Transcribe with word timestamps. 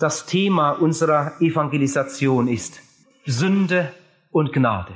das 0.00 0.24
Thema 0.24 0.70
unserer 0.70 1.34
Evangelisation 1.40 2.48
ist 2.48 2.80
Sünde 3.26 3.92
und 4.30 4.50
Gnade. 4.50 4.94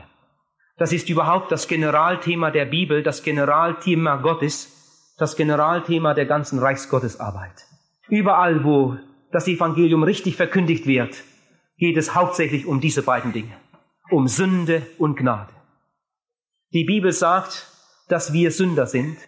Das 0.79 0.95
ist 0.95 1.11
überhaupt 1.11 1.53
das 1.53 1.69
Generalthema 1.69 2.51
der 2.51 2.65
Bibel, 2.65 3.03
das 3.03 3.23
Generalthema 3.23 4.17
Gottes, 4.17 5.15
das 5.19 5.37
Generalthema 5.37 6.15
der 6.15 6.25
ganzen 6.25 6.59
Reichsgottesarbeit. 6.59 7.67
Überall, 8.09 8.65
wo 8.65 8.97
das 9.31 9.47
Evangelium 9.47 10.03
richtig 10.05 10.37
verkündigt 10.37 10.87
wird, 10.87 11.23
geht 11.77 11.99
es 11.99 12.15
hauptsächlich 12.15 12.65
um 12.65 12.81
diese 12.81 13.03
beiden 13.03 13.33
Dinge, 13.33 13.55
um 14.11 14.27
Sünde 14.27 14.87
und 14.97 15.17
Gnade. 15.17 15.53
Die 16.73 16.85
Bibel 16.85 17.13
sagt, 17.13 17.67
dass 18.09 18.33
wir 18.33 18.51
Sünder 18.51 18.87
sind. 18.87 19.19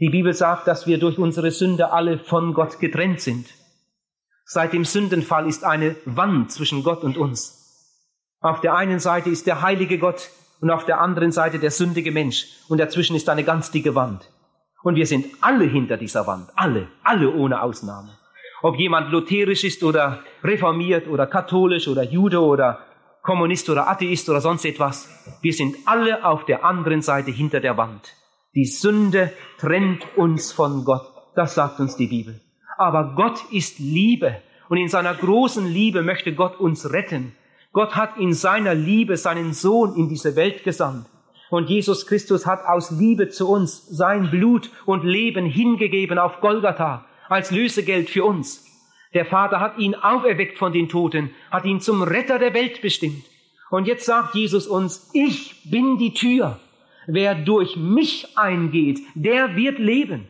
Die 0.00 0.08
Bibel 0.08 0.32
sagt, 0.32 0.66
dass 0.66 0.86
wir 0.86 0.98
durch 0.98 1.18
unsere 1.18 1.50
Sünde 1.50 1.92
alle 1.92 2.18
von 2.18 2.54
Gott 2.54 2.80
getrennt 2.80 3.20
sind. 3.20 3.46
Seit 4.46 4.72
dem 4.72 4.84
Sündenfall 4.84 5.48
ist 5.48 5.64
eine 5.64 5.96
Wand 6.04 6.52
zwischen 6.52 6.82
Gott 6.82 7.02
und 7.02 7.16
uns. 7.16 7.60
Auf 8.40 8.60
der 8.60 8.74
einen 8.74 9.00
Seite 9.00 9.30
ist 9.30 9.46
der 9.46 9.62
heilige 9.62 9.98
Gott 9.98 10.30
und 10.60 10.70
auf 10.70 10.84
der 10.84 11.00
anderen 11.00 11.32
Seite 11.32 11.58
der 11.58 11.70
sündige 11.70 12.12
Mensch 12.12 12.46
und 12.68 12.78
dazwischen 12.78 13.16
ist 13.16 13.28
eine 13.30 13.42
ganz 13.42 13.70
dicke 13.70 13.94
Wand. 13.94 14.30
Und 14.82 14.96
wir 14.96 15.06
sind 15.06 15.26
alle 15.40 15.64
hinter 15.64 15.96
dieser 15.96 16.26
Wand, 16.26 16.50
alle, 16.56 16.88
alle 17.02 17.32
ohne 17.32 17.62
Ausnahme. 17.62 18.18
Ob 18.60 18.78
jemand 18.78 19.10
lutherisch 19.10 19.64
ist 19.64 19.82
oder 19.82 20.22
reformiert 20.42 21.08
oder 21.08 21.26
katholisch 21.26 21.88
oder 21.88 22.02
Jude 22.02 22.40
oder 22.40 22.80
Kommunist 23.22 23.70
oder 23.70 23.88
Atheist 23.88 24.28
oder 24.28 24.42
sonst 24.42 24.66
etwas, 24.66 25.08
wir 25.40 25.54
sind 25.54 25.76
alle 25.86 26.22
auf 26.22 26.44
der 26.44 26.66
anderen 26.66 27.00
Seite 27.00 27.30
hinter 27.30 27.60
der 27.60 27.78
Wand. 27.78 28.12
Die 28.54 28.66
Sünde 28.66 29.32
trennt 29.58 30.04
uns 30.16 30.52
von 30.52 30.84
Gott, 30.84 31.06
das 31.34 31.54
sagt 31.54 31.80
uns 31.80 31.96
die 31.96 32.08
Bibel. 32.08 32.43
Aber 32.76 33.14
Gott 33.16 33.40
ist 33.50 33.78
Liebe 33.78 34.36
und 34.68 34.78
in 34.78 34.88
seiner 34.88 35.14
großen 35.14 35.66
Liebe 35.66 36.02
möchte 36.02 36.34
Gott 36.34 36.58
uns 36.58 36.92
retten. 36.92 37.34
Gott 37.72 37.96
hat 37.96 38.16
in 38.18 38.32
seiner 38.32 38.74
Liebe 38.74 39.16
seinen 39.16 39.52
Sohn 39.52 39.96
in 39.96 40.08
diese 40.08 40.36
Welt 40.36 40.64
gesandt. 40.64 41.06
Und 41.50 41.68
Jesus 41.68 42.06
Christus 42.06 42.46
hat 42.46 42.64
aus 42.64 42.90
Liebe 42.90 43.28
zu 43.28 43.48
uns 43.48 43.86
sein 43.86 44.30
Blut 44.30 44.70
und 44.86 45.04
Leben 45.04 45.46
hingegeben 45.46 46.18
auf 46.18 46.40
Golgatha 46.40 47.04
als 47.28 47.50
Lösegeld 47.50 48.10
für 48.10 48.24
uns. 48.24 48.64
Der 49.12 49.24
Vater 49.24 49.60
hat 49.60 49.78
ihn 49.78 49.94
auferweckt 49.94 50.58
von 50.58 50.72
den 50.72 50.88
Toten, 50.88 51.30
hat 51.50 51.64
ihn 51.64 51.80
zum 51.80 52.02
Retter 52.02 52.38
der 52.38 52.54
Welt 52.54 52.80
bestimmt. 52.82 53.24
Und 53.70 53.86
jetzt 53.86 54.04
sagt 54.04 54.34
Jesus 54.34 54.66
uns, 54.66 55.10
ich 55.12 55.70
bin 55.70 55.98
die 55.98 56.14
Tür. 56.14 56.58
Wer 57.06 57.34
durch 57.34 57.76
mich 57.76 58.36
eingeht, 58.36 59.00
der 59.14 59.56
wird 59.56 59.78
leben. 59.78 60.28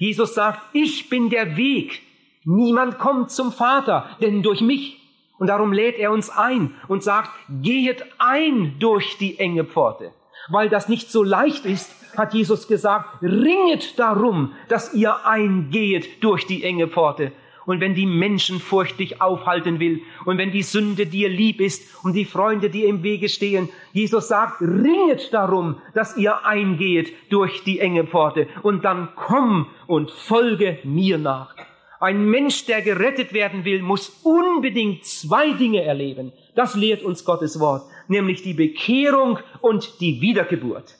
Jesus 0.00 0.32
sagt, 0.32 0.60
ich 0.72 1.10
bin 1.10 1.28
der 1.28 1.58
Weg. 1.58 2.00
Niemand 2.44 2.98
kommt 2.98 3.30
zum 3.30 3.52
Vater, 3.52 4.08
denn 4.22 4.42
durch 4.42 4.62
mich. 4.62 4.98
Und 5.38 5.48
darum 5.48 5.74
lädt 5.74 5.98
er 5.98 6.10
uns 6.10 6.30
ein 6.30 6.74
und 6.88 7.02
sagt, 7.02 7.30
gehet 7.62 8.02
ein 8.18 8.76
durch 8.78 9.18
die 9.18 9.38
enge 9.38 9.64
Pforte. 9.64 10.12
Weil 10.48 10.70
das 10.70 10.88
nicht 10.88 11.10
so 11.10 11.22
leicht 11.22 11.66
ist, 11.66 11.94
hat 12.16 12.32
Jesus 12.32 12.66
gesagt, 12.66 13.22
ringet 13.22 13.98
darum, 13.98 14.54
dass 14.68 14.94
ihr 14.94 15.26
eingehet 15.26 16.24
durch 16.24 16.46
die 16.46 16.64
enge 16.64 16.88
Pforte. 16.88 17.32
Und 17.66 17.80
wenn 17.80 17.94
die 17.94 18.06
Menschenfurcht 18.06 18.98
dich 18.98 19.20
aufhalten 19.20 19.80
will 19.80 20.02
und 20.24 20.38
wenn 20.38 20.50
die 20.50 20.62
Sünde 20.62 21.06
dir 21.06 21.28
lieb 21.28 21.60
ist 21.60 22.04
und 22.04 22.14
die 22.14 22.24
Freunde 22.24 22.70
dir 22.70 22.88
im 22.88 23.02
Wege 23.02 23.28
stehen, 23.28 23.68
Jesus 23.92 24.28
sagt, 24.28 24.60
ringet 24.60 25.32
darum, 25.32 25.80
dass 25.94 26.16
ihr 26.16 26.44
eingehet 26.44 27.12
durch 27.30 27.62
die 27.64 27.80
enge 27.80 28.04
Pforte 28.04 28.48
und 28.62 28.84
dann 28.84 29.10
komm 29.14 29.66
und 29.86 30.10
folge 30.10 30.78
mir 30.84 31.18
nach. 31.18 31.54
Ein 32.00 32.24
Mensch, 32.30 32.64
der 32.64 32.80
gerettet 32.80 33.34
werden 33.34 33.66
will, 33.66 33.82
muss 33.82 34.20
unbedingt 34.24 35.04
zwei 35.04 35.52
Dinge 35.52 35.82
erleben. 35.82 36.32
Das 36.54 36.74
lehrt 36.74 37.02
uns 37.02 37.26
Gottes 37.26 37.60
Wort, 37.60 37.82
nämlich 38.08 38.42
die 38.42 38.54
Bekehrung 38.54 39.38
und 39.60 40.00
die 40.00 40.22
Wiedergeburt. 40.22 40.96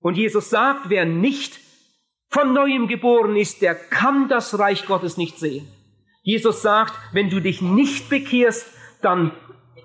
Und 0.00 0.18
Jesus 0.18 0.50
sagt, 0.50 0.90
wer 0.90 1.06
nicht 1.06 1.58
von 2.28 2.52
neuem 2.52 2.88
geboren 2.88 3.36
ist, 3.36 3.62
der 3.62 3.74
kann 3.74 4.28
das 4.28 4.58
Reich 4.58 4.86
Gottes 4.86 5.16
nicht 5.16 5.38
sehen. 5.38 5.66
Jesus 6.22 6.62
sagt, 6.62 6.92
wenn 7.12 7.30
du 7.30 7.40
dich 7.40 7.62
nicht 7.62 8.08
bekehrst, 8.10 8.66
dann 9.00 9.32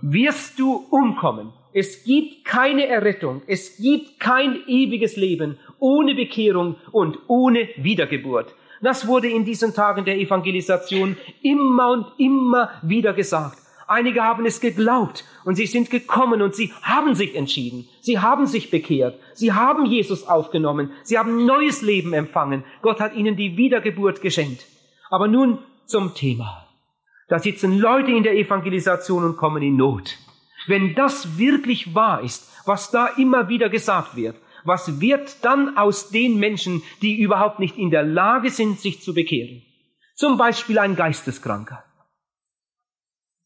wirst 0.01 0.57
du 0.59 0.85
umkommen. 0.89 1.53
Es 1.73 2.03
gibt 2.03 2.43
keine 2.43 2.87
Errettung, 2.87 3.43
es 3.47 3.77
gibt 3.77 4.19
kein 4.19 4.59
ewiges 4.67 5.15
Leben 5.15 5.57
ohne 5.79 6.15
Bekehrung 6.15 6.75
und 6.91 7.17
ohne 7.27 7.69
Wiedergeburt. 7.77 8.53
Das 8.81 9.07
wurde 9.07 9.29
in 9.29 9.45
diesen 9.45 9.73
Tagen 9.73 10.03
der 10.03 10.17
Evangelisation 10.17 11.15
immer 11.43 11.91
und 11.91 12.07
immer 12.17 12.71
wieder 12.81 13.13
gesagt. 13.13 13.60
Einige 13.91 14.23
haben 14.23 14.45
es 14.45 14.61
geglaubt 14.61 15.25
und 15.43 15.55
sie 15.55 15.65
sind 15.65 15.89
gekommen 15.89 16.41
und 16.41 16.55
sie 16.55 16.71
haben 16.81 17.13
sich 17.13 17.35
entschieden. 17.35 17.89
Sie 17.99 18.19
haben 18.19 18.45
sich 18.45 18.71
bekehrt. 18.71 19.19
Sie 19.33 19.51
haben 19.51 19.85
Jesus 19.85 20.25
aufgenommen. 20.25 20.91
Sie 21.03 21.19
haben 21.19 21.45
neues 21.45 21.81
Leben 21.81 22.13
empfangen. 22.13 22.63
Gott 22.81 23.01
hat 23.01 23.15
ihnen 23.15 23.35
die 23.35 23.57
Wiedergeburt 23.57 24.21
geschenkt. 24.21 24.65
Aber 25.09 25.27
nun 25.27 25.59
zum 25.87 26.13
Thema. 26.13 26.69
Da 27.27 27.39
sitzen 27.39 27.79
Leute 27.79 28.11
in 28.11 28.23
der 28.23 28.37
Evangelisation 28.37 29.25
und 29.25 29.35
kommen 29.35 29.61
in 29.61 29.75
Not. 29.75 30.17
Wenn 30.67 30.95
das 30.95 31.37
wirklich 31.37 31.93
wahr 31.93 32.21
ist, 32.21 32.49
was 32.65 32.91
da 32.91 33.07
immer 33.07 33.49
wieder 33.49 33.67
gesagt 33.67 34.15
wird, 34.15 34.37
was 34.63 35.01
wird 35.01 35.43
dann 35.43 35.75
aus 35.75 36.11
den 36.11 36.39
Menschen, 36.39 36.81
die 37.01 37.19
überhaupt 37.19 37.59
nicht 37.59 37.77
in 37.77 37.91
der 37.91 38.03
Lage 38.03 38.51
sind, 38.51 38.79
sich 38.79 39.01
zu 39.01 39.13
bekehren? 39.13 39.63
Zum 40.15 40.37
Beispiel 40.37 40.79
ein 40.79 40.95
Geisteskranker. 40.95 41.83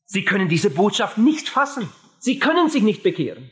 Sie 0.06 0.24
können 0.24 0.48
diese 0.48 0.70
Botschaft 0.70 1.18
nicht 1.18 1.50
fassen. 1.50 1.90
Sie 2.20 2.40
können 2.40 2.70
sich 2.70 2.84
nicht 2.84 3.04
bekehren. 3.04 3.50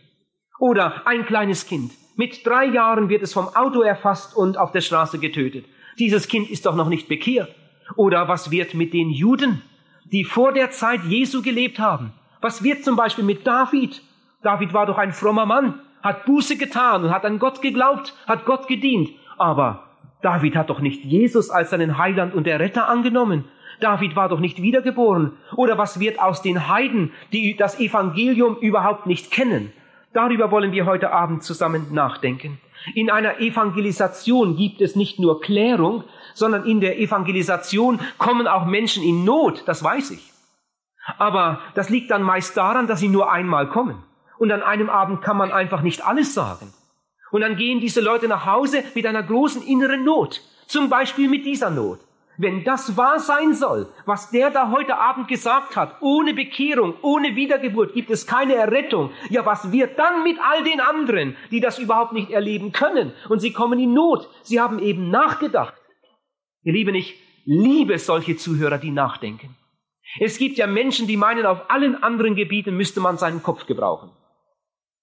Oder 0.59 1.07
ein 1.07 1.25
kleines 1.25 1.67
Kind. 1.67 1.91
Mit 2.15 2.45
drei 2.45 2.65
Jahren 2.65 3.09
wird 3.09 3.23
es 3.23 3.33
vom 3.33 3.47
Auto 3.55 3.81
erfasst 3.81 4.35
und 4.35 4.57
auf 4.57 4.71
der 4.71 4.81
Straße 4.81 5.17
getötet. 5.17 5.65
Dieses 5.97 6.27
Kind 6.27 6.49
ist 6.49 6.65
doch 6.65 6.75
noch 6.75 6.89
nicht 6.89 7.07
bekehrt. 7.07 7.53
Oder 7.95 8.27
was 8.27 8.51
wird 8.51 8.75
mit 8.75 8.93
den 8.93 9.09
Juden, 9.09 9.61
die 10.05 10.23
vor 10.23 10.53
der 10.53 10.69
Zeit 10.69 11.01
Jesu 11.05 11.41
gelebt 11.41 11.79
haben? 11.79 12.13
Was 12.39 12.63
wird 12.63 12.83
zum 12.83 12.95
Beispiel 12.95 13.23
mit 13.23 13.47
David? 13.47 14.01
David 14.43 14.73
war 14.73 14.85
doch 14.85 14.97
ein 14.97 15.13
frommer 15.13 15.45
Mann, 15.45 15.79
hat 16.01 16.25
Buße 16.25 16.57
getan 16.57 17.03
und 17.03 17.11
hat 17.11 17.25
an 17.25 17.39
Gott 17.39 17.61
geglaubt, 17.61 18.13
hat 18.27 18.45
Gott 18.45 18.67
gedient. 18.67 19.09
Aber 19.37 19.87
David 20.21 20.55
hat 20.55 20.69
doch 20.69 20.79
nicht 20.79 21.03
Jesus 21.03 21.49
als 21.49 21.71
seinen 21.71 21.97
Heiland 21.97 22.35
und 22.35 22.45
Erretter 22.45 22.87
angenommen. 22.87 23.45
David 23.79 24.15
war 24.15 24.29
doch 24.29 24.39
nicht 24.39 24.61
wiedergeboren. 24.61 25.37
Oder 25.55 25.77
was 25.77 25.99
wird 25.99 26.19
aus 26.19 26.41
den 26.41 26.67
Heiden, 26.67 27.11
die 27.31 27.55
das 27.55 27.79
Evangelium 27.79 28.57
überhaupt 28.57 29.05
nicht 29.05 29.31
kennen? 29.31 29.73
Darüber 30.13 30.51
wollen 30.51 30.71
wir 30.71 30.85
heute 30.85 31.11
Abend 31.11 31.43
zusammen 31.43 31.87
nachdenken. 31.91 32.59
In 32.93 33.09
einer 33.09 33.39
Evangelisation 33.39 34.55
gibt 34.55 34.81
es 34.81 34.95
nicht 34.95 35.19
nur 35.19 35.41
Klärung, 35.41 36.03
sondern 36.33 36.65
in 36.65 36.81
der 36.81 36.99
Evangelisation 36.99 37.99
kommen 38.17 38.47
auch 38.47 38.65
Menschen 38.65 39.03
in 39.03 39.23
Not, 39.23 39.63
das 39.65 39.83
weiß 39.83 40.11
ich. 40.11 40.31
Aber 41.17 41.59
das 41.75 41.89
liegt 41.89 42.11
dann 42.11 42.23
meist 42.23 42.55
daran, 42.55 42.87
dass 42.87 42.99
sie 42.99 43.09
nur 43.09 43.31
einmal 43.31 43.69
kommen. 43.69 44.03
Und 44.37 44.51
an 44.51 44.61
einem 44.61 44.89
Abend 44.89 45.21
kann 45.21 45.37
man 45.37 45.51
einfach 45.51 45.81
nicht 45.81 46.05
alles 46.05 46.33
sagen. 46.33 46.73
Und 47.31 47.41
dann 47.41 47.55
gehen 47.55 47.79
diese 47.79 48.01
Leute 48.01 48.27
nach 48.27 48.45
Hause 48.45 48.83
mit 48.93 49.05
einer 49.05 49.23
großen 49.23 49.63
inneren 49.63 50.03
Not. 50.03 50.41
Zum 50.67 50.89
Beispiel 50.89 51.29
mit 51.29 51.45
dieser 51.45 51.69
Not. 51.69 51.99
Wenn 52.37 52.63
das 52.63 52.97
wahr 52.97 53.19
sein 53.19 53.53
soll, 53.53 53.87
was 54.05 54.31
der 54.31 54.49
da 54.49 54.71
heute 54.71 54.97
Abend 54.97 55.27
gesagt 55.27 55.75
hat, 55.75 56.01
ohne 56.01 56.33
Bekehrung, 56.33 56.95
ohne 57.03 57.35
Wiedergeburt 57.35 57.93
gibt 57.93 58.09
es 58.09 58.25
keine 58.25 58.55
Errettung. 58.55 59.11
Ja, 59.29 59.45
was 59.45 59.71
wird 59.71 59.99
dann 59.99 60.23
mit 60.23 60.37
all 60.41 60.63
den 60.63 60.79
anderen, 60.79 61.35
die 61.51 61.59
das 61.59 61.77
überhaupt 61.77 62.13
nicht 62.13 62.31
erleben 62.31 62.71
können? 62.71 63.13
Und 63.29 63.39
sie 63.39 63.53
kommen 63.53 63.79
in 63.79 63.93
Not. 63.93 64.27
Sie 64.41 64.59
haben 64.59 64.79
eben 64.79 65.11
nachgedacht. 65.11 65.75
Ihr 66.63 66.73
Lieben, 66.73 66.95
ich 66.95 67.21
liebe 67.45 67.99
solche 67.99 68.35
Zuhörer, 68.35 68.79
die 68.79 68.91
nachdenken. 68.91 69.55
Es 70.19 70.37
gibt 70.37 70.57
ja 70.57 70.65
Menschen, 70.65 71.07
die 71.07 71.17
meinen, 71.17 71.45
auf 71.45 71.69
allen 71.69 72.01
anderen 72.01 72.35
Gebieten 72.35 72.75
müsste 72.75 72.99
man 72.99 73.17
seinen 73.17 73.43
Kopf 73.43 73.67
gebrauchen. 73.67 74.09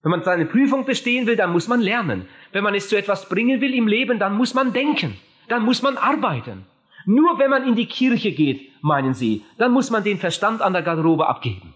Wenn 0.03 0.11
man 0.11 0.23
seine 0.23 0.47
Prüfung 0.47 0.85
bestehen 0.85 1.27
will, 1.27 1.37
dann 1.37 1.53
muss 1.53 1.69
man 1.69 1.81
lernen. 1.81 2.27
Wenn 2.53 2.65
man 2.65 2.75
es 2.75 2.89
zu 2.89 2.97
etwas 2.97 3.29
bringen 3.29 3.61
will 3.61 3.75
im 3.75 3.87
Leben, 3.87 4.19
dann 4.19 4.37
muss 4.37 4.55
man 4.55 4.73
denken. 4.73 5.17
Dann 5.49 5.65
muss 5.65 5.83
man 5.83 5.97
arbeiten. 5.97 6.65
Nur 7.07 7.39
wenn 7.39 7.51
man 7.51 7.67
in 7.67 7.77
die 7.77 7.87
Kirche 7.87 8.33
geht, 8.33 8.73
meinen 8.83 9.15
sie, 9.15 9.45
dann 9.59 9.73
muss 9.73 9.91
man 9.91 10.05
den 10.05 10.19
Verstand 10.19 10.63
an 10.63 10.73
der 10.73 10.83
Garderobe 10.83 11.29
abgeben. 11.29 11.75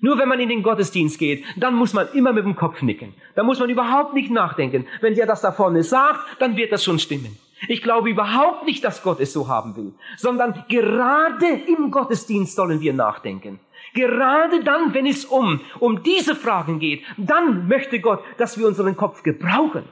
Nur 0.00 0.18
wenn 0.18 0.28
man 0.28 0.40
in 0.40 0.48
den 0.48 0.62
Gottesdienst 0.62 1.18
geht, 1.18 1.44
dann 1.56 1.74
muss 1.74 1.94
man 1.94 2.08
immer 2.12 2.32
mit 2.32 2.44
dem 2.44 2.56
Kopf 2.56 2.82
nicken. 2.82 3.14
Da 3.36 3.42
muss 3.42 3.60
man 3.60 3.70
überhaupt 3.70 4.12
nicht 4.14 4.30
nachdenken. 4.30 4.86
Wenn 5.00 5.14
der 5.14 5.26
das 5.26 5.40
da 5.40 5.52
vorne 5.52 5.82
sagt, 5.82 6.20
dann 6.40 6.56
wird 6.56 6.72
das 6.72 6.84
schon 6.84 6.98
stimmen. 6.98 7.38
Ich 7.68 7.82
glaube 7.82 8.10
überhaupt 8.10 8.66
nicht, 8.66 8.84
dass 8.84 9.02
Gott 9.02 9.20
es 9.20 9.32
so 9.32 9.48
haben 9.48 9.76
will, 9.76 9.94
sondern 10.16 10.64
gerade 10.68 11.46
im 11.46 11.90
Gottesdienst 11.90 12.56
sollen 12.56 12.80
wir 12.80 12.92
nachdenken. 12.92 13.60
Gerade 13.94 14.64
dann, 14.64 14.92
wenn 14.92 15.06
es 15.06 15.24
um, 15.24 15.60
um 15.78 16.02
diese 16.02 16.34
Fragen 16.34 16.80
geht, 16.80 17.04
dann 17.16 17.68
möchte 17.68 18.00
Gott, 18.00 18.22
dass 18.38 18.58
wir 18.58 18.66
unseren 18.66 18.96
Kopf 18.96 19.22
gebrauchen. 19.22 19.84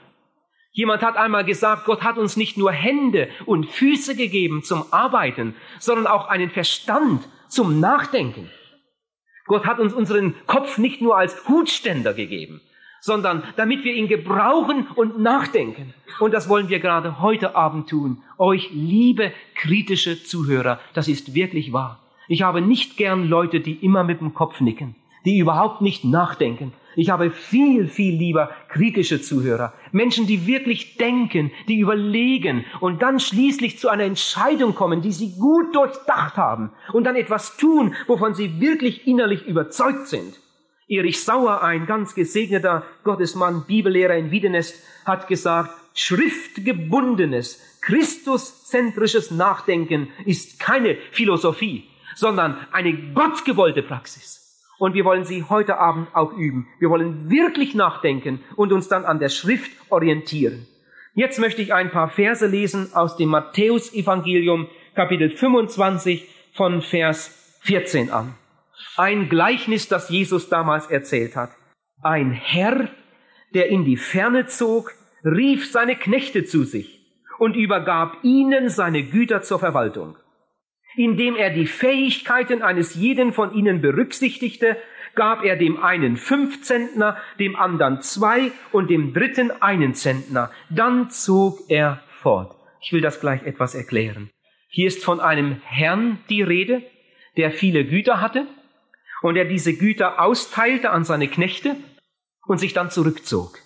Jemand 0.75 1.03
hat 1.03 1.17
einmal 1.17 1.45
gesagt, 1.45 1.85
Gott 1.85 2.03
hat 2.03 2.17
uns 2.17 2.37
nicht 2.37 2.57
nur 2.57 2.73
Hände 2.73 3.29
und 3.45 3.67
Füße 3.67 4.17
gegeben 4.17 4.63
zum 4.63 4.85
Arbeiten, 4.91 5.55
sondern 5.79 6.07
auch 6.07 6.29
einen 6.29 6.51
Verstand, 6.51 7.29
zum 7.53 7.81
Nachdenken. 7.81 8.51
Gott 9.45 9.67
hat 9.67 9.79
uns 9.79 9.93
unseren 9.93 10.35
Kopf 10.47 10.79
nicht 10.79 11.03
nur 11.03 11.19
als 11.19 11.47
Hutständer 11.47 12.15
gegeben, 12.15 12.63
sondern 13.03 13.43
damit 13.57 13.85
wir 13.85 13.93
ihn 13.93 14.09
gebrauchen 14.09 14.87
und 14.95 15.19
nachdenken. 15.19 15.93
Und 16.19 16.33
das 16.33 16.49
wollen 16.49 16.71
wir 16.71 16.81
gerade 16.81 17.21
heute 17.21 17.55
Abend 17.55 17.91
tun. 17.91 18.23
Euch 18.39 18.71
liebe 18.73 19.33
kritische 19.55 20.23
Zuhörer, 20.25 20.81
das 20.95 21.09
ist 21.09 21.35
wirklich 21.35 21.75
wahr. 21.75 22.01
Ich 22.29 22.41
habe 22.41 22.63
nicht 22.63 22.97
gern 22.97 23.29
Leute, 23.29 23.61
die 23.61 23.75
immer 23.85 24.05
mit 24.05 24.21
dem 24.21 24.33
Kopf 24.33 24.61
nicken, 24.61 24.95
die 25.27 25.37
überhaupt 25.37 25.83
nicht 25.83 26.05
nachdenken. 26.05 26.73
Ich 26.95 27.11
habe 27.11 27.31
viel, 27.31 27.89
viel 27.89 28.15
lieber 28.15 28.51
kritische 28.69 29.21
Zuhörer. 29.21 29.73
Menschen, 29.93 30.27
die 30.27 30.47
wirklich 30.47 30.97
denken, 30.97 31.51
die 31.69 31.79
überlegen 31.79 32.65
und 32.81 33.03
dann 33.03 33.21
schließlich 33.21 33.79
zu 33.79 33.89
einer 33.89 34.05
Entscheidung 34.05 34.75
kommen, 34.75 35.01
die 35.01 35.13
sie 35.13 35.33
gut 35.39 35.75
durchdacht 35.75 36.37
haben 36.37 36.71
und 36.93 37.05
dann 37.05 37.17
etwas 37.17 37.57
tun, 37.57 37.95
wovon 38.07 38.35
sie 38.35 38.61
wirklich 38.61 39.07
innerlich 39.07 39.47
überzeugt 39.47 40.09
sind. 40.09 40.39
Erich 40.89 41.23
Sauer, 41.23 41.63
ein 41.63 41.87
ganz 41.87 42.15
gesegneter 42.15 42.83
Gottesmann, 43.05 43.65
Bibellehrer 43.67 44.17
in 44.17 44.31
Wiedenest, 44.31 44.83
hat 45.07 45.29
gesagt, 45.29 45.71
schriftgebundenes, 45.95 47.79
christuszentrisches 47.81 49.31
Nachdenken 49.31 50.09
ist 50.27 50.61
keine 50.61 50.97
Philosophie, 51.13 51.85
sondern 52.15 52.59
eine 52.73 53.13
gottgewollte 53.13 53.83
Praxis. 53.83 54.42
Und 54.83 54.95
wir 54.95 55.05
wollen 55.05 55.23
sie 55.25 55.45
heute 55.49 55.79
Abend 55.79 56.09
auch 56.13 56.33
üben. 56.33 56.67
Wir 56.81 56.91
wollen 56.91 57.31
wirklich 57.31 57.77
nachdenken 57.77 58.41
und 58.57 58.73
uns 58.73 58.89
dann 58.89 59.05
an 59.05 59.21
der 59.21 59.29
Schrift 59.29 59.71
orientieren. 59.91 60.67
Jetzt 61.15 61.39
möchte 61.39 61.63
ich 61.63 61.73
ein 61.73 61.93
paar 61.93 62.09
Verse 62.09 62.45
lesen 62.45 62.93
aus 62.93 63.17
dem 63.17 63.29
Matthäusevangelium, 63.29 64.67
Kapitel 64.97 65.31
25 65.31 66.27
von 66.55 66.83
Vers 66.83 67.61
14 67.61 68.11
an. 68.11 68.35
Ein 68.97 69.29
Gleichnis, 69.29 69.87
das 69.87 70.09
Jesus 70.09 70.49
damals 70.49 70.89
erzählt 70.89 71.37
hat. 71.37 71.51
Ein 72.03 72.33
Herr, 72.33 72.89
der 73.55 73.69
in 73.69 73.85
die 73.85 73.97
Ferne 73.97 74.47
zog, 74.47 74.95
rief 75.25 75.71
seine 75.71 75.95
Knechte 75.95 76.45
zu 76.45 76.65
sich 76.65 77.07
und 77.39 77.55
übergab 77.55 78.17
ihnen 78.25 78.69
seine 78.69 79.05
Güter 79.05 79.43
zur 79.43 79.61
Verwaltung. 79.61 80.17
Indem 80.97 81.37
er 81.37 81.51
die 81.51 81.67
Fähigkeiten 81.67 82.63
eines 82.63 82.95
jeden 82.95 83.33
von 83.33 83.55
ihnen 83.55 83.81
berücksichtigte, 83.81 84.77
gab 85.15 85.45
er 85.45 85.57
dem 85.57 85.83
einen 85.83 86.17
fünf 86.17 86.63
Zentner, 86.63 87.17
dem 87.39 87.57
anderen 87.57 88.01
zwei 88.03 88.53
und 88.73 88.91
dem 88.91 89.13
dritten 89.13 89.51
einen 89.63 89.95
Zentner. 89.95 90.51
Dann 90.71 91.11
zog 91.11 91.61
er 91.69 92.03
fort. 92.09 92.55
Ich 92.81 92.93
will 92.93 93.01
das 93.01 93.21
gleich 93.21 93.43
etwas 93.45 93.75
erklären. 93.75 94.31
Hier 94.69 94.89
ist 94.89 95.05
von 95.05 95.21
einem 95.21 95.61
Herrn 95.65 96.19
die 96.29 96.43
Rede, 96.43 96.83
der 97.37 97.51
viele 97.51 97.85
Güter 97.85 98.21
hatte 98.21 98.47
und 99.23 99.37
er 99.37 99.45
diese 99.45 99.75
Güter 99.75 100.21
austeilte 100.21 100.91
an 100.91 101.05
seine 101.05 101.29
Knechte 101.29 101.77
und 102.47 102.59
sich 102.59 102.73
dann 102.73 102.91
zurückzog. 102.91 103.59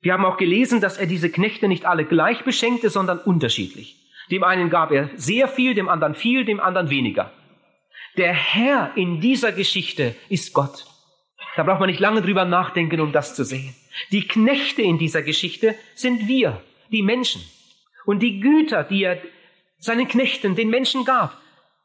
Wir 0.00 0.12
haben 0.12 0.24
auch 0.24 0.36
gelesen, 0.36 0.80
dass 0.80 0.98
er 0.98 1.06
diese 1.06 1.30
Knechte 1.30 1.66
nicht 1.66 1.86
alle 1.86 2.04
gleich 2.04 2.44
beschenkte, 2.44 2.90
sondern 2.90 3.18
unterschiedlich. 3.18 4.03
Dem 4.30 4.44
einen 4.44 4.70
gab 4.70 4.90
er 4.90 5.10
sehr 5.16 5.48
viel, 5.48 5.74
dem 5.74 5.88
anderen 5.88 6.14
viel, 6.14 6.44
dem 6.44 6.60
anderen 6.60 6.90
weniger. 6.90 7.32
Der 8.16 8.32
Herr 8.32 8.92
in 8.96 9.20
dieser 9.20 9.52
Geschichte 9.52 10.14
ist 10.28 10.54
Gott. 10.54 10.86
Da 11.56 11.62
braucht 11.62 11.80
man 11.80 11.88
nicht 11.88 12.00
lange 12.00 12.22
drüber 12.22 12.44
nachdenken, 12.44 13.00
um 13.00 13.12
das 13.12 13.34
zu 13.34 13.44
sehen. 13.44 13.74
Die 14.12 14.26
Knechte 14.26 14.82
in 14.82 14.98
dieser 14.98 15.22
Geschichte 15.22 15.74
sind 15.94 16.26
wir, 16.26 16.62
die 16.90 17.02
Menschen. 17.02 17.42
Und 18.04 18.20
die 18.20 18.40
Güter, 18.40 18.84
die 18.84 19.02
er 19.02 19.18
seinen 19.78 20.08
Knechten, 20.08 20.56
den 20.56 20.68
Menschen 20.68 21.04
gab, 21.04 21.40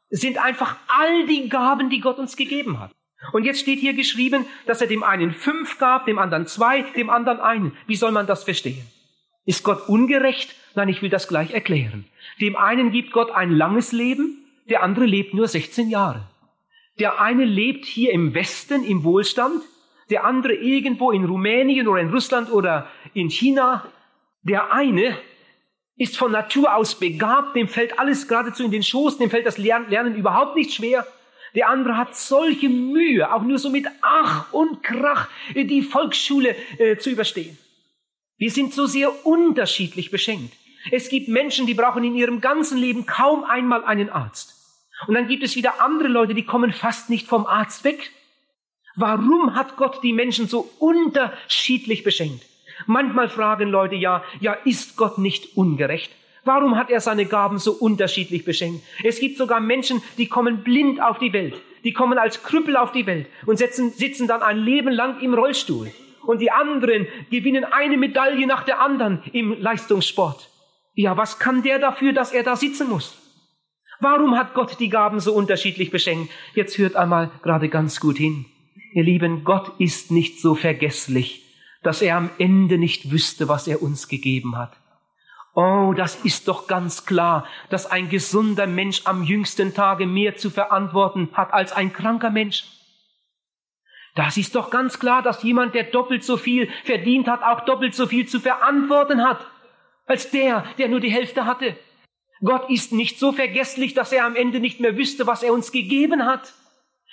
sind 0.08 0.38
einfach 0.38 0.76
all 0.88 1.26
die 1.26 1.48
Gaben, 1.48 1.90
die 1.90 2.00
Gott 2.00 2.18
uns 2.18 2.36
gegeben 2.36 2.80
hat. 2.80 2.90
Und 3.32 3.44
jetzt 3.44 3.60
steht 3.60 3.78
hier 3.78 3.94
geschrieben, 3.94 4.46
dass 4.66 4.80
er 4.80 4.86
dem 4.86 5.02
einen 5.02 5.32
fünf 5.32 5.78
gab, 5.78 6.06
dem 6.06 6.18
anderen 6.18 6.46
zwei, 6.46 6.82
dem 6.82 7.10
anderen 7.10 7.38
einen. 7.38 7.76
Wie 7.86 7.96
soll 7.96 8.12
man 8.12 8.26
das 8.26 8.44
verstehen? 8.44 8.86
Ist 9.44 9.64
Gott 9.64 9.88
ungerecht? 9.88 10.54
Nein, 10.74 10.88
ich 10.88 11.02
will 11.02 11.10
das 11.10 11.28
gleich 11.28 11.52
erklären. 11.52 12.04
Dem 12.40 12.56
einen 12.56 12.92
gibt 12.92 13.12
Gott 13.12 13.30
ein 13.30 13.50
langes 13.50 13.92
Leben, 13.92 14.44
der 14.68 14.82
andere 14.82 15.06
lebt 15.06 15.34
nur 15.34 15.48
16 15.48 15.90
Jahre. 15.90 16.22
Der 16.98 17.20
eine 17.20 17.44
lebt 17.44 17.86
hier 17.86 18.12
im 18.12 18.34
Westen 18.34 18.84
im 18.84 19.04
Wohlstand, 19.04 19.62
der 20.10 20.24
andere 20.24 20.54
irgendwo 20.54 21.10
in 21.12 21.24
Rumänien 21.24 21.88
oder 21.88 22.00
in 22.00 22.10
Russland 22.10 22.52
oder 22.52 22.88
in 23.14 23.30
China. 23.30 23.84
Der 24.42 24.72
eine 24.72 25.16
ist 25.96 26.16
von 26.16 26.32
Natur 26.32 26.74
aus 26.74 26.94
begabt, 26.94 27.56
dem 27.56 27.68
fällt 27.68 27.98
alles 27.98 28.28
geradezu 28.28 28.64
in 28.64 28.70
den 28.70 28.82
Schoß, 28.82 29.18
dem 29.18 29.30
fällt 29.30 29.46
das 29.46 29.58
Lernen 29.58 30.14
überhaupt 30.14 30.56
nicht 30.56 30.72
schwer. 30.72 31.06
Der 31.54 31.68
andere 31.68 31.96
hat 31.96 32.16
solche 32.16 32.68
Mühe, 32.68 33.32
auch 33.32 33.42
nur 33.42 33.58
so 33.58 33.70
mit 33.70 33.86
Ach 34.02 34.52
und 34.52 34.82
Krach 34.82 35.28
die 35.54 35.82
Volksschule 35.82 36.54
äh, 36.78 36.96
zu 36.96 37.10
überstehen. 37.10 37.58
Wir 38.40 38.50
sind 38.50 38.72
so 38.72 38.86
sehr 38.86 39.26
unterschiedlich 39.26 40.10
beschenkt. 40.10 40.56
Es 40.90 41.10
gibt 41.10 41.28
Menschen, 41.28 41.66
die 41.66 41.74
brauchen 41.74 42.02
in 42.04 42.14
ihrem 42.14 42.40
ganzen 42.40 42.78
Leben 42.78 43.04
kaum 43.04 43.44
einmal 43.44 43.84
einen 43.84 44.08
Arzt. 44.08 44.54
Und 45.06 45.12
dann 45.12 45.28
gibt 45.28 45.42
es 45.42 45.56
wieder 45.56 45.82
andere 45.82 46.08
Leute, 46.08 46.34
die 46.34 46.46
kommen 46.46 46.72
fast 46.72 47.10
nicht 47.10 47.26
vom 47.26 47.44
Arzt 47.44 47.84
weg. 47.84 48.12
Warum 48.96 49.54
hat 49.54 49.76
Gott 49.76 50.02
die 50.02 50.14
Menschen 50.14 50.48
so 50.48 50.70
unterschiedlich 50.78 52.02
beschenkt? 52.02 52.46
Manchmal 52.86 53.28
fragen 53.28 53.68
Leute 53.68 53.96
ja, 53.96 54.24
ja, 54.40 54.54
ist 54.54 54.96
Gott 54.96 55.18
nicht 55.18 55.58
ungerecht? 55.58 56.10
Warum 56.42 56.76
hat 56.76 56.88
er 56.88 57.00
seine 57.00 57.26
Gaben 57.26 57.58
so 57.58 57.72
unterschiedlich 57.72 58.46
beschenkt? 58.46 58.82
Es 59.04 59.20
gibt 59.20 59.36
sogar 59.36 59.60
Menschen, 59.60 60.02
die 60.16 60.28
kommen 60.28 60.64
blind 60.64 61.02
auf 61.02 61.18
die 61.18 61.34
Welt. 61.34 61.60
Die 61.84 61.92
kommen 61.92 62.16
als 62.16 62.42
Krüppel 62.42 62.78
auf 62.78 62.92
die 62.92 63.04
Welt 63.04 63.26
und 63.44 63.58
sitzen, 63.58 63.90
sitzen 63.90 64.26
dann 64.28 64.42
ein 64.42 64.56
Leben 64.56 64.92
lang 64.92 65.20
im 65.20 65.34
Rollstuhl. 65.34 65.92
Und 66.26 66.40
die 66.40 66.50
anderen 66.50 67.06
gewinnen 67.30 67.64
eine 67.64 67.96
Medaille 67.96 68.46
nach 68.46 68.64
der 68.64 68.80
anderen 68.80 69.22
im 69.32 69.60
Leistungssport. 69.60 70.48
Ja, 70.94 71.16
was 71.16 71.38
kann 71.38 71.62
der 71.62 71.78
dafür, 71.78 72.12
dass 72.12 72.32
er 72.32 72.42
da 72.42 72.56
sitzen 72.56 72.88
muss? 72.88 73.16
Warum 74.00 74.36
hat 74.36 74.54
Gott 74.54 74.80
die 74.80 74.88
Gaben 74.88 75.20
so 75.20 75.34
unterschiedlich 75.34 75.90
beschenkt? 75.90 76.32
Jetzt 76.54 76.78
hört 76.78 76.96
einmal 76.96 77.30
gerade 77.42 77.68
ganz 77.68 78.00
gut 78.00 78.16
hin. 78.16 78.46
Ihr 78.92 79.04
Lieben, 79.04 79.44
Gott 79.44 79.72
ist 79.78 80.10
nicht 80.10 80.40
so 80.40 80.54
vergesslich, 80.54 81.44
dass 81.82 82.02
er 82.02 82.16
am 82.16 82.30
Ende 82.38 82.78
nicht 82.78 83.10
wüsste, 83.10 83.48
was 83.48 83.68
er 83.68 83.82
uns 83.82 84.08
gegeben 84.08 84.56
hat. 84.56 84.72
Oh, 85.54 85.92
das 85.96 86.16
ist 86.24 86.48
doch 86.48 86.66
ganz 86.66 87.06
klar, 87.06 87.46
dass 87.68 87.90
ein 87.90 88.08
gesunder 88.08 88.66
Mensch 88.66 89.02
am 89.04 89.22
jüngsten 89.22 89.74
Tage 89.74 90.06
mehr 90.06 90.36
zu 90.36 90.48
verantworten 90.48 91.28
hat 91.32 91.52
als 91.52 91.72
ein 91.72 91.92
kranker 91.92 92.30
Mensch. 92.30 92.64
Das 94.14 94.36
ist 94.36 94.54
doch 94.54 94.70
ganz 94.70 94.98
klar, 94.98 95.22
dass 95.22 95.42
jemand, 95.42 95.74
der 95.74 95.84
doppelt 95.84 96.24
so 96.24 96.36
viel 96.36 96.68
verdient 96.84 97.28
hat, 97.28 97.42
auch 97.42 97.64
doppelt 97.64 97.94
so 97.94 98.06
viel 98.06 98.26
zu 98.26 98.40
verantworten 98.40 99.24
hat, 99.24 99.46
als 100.06 100.30
der, 100.30 100.64
der 100.78 100.88
nur 100.88 101.00
die 101.00 101.12
Hälfte 101.12 101.46
hatte. 101.46 101.76
Gott 102.42 102.70
ist 102.70 102.92
nicht 102.92 103.18
so 103.18 103.32
vergesslich, 103.32 103.94
dass 103.94 104.12
er 104.12 104.24
am 104.24 104.34
Ende 104.34 104.60
nicht 104.60 104.80
mehr 104.80 104.96
wüsste, 104.96 105.26
was 105.26 105.42
er 105.42 105.52
uns 105.52 105.72
gegeben 105.72 106.24
hat. 106.24 106.54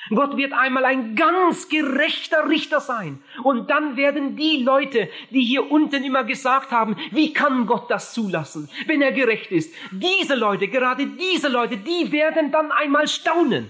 Gott 0.10 0.38
wird 0.38 0.54
einmal 0.54 0.86
ein 0.86 1.16
ganz 1.16 1.68
gerechter 1.68 2.48
Richter 2.48 2.80
sein. 2.80 3.22
Und 3.44 3.70
dann 3.70 3.98
werden 3.98 4.38
die 4.38 4.63
Leute, 4.63 5.10
die 5.32 5.42
hier 5.42 5.70
unten 5.70 6.04
immer 6.04 6.24
gesagt 6.24 6.72
haben, 6.72 6.96
wie 7.12 7.34
kann 7.34 7.66
Gott 7.66 7.92
das 7.92 8.13
zulassen, 8.13 8.70
wenn 8.86 9.01
er 9.01 9.12
gerecht 9.12 9.51
ist, 9.51 9.74
diese 9.92 10.36
Leute, 10.36 10.70
gerade 10.70 11.08
diese 11.08 11.50
Leute, 11.50 11.77
die 11.77 12.12
werden 12.12 12.51
dann 12.51 12.72
einmal 12.72 13.08
staunen. 13.08 13.70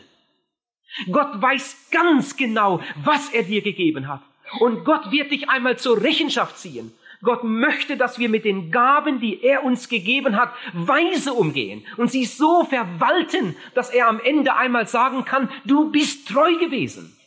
Gott 1.11 1.41
weiß 1.41 1.89
ganz 1.91 2.35
genau, 2.37 2.81
was 3.03 3.29
er 3.29 3.43
dir 3.43 3.61
gegeben 3.61 4.07
hat. 4.07 4.21
Und 4.59 4.85
Gott 4.85 5.11
wird 5.11 5.31
dich 5.31 5.49
einmal 5.49 5.77
zur 5.77 6.01
Rechenschaft 6.01 6.57
ziehen. 6.57 6.93
Gott 7.23 7.43
möchte, 7.43 7.97
dass 7.97 8.19
wir 8.19 8.29
mit 8.29 8.45
den 8.45 8.71
Gaben, 8.71 9.19
die 9.19 9.41
er 9.43 9.63
uns 9.63 9.89
gegeben 9.89 10.35
hat, 10.35 10.53
weise 10.73 11.33
umgehen 11.33 11.83
und 11.97 12.11
sie 12.11 12.25
so 12.25 12.63
verwalten, 12.63 13.55
dass 13.73 13.89
er 13.89 14.07
am 14.07 14.19
Ende 14.19 14.55
einmal 14.55 14.87
sagen 14.87 15.25
kann, 15.25 15.49
du 15.65 15.91
bist 15.91 16.27
treu 16.27 16.55
gewesen. 16.57 17.17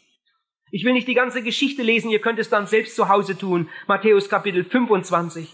Ich 0.71 0.85
will 0.85 0.93
nicht 0.93 1.09
die 1.09 1.15
ganze 1.15 1.43
Geschichte 1.43 1.83
lesen, 1.83 2.11
ihr 2.11 2.21
könnt 2.21 2.39
es 2.39 2.49
dann 2.49 2.69
selbst 2.69 2.95
zu 2.95 3.09
Hause 3.09 3.37
tun. 3.37 3.69
Matthäus 3.89 4.29
Kapitel 4.29 4.65
25. 4.65 5.53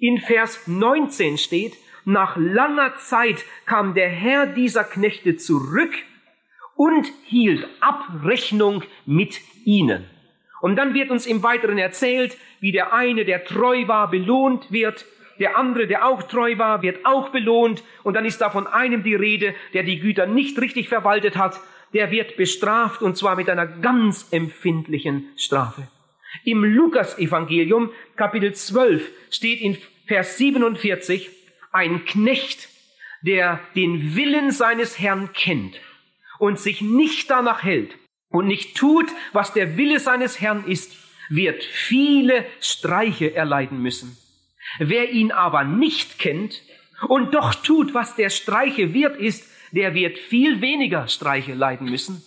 In 0.00 0.18
Vers 0.18 0.66
19 0.66 1.38
steht, 1.38 1.74
nach 2.04 2.36
langer 2.36 2.96
Zeit 2.96 3.44
kam 3.64 3.94
der 3.94 4.08
Herr 4.08 4.46
dieser 4.46 4.84
Knechte 4.84 5.36
zurück 5.36 5.92
und 6.76 7.06
hielt 7.24 7.66
Abrechnung 7.80 8.84
mit 9.06 9.40
ihnen. 9.64 10.04
Und 10.60 10.76
dann 10.76 10.94
wird 10.94 11.10
uns 11.10 11.26
im 11.26 11.42
Weiteren 11.42 11.78
erzählt, 11.78 12.36
wie 12.60 12.72
der 12.72 12.92
eine, 12.92 13.24
der 13.24 13.44
treu 13.44 13.88
war, 13.88 14.10
belohnt 14.10 14.70
wird, 14.70 15.04
der 15.38 15.58
andere, 15.58 15.86
der 15.86 16.06
auch 16.06 16.22
treu 16.22 16.56
war, 16.56 16.82
wird 16.82 17.04
auch 17.04 17.28
belohnt, 17.28 17.82
und 18.04 18.14
dann 18.14 18.24
ist 18.24 18.40
da 18.40 18.48
von 18.48 18.66
einem 18.66 19.02
die 19.02 19.14
Rede, 19.14 19.54
der 19.74 19.82
die 19.82 20.00
Güter 20.00 20.26
nicht 20.26 20.58
richtig 20.58 20.88
verwaltet 20.88 21.36
hat, 21.36 21.60
der 21.92 22.10
wird 22.10 22.36
bestraft, 22.36 23.02
und 23.02 23.16
zwar 23.16 23.36
mit 23.36 23.50
einer 23.50 23.66
ganz 23.66 24.28
empfindlichen 24.32 25.28
Strafe. 25.36 25.88
Im 26.44 26.64
Lukas-Evangelium, 26.64 27.90
Kapitel 28.16 28.54
12, 28.54 29.10
steht 29.30 29.60
in 29.60 29.76
Vers 30.06 30.38
47, 30.38 31.30
ein 31.72 32.04
Knecht, 32.06 32.68
der 33.22 33.60
den 33.74 34.16
Willen 34.16 34.50
seines 34.50 34.98
Herrn 34.98 35.32
kennt 35.32 35.80
und 36.38 36.58
sich 36.58 36.80
nicht 36.80 37.30
danach 37.30 37.62
hält 37.62 37.96
und 38.30 38.46
nicht 38.46 38.76
tut, 38.76 39.06
was 39.32 39.52
der 39.52 39.76
Wille 39.76 40.00
seines 40.00 40.40
Herrn 40.40 40.64
ist, 40.66 40.96
wird 41.28 41.64
viele 41.64 42.46
Streiche 42.60 43.34
erleiden 43.34 43.82
müssen. 43.82 44.16
Wer 44.78 45.10
ihn 45.10 45.32
aber 45.32 45.64
nicht 45.64 46.18
kennt 46.18 46.62
und 47.08 47.34
doch 47.34 47.54
tut, 47.54 47.94
was 47.94 48.16
der 48.16 48.30
Streiche 48.30 48.94
wert 48.94 49.16
ist, 49.16 49.50
der 49.72 49.94
wird 49.94 50.18
viel 50.18 50.60
weniger 50.60 51.08
Streiche 51.08 51.54
leiden 51.54 51.90
müssen. 51.90 52.24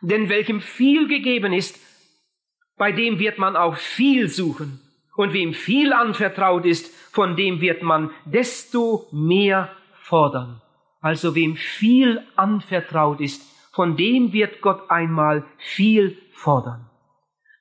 Denn 0.00 0.28
welchem 0.28 0.60
viel 0.60 1.08
gegeben 1.08 1.52
ist, 1.52 1.78
bei 2.76 2.92
dem 2.92 3.18
wird 3.18 3.38
man 3.38 3.56
auch 3.56 3.76
viel 3.76 4.28
suchen. 4.28 4.80
Und 5.16 5.32
wem 5.32 5.54
viel 5.54 5.94
anvertraut 5.94 6.66
ist, 6.66 6.94
von 7.10 7.36
dem 7.36 7.62
wird 7.62 7.82
man 7.82 8.10
desto 8.26 9.06
mehr 9.12 9.74
fordern. 10.02 10.60
Also 11.06 11.36
wem 11.36 11.54
viel 11.54 12.20
anvertraut 12.34 13.20
ist, 13.20 13.40
von 13.72 13.96
dem 13.96 14.32
wird 14.32 14.60
Gott 14.60 14.90
einmal 14.90 15.44
viel 15.56 16.18
fordern. 16.32 16.90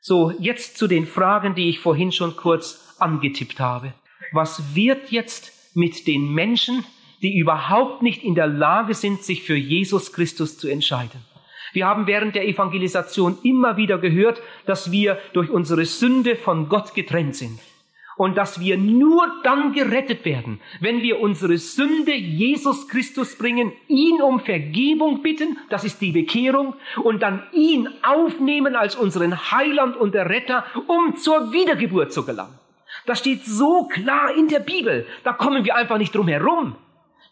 So, 0.01 0.31
jetzt 0.39 0.79
zu 0.79 0.87
den 0.87 1.05
Fragen, 1.05 1.53
die 1.53 1.69
ich 1.69 1.79
vorhin 1.79 2.11
schon 2.11 2.37
kurz 2.37 2.95
angetippt 2.97 3.59
habe. 3.59 3.93
Was 4.31 4.73
wird 4.73 5.11
jetzt 5.11 5.75
mit 5.75 6.07
den 6.07 6.33
Menschen, 6.33 6.85
die 7.21 7.37
überhaupt 7.37 8.01
nicht 8.01 8.23
in 8.23 8.33
der 8.33 8.47
Lage 8.47 8.95
sind, 8.95 9.21
sich 9.21 9.43
für 9.43 9.55
Jesus 9.55 10.11
Christus 10.11 10.57
zu 10.57 10.67
entscheiden? 10.67 11.21
Wir 11.71 11.85
haben 11.85 12.07
während 12.07 12.33
der 12.33 12.47
Evangelisation 12.47 13.37
immer 13.43 13.77
wieder 13.77 13.99
gehört, 13.99 14.41
dass 14.65 14.91
wir 14.91 15.19
durch 15.33 15.51
unsere 15.51 15.85
Sünde 15.85 16.35
von 16.35 16.67
Gott 16.67 16.95
getrennt 16.95 17.35
sind. 17.35 17.59
Und 18.17 18.37
dass 18.37 18.61
wir 18.61 18.77
nur 18.77 19.29
dann 19.43 19.73
gerettet 19.73 20.23
werden, 20.23 20.61
wenn 20.79 21.01
wir 21.01 21.19
unsere 21.19 21.57
Sünde 21.57 22.13
Jesus 22.13 22.87
Christus 22.87 23.37
bringen, 23.37 23.73
ihn 23.87 24.21
um 24.21 24.39
Vergebung 24.39 25.21
bitten, 25.21 25.57
das 25.69 25.83
ist 25.83 26.01
die 26.01 26.11
Bekehrung, 26.11 26.75
und 27.03 27.21
dann 27.21 27.43
ihn 27.51 27.89
aufnehmen 28.03 28.75
als 28.75 28.95
unseren 28.95 29.51
Heiland 29.51 29.97
und 29.97 30.15
Retter, 30.15 30.63
um 30.87 31.17
zur 31.17 31.51
Wiedergeburt 31.51 32.13
zu 32.13 32.25
gelangen. 32.25 32.57
Das 33.05 33.19
steht 33.19 33.45
so 33.45 33.87
klar 33.87 34.33
in 34.33 34.47
der 34.47 34.59
Bibel, 34.59 35.05
da 35.23 35.33
kommen 35.33 35.65
wir 35.65 35.75
einfach 35.75 35.97
nicht 35.97 36.15
drum 36.15 36.29
herum. 36.29 36.75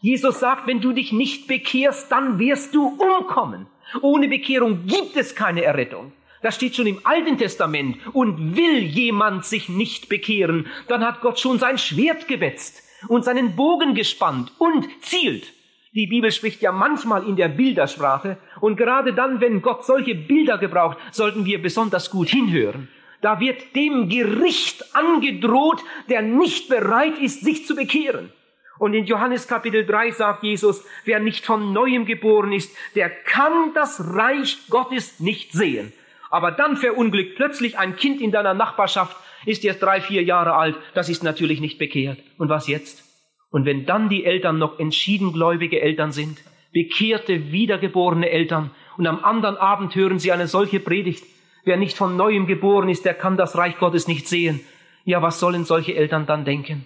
Jesus 0.00 0.38
sagt, 0.38 0.66
wenn 0.66 0.82
du 0.82 0.92
dich 0.92 1.12
nicht 1.12 1.48
bekehrst, 1.48 2.12
dann 2.12 2.38
wirst 2.38 2.74
du 2.74 2.88
umkommen. 2.88 3.66
Ohne 4.02 4.28
Bekehrung 4.28 4.86
gibt 4.86 5.16
es 5.16 5.34
keine 5.34 5.62
Errettung. 5.62 6.12
Das 6.44 6.56
steht 6.56 6.76
schon 6.76 6.86
im 6.86 7.00
Alten 7.04 7.38
Testament. 7.38 7.96
Und 8.12 8.54
will 8.54 8.80
jemand 8.80 9.46
sich 9.46 9.70
nicht 9.70 10.10
bekehren, 10.10 10.66
dann 10.88 11.02
hat 11.02 11.22
Gott 11.22 11.40
schon 11.40 11.58
sein 11.58 11.78
Schwert 11.78 12.28
gewetzt 12.28 12.82
und 13.08 13.24
seinen 13.24 13.56
Bogen 13.56 13.94
gespannt 13.94 14.52
und 14.58 14.86
zielt. 15.00 15.54
Die 15.94 16.06
Bibel 16.06 16.30
spricht 16.30 16.60
ja 16.60 16.70
manchmal 16.70 17.26
in 17.26 17.36
der 17.36 17.48
Bildersprache 17.48 18.36
und 18.60 18.76
gerade 18.76 19.14
dann, 19.14 19.40
wenn 19.40 19.62
Gott 19.62 19.86
solche 19.86 20.14
Bilder 20.14 20.58
gebraucht, 20.58 20.98
sollten 21.12 21.46
wir 21.46 21.62
besonders 21.62 22.10
gut 22.10 22.28
hinhören. 22.28 22.88
Da 23.22 23.40
wird 23.40 23.74
dem 23.74 24.10
Gericht 24.10 24.94
angedroht, 24.94 25.82
der 26.10 26.20
nicht 26.20 26.68
bereit 26.68 27.18
ist, 27.20 27.40
sich 27.40 27.64
zu 27.66 27.74
bekehren. 27.74 28.30
Und 28.78 28.92
in 28.92 29.06
Johannes 29.06 29.48
Kapitel 29.48 29.86
3 29.86 30.10
sagt 30.10 30.42
Jesus, 30.42 30.84
wer 31.06 31.20
nicht 31.20 31.46
von 31.46 31.72
neuem 31.72 32.04
geboren 32.04 32.52
ist, 32.52 32.76
der 32.94 33.08
kann 33.08 33.72
das 33.72 34.14
Reich 34.14 34.58
Gottes 34.68 35.20
nicht 35.20 35.52
sehen. 35.52 35.94
Aber 36.34 36.50
dann 36.50 36.76
verunglückt 36.76 37.36
plötzlich 37.36 37.78
ein 37.78 37.94
Kind 37.94 38.20
in 38.20 38.32
deiner 38.32 38.54
Nachbarschaft, 38.54 39.16
ist 39.46 39.62
jetzt 39.62 39.80
drei, 39.80 40.00
vier 40.00 40.24
Jahre 40.24 40.54
alt, 40.54 40.74
das 40.92 41.08
ist 41.08 41.22
natürlich 41.22 41.60
nicht 41.60 41.78
bekehrt. 41.78 42.18
Und 42.38 42.48
was 42.48 42.66
jetzt? 42.66 43.04
Und 43.50 43.66
wenn 43.66 43.86
dann 43.86 44.08
die 44.08 44.24
Eltern 44.24 44.58
noch 44.58 44.80
entschieden 44.80 45.32
gläubige 45.32 45.80
Eltern 45.80 46.10
sind, 46.10 46.38
bekehrte, 46.72 47.52
wiedergeborene 47.52 48.28
Eltern, 48.30 48.72
und 48.96 49.06
am 49.06 49.22
anderen 49.24 49.56
Abend 49.56 49.94
hören 49.94 50.18
sie 50.18 50.32
eine 50.32 50.48
solche 50.48 50.80
Predigt, 50.80 51.22
wer 51.64 51.76
nicht 51.76 51.96
von 51.96 52.16
neuem 52.16 52.48
geboren 52.48 52.88
ist, 52.88 53.04
der 53.04 53.14
kann 53.14 53.36
das 53.36 53.56
Reich 53.56 53.78
Gottes 53.78 54.08
nicht 54.08 54.26
sehen. 54.26 54.58
Ja, 55.04 55.22
was 55.22 55.38
sollen 55.38 55.64
solche 55.64 55.94
Eltern 55.94 56.26
dann 56.26 56.44
denken? 56.44 56.84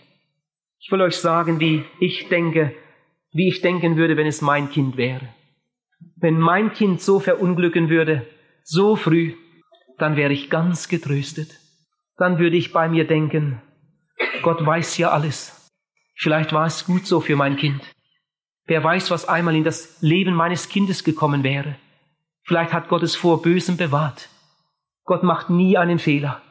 Ich 0.78 0.92
will 0.92 1.00
euch 1.00 1.16
sagen, 1.16 1.58
wie 1.58 1.84
ich 2.00 2.28
denke, 2.28 2.74
wie 3.32 3.48
ich 3.48 3.62
denken 3.62 3.96
würde, 3.96 4.18
wenn 4.18 4.26
es 4.26 4.42
mein 4.42 4.68
Kind 4.70 4.98
wäre. 4.98 5.26
Wenn 6.16 6.38
mein 6.38 6.74
Kind 6.74 7.00
so 7.00 7.18
verunglücken 7.18 7.88
würde, 7.88 8.26
so 8.70 8.96
früh, 8.96 9.34
dann 9.96 10.16
wäre 10.16 10.32
ich 10.34 10.50
ganz 10.50 10.88
getröstet. 10.88 11.58
Dann 12.18 12.38
würde 12.38 12.58
ich 12.58 12.72
bei 12.72 12.86
mir 12.86 13.06
denken, 13.06 13.62
Gott 14.42 14.64
weiß 14.64 14.98
ja 14.98 15.10
alles. 15.10 15.70
Vielleicht 16.16 16.52
war 16.52 16.66
es 16.66 16.84
gut 16.84 17.06
so 17.06 17.20
für 17.20 17.34
mein 17.34 17.56
Kind. 17.56 17.80
Wer 18.66 18.84
weiß, 18.84 19.10
was 19.10 19.26
einmal 19.26 19.56
in 19.56 19.64
das 19.64 20.02
Leben 20.02 20.34
meines 20.34 20.68
Kindes 20.68 21.02
gekommen 21.02 21.44
wäre. 21.44 21.76
Vielleicht 22.42 22.74
hat 22.74 22.88
Gott 22.88 23.02
es 23.02 23.16
vor 23.16 23.40
Bösem 23.40 23.78
bewahrt. 23.78 24.28
Gott 25.04 25.22
macht 25.22 25.48
nie 25.48 25.78
einen 25.78 25.98
Fehler. 25.98 26.42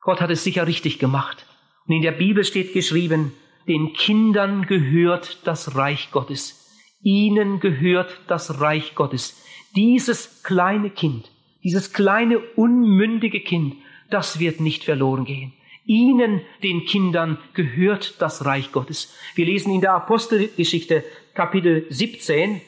Gott 0.00 0.20
hat 0.20 0.28
es 0.28 0.44
sicher 0.44 0.66
richtig 0.66 0.98
gemacht. 0.98 1.46
Und 1.86 1.94
in 1.94 2.02
der 2.02 2.12
Bibel 2.12 2.44
steht 2.44 2.74
geschrieben, 2.74 3.32
den 3.66 3.94
Kindern 3.94 4.66
gehört 4.66 5.46
das 5.46 5.74
Reich 5.74 6.10
Gottes. 6.10 6.66
Ihnen 7.00 7.60
gehört 7.60 8.20
das 8.26 8.60
Reich 8.60 8.94
Gottes. 8.94 9.42
Dieses 9.76 10.42
kleine 10.42 10.90
Kind, 10.90 11.29
dieses 11.62 11.92
kleine 11.92 12.38
unmündige 12.38 13.40
Kind, 13.40 13.74
das 14.10 14.40
wird 14.40 14.60
nicht 14.60 14.84
verloren 14.84 15.24
gehen. 15.24 15.52
Ihnen, 15.84 16.42
den 16.62 16.84
Kindern, 16.84 17.38
gehört 17.54 18.20
das 18.20 18.44
Reich 18.44 18.72
Gottes. 18.72 19.14
Wir 19.34 19.46
lesen 19.46 19.74
in 19.74 19.80
der 19.80 19.94
Apostelgeschichte 19.94 21.04
Kapitel 21.34 21.86
17, 21.88 22.60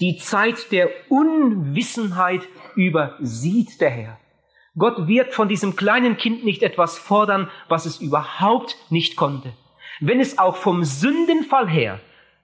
die 0.00 0.18
Zeit 0.18 0.72
der 0.72 0.90
Unwissenheit 1.08 2.46
übersieht 2.74 3.80
der 3.80 3.90
Herr. 3.90 4.20
Gott 4.76 5.08
wird 5.08 5.32
von 5.32 5.48
diesem 5.48 5.74
kleinen 5.74 6.18
Kind 6.18 6.44
nicht 6.44 6.62
etwas 6.62 6.98
fordern, 6.98 7.50
was 7.68 7.86
es 7.86 8.00
überhaupt 8.00 8.76
nicht 8.90 9.16
konnte. 9.16 9.54
Wenn 10.00 10.20
es 10.20 10.38
auch 10.38 10.56
vom 10.56 10.84
Sündenfall 10.84 11.68
her 11.68 12.00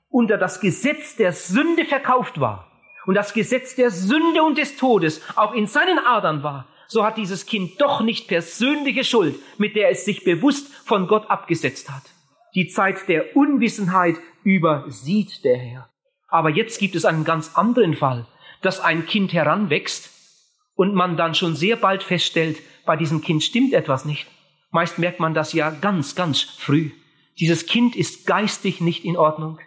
unter 0.09 0.39
das 0.39 0.61
Gesetz 0.61 1.17
der 1.17 1.33
Sünde 1.33 1.85
verkauft 1.85 2.41
war 2.41 2.72
und 3.07 3.15
das 3.15 3.35
Gesetz 3.35 3.75
der 3.75 3.91
Sünde 3.91 4.43
und 4.43 4.59
des 4.59 4.77
Todes 4.77 5.21
auch 5.37 5.53
in 5.53 5.67
seinen 5.67 5.99
Adern 5.99 6.43
war, 6.43 6.67
so 6.89 7.05
hat 7.05 7.17
dieses 7.17 7.47
Kind 7.47 7.81
doch 7.81 8.03
nicht 8.03 8.29
persönliche 8.29 9.05
Schuld, 9.05 9.37
mit 9.59 9.77
der 9.77 9.91
es 9.91 10.05
sich 10.05 10.25
bewusst 10.25 10.73
von 10.85 11.07
Gott 11.07 11.31
abgesetzt 11.31 11.91
hat. 11.91 12.03
Die 12.55 12.69
Zeit 12.69 13.09
der 13.09 13.35
Unwissenheit 13.35 14.17
übersieht 14.45 15.45
der 15.45 15.57
Herr. 15.57 15.89
Aber 16.29 16.51
jetzt 16.51 16.79
gibt 16.79 16.95
es 16.95 17.05
einen 17.05 17.25
ganz 17.25 17.57
anderen 17.57 17.95
Fall, 17.95 18.27
dass 18.61 18.81
ein 18.81 19.07
Kind 19.07 19.33
heranwächst 19.33 20.11
und 20.75 20.95
man 20.95 21.17
dann 21.17 21.35
schon 21.35 21.57
sehr 21.57 21.77
bald 21.77 22.03
feststellt, 22.03 22.59
bei 22.85 22.97
diesem 22.97 23.23
Kind 23.23 23.43
stimmt 23.43 23.73
etwas 23.73 24.05
nicht. 24.05 24.27
Meist 24.71 24.99
merkt 24.99 25.21
man 25.21 25.35
das 25.35 25.53
ja 25.53 25.71
ganz, 25.71 26.15
ganz 26.15 26.41
früh. 26.41 26.91
Dieses 27.39 27.67
Kind 27.67 27.97
ist 27.97 28.27
geistig 28.27 28.81
nicht 28.81 29.05
in 29.05 29.17
Ordnung. 29.17 29.59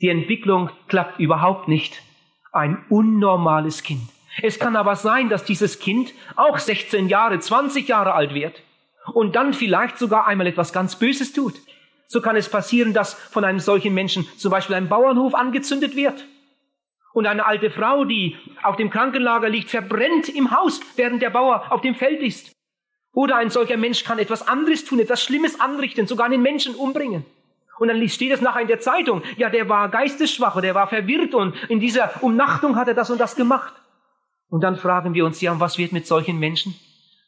Die 0.00 0.08
Entwicklung 0.08 0.70
klappt 0.88 1.18
überhaupt 1.18 1.68
nicht. 1.68 2.02
Ein 2.52 2.84
unnormales 2.88 3.82
Kind. 3.82 4.08
Es 4.42 4.58
kann 4.58 4.76
aber 4.76 4.96
sein, 4.96 5.28
dass 5.28 5.44
dieses 5.44 5.78
Kind 5.80 6.12
auch 6.36 6.58
16 6.58 7.08
Jahre, 7.08 7.38
20 7.38 7.88
Jahre 7.88 8.14
alt 8.14 8.34
wird 8.34 8.62
und 9.12 9.34
dann 9.36 9.52
vielleicht 9.52 9.98
sogar 9.98 10.26
einmal 10.26 10.46
etwas 10.46 10.72
ganz 10.72 10.96
Böses 10.96 11.32
tut. 11.32 11.54
So 12.06 12.20
kann 12.20 12.36
es 12.36 12.48
passieren, 12.48 12.94
dass 12.94 13.14
von 13.14 13.44
einem 13.44 13.60
solchen 13.60 13.94
Menschen 13.94 14.26
zum 14.36 14.50
Beispiel 14.50 14.76
ein 14.76 14.88
Bauernhof 14.88 15.34
angezündet 15.34 15.94
wird 15.96 16.24
und 17.12 17.26
eine 17.26 17.46
alte 17.46 17.70
Frau, 17.70 18.04
die 18.04 18.36
auf 18.62 18.76
dem 18.76 18.90
Krankenlager 18.90 19.48
liegt, 19.48 19.70
verbrennt 19.70 20.28
im 20.28 20.50
Haus, 20.50 20.80
während 20.96 21.20
der 21.20 21.30
Bauer 21.30 21.70
auf 21.70 21.80
dem 21.80 21.94
Feld 21.94 22.22
ist. 22.22 22.52
Oder 23.12 23.36
ein 23.36 23.50
solcher 23.50 23.76
Mensch 23.76 24.04
kann 24.04 24.18
etwas 24.18 24.46
anderes 24.46 24.84
tun, 24.84 25.00
etwas 25.00 25.22
Schlimmes 25.22 25.58
anrichten, 25.60 26.06
sogar 26.06 26.26
einen 26.26 26.42
Menschen 26.42 26.74
umbringen. 26.74 27.24
Und 27.78 27.88
dann 27.88 28.08
steht 28.08 28.32
es 28.32 28.40
nachher 28.40 28.62
in 28.62 28.68
der 28.68 28.80
Zeitung, 28.80 29.22
ja, 29.36 29.50
der 29.50 29.68
war 29.68 29.88
geistesschwach 29.88 30.54
oder 30.54 30.62
der 30.62 30.74
war 30.74 30.88
verwirrt 30.88 31.34
und 31.34 31.54
in 31.68 31.80
dieser 31.80 32.22
Umnachtung 32.22 32.76
hat 32.76 32.88
er 32.88 32.94
das 32.94 33.10
und 33.10 33.18
das 33.18 33.36
gemacht. 33.36 33.72
Und 34.48 34.62
dann 34.62 34.76
fragen 34.76 35.14
wir 35.14 35.24
uns, 35.24 35.40
ja, 35.40 35.58
was 35.60 35.78
wird 35.78 35.92
mit 35.92 36.06
solchen 36.06 36.38
Menschen? 36.38 36.74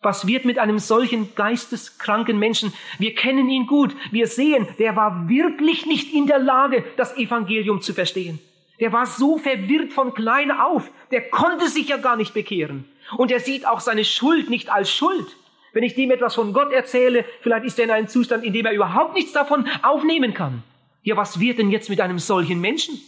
Was 0.02 0.26
wird 0.26 0.46
mit 0.46 0.58
einem 0.58 0.78
solchen 0.78 1.34
geisteskranken 1.34 2.38
Menschen? 2.38 2.72
Wir 2.98 3.14
kennen 3.14 3.50
ihn 3.50 3.66
gut. 3.66 3.94
Wir 4.10 4.26
sehen, 4.26 4.66
der 4.78 4.96
war 4.96 5.28
wirklich 5.28 5.84
nicht 5.84 6.14
in 6.14 6.26
der 6.26 6.38
Lage, 6.38 6.84
das 6.96 7.16
Evangelium 7.18 7.82
zu 7.82 7.92
verstehen. 7.92 8.38
Der 8.80 8.94
war 8.94 9.04
so 9.04 9.36
verwirrt 9.36 9.92
von 9.92 10.14
klein 10.14 10.50
auf, 10.50 10.90
der 11.10 11.28
konnte 11.28 11.68
sich 11.68 11.88
ja 11.88 11.98
gar 11.98 12.16
nicht 12.16 12.32
bekehren. 12.32 12.86
Und 13.18 13.30
er 13.30 13.40
sieht 13.40 13.66
auch 13.66 13.80
seine 13.80 14.06
Schuld 14.06 14.48
nicht 14.48 14.72
als 14.72 14.90
Schuld. 14.90 15.36
Wenn 15.72 15.84
ich 15.84 15.94
dem 15.94 16.10
etwas 16.10 16.34
von 16.34 16.52
Gott 16.52 16.72
erzähle, 16.72 17.24
vielleicht 17.40 17.64
ist 17.64 17.78
er 17.78 17.84
in 17.86 17.90
einem 17.90 18.08
Zustand, 18.08 18.44
in 18.44 18.52
dem 18.52 18.66
er 18.66 18.72
überhaupt 18.72 19.14
nichts 19.14 19.32
davon 19.32 19.66
aufnehmen 19.82 20.34
kann. 20.34 20.62
Ja, 21.02 21.16
was 21.16 21.40
wird 21.40 21.58
denn 21.58 21.70
jetzt 21.70 21.88
mit 21.88 22.00
einem 22.00 22.18
solchen 22.18 22.60
Menschen? 22.60 23.00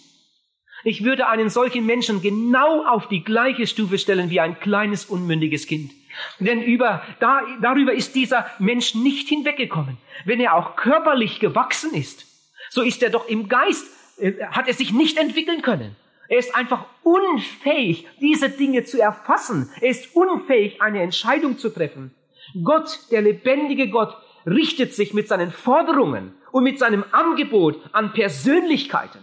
Ich 0.84 1.04
würde 1.04 1.28
einen 1.28 1.48
solchen 1.48 1.86
Menschen 1.86 2.22
genau 2.22 2.84
auf 2.84 3.08
die 3.08 3.22
gleiche 3.22 3.66
Stufe 3.66 3.98
stellen 3.98 4.30
wie 4.30 4.40
ein 4.40 4.58
kleines 4.58 5.04
unmündiges 5.04 5.66
Kind. 5.66 5.92
Denn 6.40 6.62
über, 6.62 7.02
da, 7.20 7.42
darüber 7.60 7.92
ist 7.92 8.14
dieser 8.14 8.46
Mensch 8.58 8.94
nicht 8.94 9.28
hinweggekommen. 9.28 9.98
Wenn 10.24 10.40
er 10.40 10.54
auch 10.54 10.76
körperlich 10.76 11.40
gewachsen 11.40 11.94
ist, 11.94 12.26
so 12.70 12.82
ist 12.82 13.02
er 13.02 13.10
doch 13.10 13.28
im 13.28 13.48
Geist 13.48 13.86
äh, 14.18 14.32
hat 14.50 14.68
er 14.68 14.74
sich 14.74 14.92
nicht 14.92 15.18
entwickeln 15.18 15.62
können. 15.62 15.96
Er 16.28 16.38
ist 16.38 16.54
einfach 16.54 16.86
unfähig, 17.02 18.06
diese 18.20 18.48
Dinge 18.48 18.84
zu 18.84 19.00
erfassen. 19.00 19.70
Er 19.80 19.90
ist 19.90 20.16
unfähig, 20.16 20.80
eine 20.80 21.02
Entscheidung 21.02 21.58
zu 21.58 21.68
treffen. 21.68 22.14
Gott, 22.62 22.98
der 23.10 23.22
lebendige 23.22 23.88
Gott, 23.88 24.16
richtet 24.46 24.94
sich 24.94 25.14
mit 25.14 25.28
seinen 25.28 25.52
Forderungen 25.52 26.34
und 26.50 26.64
mit 26.64 26.78
seinem 26.78 27.04
Angebot 27.12 27.80
an 27.92 28.12
Persönlichkeiten, 28.12 29.20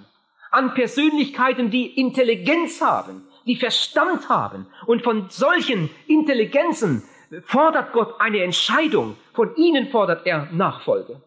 an 0.51 0.73
Persönlichkeiten, 0.73 1.69
die 1.69 1.87
Intelligenz 1.99 2.81
haben, 2.81 3.27
die 3.45 3.55
Verstand 3.55 4.29
haben. 4.29 4.67
Und 4.85 5.03
von 5.03 5.29
solchen 5.29 5.89
Intelligenzen 6.07 7.03
fordert 7.45 7.93
Gott 7.93 8.19
eine 8.19 8.43
Entscheidung. 8.43 9.15
Von 9.33 9.55
ihnen 9.55 9.89
fordert 9.89 10.25
er 10.25 10.47
Nachfolge. 10.51 11.21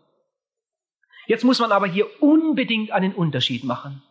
Jetzt 1.27 1.45
muss 1.45 1.61
man 1.61 1.73
aber 1.73 1.87
hier 1.87 2.07
unbedingt 2.21 2.91
einen 2.91 3.15
Unterschied 3.15 3.65
machen. 3.65 4.03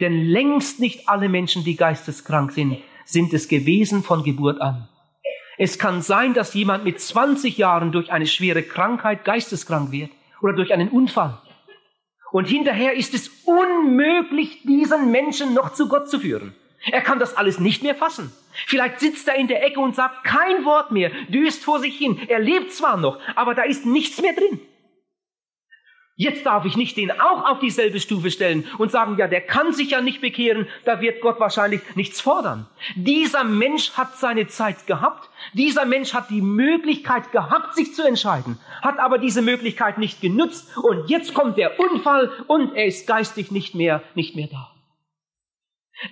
Denn 0.00 0.26
längst 0.26 0.80
nicht 0.80 1.08
alle 1.08 1.28
Menschen, 1.28 1.64
die 1.64 1.76
geisteskrank 1.76 2.52
sind, 2.52 2.78
sind 3.04 3.32
es 3.32 3.48
gewesen 3.48 4.02
von 4.02 4.22
Geburt 4.22 4.60
an. 4.60 4.88
Es 5.58 5.78
kann 5.78 6.02
sein, 6.02 6.34
dass 6.34 6.54
jemand 6.54 6.84
mit 6.84 7.00
20 7.00 7.58
Jahren 7.58 7.92
durch 7.92 8.10
eine 8.10 8.26
schwere 8.26 8.62
Krankheit 8.62 9.24
geisteskrank 9.24 9.92
wird 9.92 10.10
oder 10.40 10.54
durch 10.54 10.72
einen 10.72 10.88
Unfall. 10.88 11.38
Und 12.30 12.46
hinterher 12.46 12.94
ist 12.94 13.12
es 13.14 13.30
unmöglich, 13.44 14.62
diesen 14.62 15.10
Menschen 15.10 15.52
noch 15.52 15.74
zu 15.74 15.88
Gott 15.88 16.08
zu 16.08 16.18
führen. 16.18 16.54
Er 16.90 17.02
kann 17.02 17.18
das 17.18 17.36
alles 17.36 17.60
nicht 17.60 17.82
mehr 17.82 17.94
fassen. 17.94 18.32
Vielleicht 18.66 19.00
sitzt 19.00 19.28
er 19.28 19.36
in 19.36 19.48
der 19.48 19.64
Ecke 19.64 19.80
und 19.80 19.94
sagt 19.94 20.24
kein 20.24 20.64
Wort 20.64 20.90
mehr, 20.90 21.10
düst 21.28 21.62
vor 21.62 21.78
sich 21.78 21.96
hin. 21.96 22.18
Er 22.28 22.40
lebt 22.40 22.72
zwar 22.72 22.96
noch, 22.96 23.20
aber 23.36 23.54
da 23.54 23.62
ist 23.62 23.86
nichts 23.86 24.20
mehr 24.20 24.32
drin. 24.32 24.60
Jetzt 26.22 26.46
darf 26.46 26.64
ich 26.64 26.76
nicht 26.76 26.96
den 26.96 27.10
auch 27.10 27.50
auf 27.50 27.58
dieselbe 27.58 27.98
Stufe 27.98 28.30
stellen 28.30 28.64
und 28.78 28.92
sagen, 28.92 29.16
ja, 29.18 29.26
der 29.26 29.40
kann 29.40 29.72
sich 29.72 29.90
ja 29.90 30.00
nicht 30.00 30.20
bekehren, 30.20 30.68
da 30.84 31.00
wird 31.00 31.20
Gott 31.20 31.40
wahrscheinlich 31.40 31.80
nichts 31.96 32.20
fordern. 32.20 32.68
Dieser 32.94 33.42
Mensch 33.42 33.94
hat 33.94 34.16
seine 34.16 34.46
Zeit 34.46 34.86
gehabt, 34.86 35.28
dieser 35.52 35.84
Mensch 35.84 36.14
hat 36.14 36.30
die 36.30 36.40
Möglichkeit 36.40 37.32
gehabt, 37.32 37.74
sich 37.74 37.92
zu 37.96 38.06
entscheiden, 38.06 38.60
hat 38.82 39.00
aber 39.00 39.18
diese 39.18 39.42
Möglichkeit 39.42 39.98
nicht 39.98 40.20
genutzt 40.20 40.76
und 40.76 41.10
jetzt 41.10 41.34
kommt 41.34 41.58
der 41.58 41.80
Unfall 41.80 42.30
und 42.46 42.76
er 42.76 42.86
ist 42.86 43.08
geistig 43.08 43.50
nicht 43.50 43.74
mehr, 43.74 44.00
nicht 44.14 44.36
mehr 44.36 44.46
da. 44.46 44.70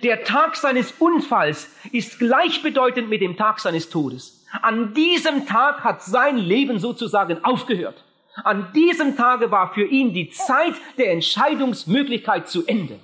Der 0.03 0.25
Tag 0.25 0.57
seines 0.57 0.91
Unfalls 0.99 1.73
ist 1.93 2.19
gleichbedeutend 2.19 3.07
mit 3.07 3.21
dem 3.21 3.37
Tag 3.37 3.61
seines 3.61 3.89
Todes. 3.89 4.45
An 4.61 4.93
diesem 4.93 5.45
Tag 5.45 5.85
hat 5.85 6.03
sein 6.03 6.37
Leben 6.37 6.79
sozusagen 6.79 7.45
aufgehört. 7.45 8.03
An 8.43 8.71
diesem 8.73 9.17
Tage 9.17 9.51
war 9.51 9.73
für 9.73 9.85
ihn 9.85 10.13
die 10.13 10.29
Zeit 10.29 10.75
der 10.97 11.11
Entscheidungsmöglichkeit 11.11 12.47
zu 12.47 12.65
Ende. 12.65 12.99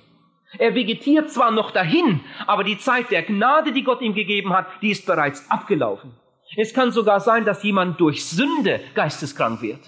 Er 0.58 0.74
vegetiert 0.74 1.30
zwar 1.30 1.50
noch 1.50 1.70
dahin, 1.70 2.20
aber 2.46 2.64
die 2.64 2.78
Zeit 2.78 3.10
der 3.10 3.22
Gnade, 3.22 3.72
die 3.72 3.84
Gott 3.84 4.00
ihm 4.00 4.14
gegeben 4.14 4.54
hat, 4.54 4.66
die 4.80 4.90
ist 4.90 5.04
bereits 5.04 5.50
abgelaufen. 5.50 6.12
Es 6.56 6.72
kann 6.72 6.92
sogar 6.92 7.20
sein, 7.20 7.44
dass 7.44 7.62
jemand 7.62 8.00
durch 8.00 8.24
Sünde 8.24 8.80
geisteskrank 8.94 9.60
wird. 9.60 9.80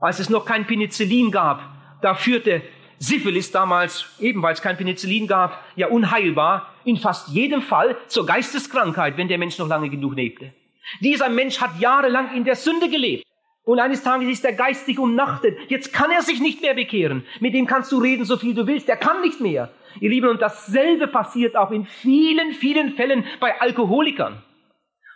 Als 0.00 0.20
es 0.20 0.30
noch 0.30 0.44
kein 0.44 0.66
Penicillin 0.66 1.32
gab, 1.32 1.62
da 2.00 2.14
führte 2.14 2.62
Syphilis 2.98 3.50
damals, 3.50 4.06
eben 4.20 4.42
weil 4.42 4.54
es 4.54 4.62
kein 4.62 4.76
Penicillin 4.76 5.26
gab, 5.26 5.64
ja 5.74 5.88
unheilbar, 5.88 6.72
in 6.84 6.96
fast 6.96 7.28
jedem 7.28 7.62
Fall 7.62 7.96
zur 8.06 8.26
Geisteskrankheit, 8.26 9.16
wenn 9.16 9.28
der 9.28 9.38
Mensch 9.38 9.58
noch 9.58 9.68
lange 9.68 9.90
genug 9.90 10.14
lebte. 10.14 10.52
Dieser 11.00 11.28
Mensch 11.28 11.60
hat 11.60 11.80
jahrelang 11.80 12.34
in 12.34 12.44
der 12.44 12.56
Sünde 12.56 12.88
gelebt. 12.88 13.24
Und 13.68 13.80
eines 13.80 14.02
Tages 14.02 14.30
ist 14.30 14.46
er 14.46 14.54
geistig 14.54 14.98
umnachtet. 14.98 15.58
Jetzt 15.68 15.92
kann 15.92 16.10
er 16.10 16.22
sich 16.22 16.40
nicht 16.40 16.62
mehr 16.62 16.72
bekehren. 16.72 17.26
Mit 17.38 17.52
dem 17.52 17.66
kannst 17.66 17.92
du 17.92 17.98
reden, 17.98 18.24
so 18.24 18.38
viel 18.38 18.54
du 18.54 18.66
willst. 18.66 18.88
Er 18.88 18.96
kann 18.96 19.20
nicht 19.20 19.42
mehr. 19.42 19.70
Ihr 20.00 20.08
Lieben, 20.08 20.30
und 20.30 20.40
dasselbe 20.40 21.06
passiert 21.06 21.54
auch 21.54 21.70
in 21.70 21.84
vielen, 21.84 22.54
vielen 22.54 22.94
Fällen 22.94 23.26
bei 23.40 23.60
Alkoholikern. 23.60 24.42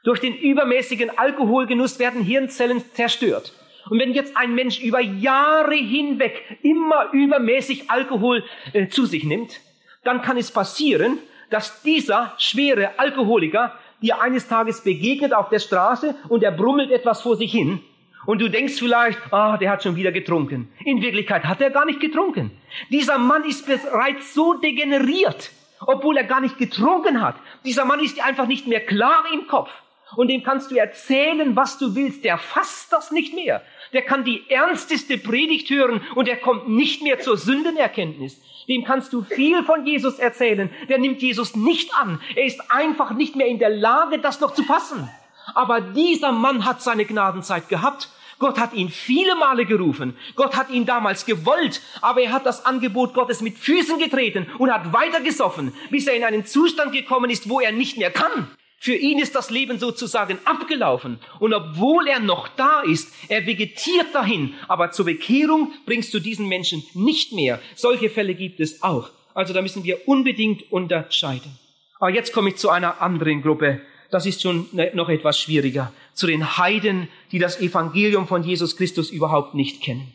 Durch 0.04 0.21
den 0.21 0.37
übermäßigen 0.37 1.16
Alkoholgenuss 1.16 1.99
werden 1.99 2.21
Hirnzellen 2.21 2.84
zerstört. 2.93 3.54
Und 3.88 3.99
wenn 3.99 4.12
jetzt 4.12 4.36
ein 4.36 4.54
Mensch 4.54 4.82
über 4.82 5.00
Jahre 5.00 5.75
hinweg 5.75 6.58
immer 6.60 7.10
übermäßig 7.12 7.91
Alkohol 7.91 8.45
äh, 8.75 8.88
zu 8.88 9.06
sich 9.06 9.25
nimmt, 9.25 9.60
dann 10.04 10.21
kann 10.21 10.36
es 10.36 10.50
passieren, 10.50 11.17
dass 11.49 11.80
dieser 11.80 12.34
schwere 12.36 12.99
Alkoholiker 12.99 13.73
dir 14.02 14.21
eines 14.21 14.47
Tages 14.47 14.84
begegnet 14.84 15.32
auf 15.32 15.49
der 15.49 15.58
Straße 15.58 16.15
und 16.28 16.43
er 16.43 16.52
brummelt 16.52 16.91
etwas 16.91 17.23
vor 17.23 17.36
sich 17.36 17.50
hin 17.50 17.80
und 18.26 18.41
du 18.41 18.49
denkst 18.49 18.75
vielleicht, 18.78 19.19
ah, 19.32 19.56
der 19.56 19.71
hat 19.71 19.82
schon 19.82 19.97
wieder 19.97 20.13
getrunken. 20.13 20.73
In 20.85 21.02
Wirklichkeit 21.02 21.45
hat 21.45 21.61
er 21.61 21.71
gar 21.71 21.85
nicht 21.85 22.00
getrunken. 22.00 22.50
Dieser 22.91 23.19
Mann 23.19 23.45
ist 23.45 23.67
bereits 23.67 24.35
so 24.35 24.54
degeneriert, 24.54 25.50
obwohl 25.80 26.17
er 26.17 26.25
gar 26.25 26.41
nicht 26.41 26.58
getrunken 26.58 27.21
hat. 27.21 27.37
Dieser 27.65 27.85
Mann 27.85 28.00
ist 28.00 28.25
einfach 28.25 28.47
nicht 28.47 28.67
mehr 28.67 28.80
klar 28.80 29.25
im 29.32 29.47
Kopf. 29.47 29.71
Und 30.15 30.28
dem 30.28 30.43
kannst 30.43 30.71
du 30.71 30.76
erzählen, 30.76 31.56
was 31.56 31.78
du 31.78 31.95
willst. 31.95 32.25
Der 32.25 32.39
fasst 32.39 32.93
das 32.93 33.11
nicht 33.11 33.35
mehr. 33.35 33.63
Der 33.93 34.02
kann 34.02 34.25
die 34.25 34.43
ernsteste 34.49 35.19
Predigt 35.19 35.71
hören 35.71 36.02
und 36.15 36.28
er 36.28 36.37
kommt 36.37 36.69
nicht 36.69 37.02
mehr 37.02 37.19
zur 37.21 37.37
Sündenerkenntnis. 37.37 38.41
Dem 38.69 38.85
kannst 38.85 39.13
du 39.13 39.23
viel 39.23 39.65
von 39.65 39.87
Jesus 39.87 40.19
erzählen. 40.19 40.71
Der 40.89 40.99
nimmt 40.99 41.21
Jesus 41.21 41.56
nicht 41.56 41.95
an. 41.97 42.21
Er 42.37 42.45
ist 42.45 42.61
einfach 42.71 43.13
nicht 43.13 43.37
mehr 43.37 43.47
in 43.47 43.58
der 43.58 43.71
Lage, 43.71 44.19
das 44.19 44.41
noch 44.41 44.54
zu 44.54 44.63
fassen. 44.63 45.08
Aber 45.54 45.80
dieser 45.80 46.32
Mann 46.32 46.65
hat 46.65 46.82
seine 46.82 47.04
Gnadenzeit 47.04 47.69
gehabt. 47.69 48.08
Gott 48.38 48.58
hat 48.58 48.75
ihn 48.75 48.88
viele 48.88 49.36
Male 49.36 49.67
gerufen. 49.67 50.17
Gott 50.34 50.56
hat 50.56 50.69
ihn 50.71 50.84
damals 50.84 51.26
gewollt, 51.26 51.80
aber 52.00 52.23
er 52.23 52.32
hat 52.32 52.45
das 52.45 52.67
Angebot 52.67 53.15
Gottes 53.15 53.41
mit 53.41 53.56
Füßen 53.56 54.00
getreten 54.00 54.49
und 54.58 54.73
hat 54.73 54.93
weitergesoffen, 54.93 55.73
bis 55.91 56.08
er 56.08 56.15
in 56.15 56.25
einen 56.25 56.45
Zustand 56.45 56.93
gekommen 56.93 57.30
ist, 57.30 57.49
wo 57.49 57.60
er 57.60 57.71
nicht 57.71 57.99
mehr 57.99 58.10
kann. 58.10 58.49
Für 58.80 58.97
ihn 58.97 59.21
ist 59.21 59.36
das 59.36 59.50
Leben 59.50 59.78
sozusagen 59.78 60.41
abgelaufen. 60.45 61.21
Und 61.38 61.54
obwohl 61.54 62.08
er 62.08 62.19
noch 62.19 62.49
da 62.49 62.80
ist, 62.80 63.15
er 63.28 63.47
vegetiert 63.47 64.12
dahin. 64.12 64.54
Aber 64.67 64.91
zur 64.91 65.04
Bekehrung 65.04 65.71
bringst 65.86 66.12
du 66.12 66.19
diesen 66.19 66.49
Menschen 66.49 66.82
nicht 66.95 67.32
mehr. 67.32 67.60
Solche 67.76 68.10
Fälle 68.10 68.34
gibt 68.34 68.58
es 68.58 68.82
auch. 68.82 69.10
Also 69.34 69.54
da 69.54 69.62
müssen 69.62 69.84
wir 69.84 70.08
unbedingt 70.08 70.73
unterscheiden. 70.73 71.56
Aber 72.00 72.10
jetzt 72.10 72.32
komme 72.32 72.49
ich 72.49 72.56
zu 72.56 72.71
einer 72.71 73.00
anderen 73.00 73.43
Gruppe 73.43 73.82
das 74.13 74.27
ist 74.27 74.43
schon 74.43 74.69
ne, 74.73 74.91
noch 74.95 75.09
etwas 75.09 75.41
schwieriger, 75.41 75.93
zu 76.13 76.27
den 76.27 76.59
Heiden, 76.59 77.09
die 77.33 77.39
das 77.39 77.59
Evangelium 77.61 78.29
von 78.29 78.45
Jesus 78.45 78.77
Christus 78.77 79.11
überhaupt 79.11 79.55
nicht 79.55 79.83
kennen. 79.83 80.13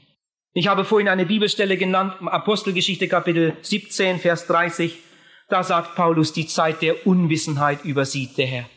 Ich 0.54 0.68
habe 0.68 0.86
vorhin 0.86 1.10
eine 1.10 1.26
Bibelstelle 1.26 1.78
genannt, 1.78 2.14
Apostelgeschichte 2.22 3.08
Kapitel 3.08 3.58
17, 3.62 4.20
Vers 4.20 4.48
30. 4.48 4.98
Da 5.50 5.64
sagt 5.64 5.96
Paulus, 5.96 6.32
die 6.32 6.48
Zeit 6.48 6.82
der 6.82 7.08
Unwissenheit 7.08 7.86
übersieht 7.86 8.38
der 8.38 8.48
Herr. 8.48 8.70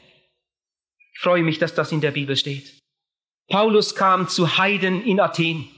Ich 1.15 1.21
freue 1.21 1.43
mich, 1.43 1.59
dass 1.59 1.75
das 1.75 1.93
in 1.93 2.01
der 2.01 2.13
Bibel 2.13 2.37
steht. 2.37 2.81
Paulus 3.49 3.95
kam 3.95 4.27
zu 4.29 4.57
Heiden 4.57 5.05
in 5.05 5.21
Athen. 5.21 5.69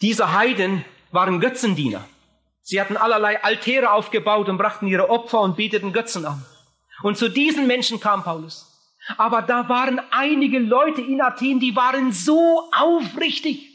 Diese 0.00 0.32
Heiden 0.32 0.84
waren 1.10 1.40
Götzendiener. 1.40 2.06
Sie 2.62 2.80
hatten 2.80 2.96
allerlei 2.96 3.42
Altäre 3.42 3.92
aufgebaut 3.92 4.48
und 4.48 4.58
brachten 4.58 4.86
ihre 4.86 5.10
Opfer 5.10 5.40
und 5.40 5.56
beteten 5.56 5.92
Götzen 5.92 6.24
an. 6.24 6.44
Und 7.02 7.16
zu 7.16 7.28
diesen 7.28 7.66
Menschen 7.66 8.00
kam 8.00 8.22
Paulus. 8.22 8.70
Aber 9.16 9.42
da 9.42 9.68
waren 9.68 10.00
einige 10.10 10.58
Leute 10.58 11.02
in 11.02 11.20
Athen, 11.20 11.60
die 11.60 11.76
waren 11.76 12.12
so 12.12 12.70
aufrichtig, 12.72 13.70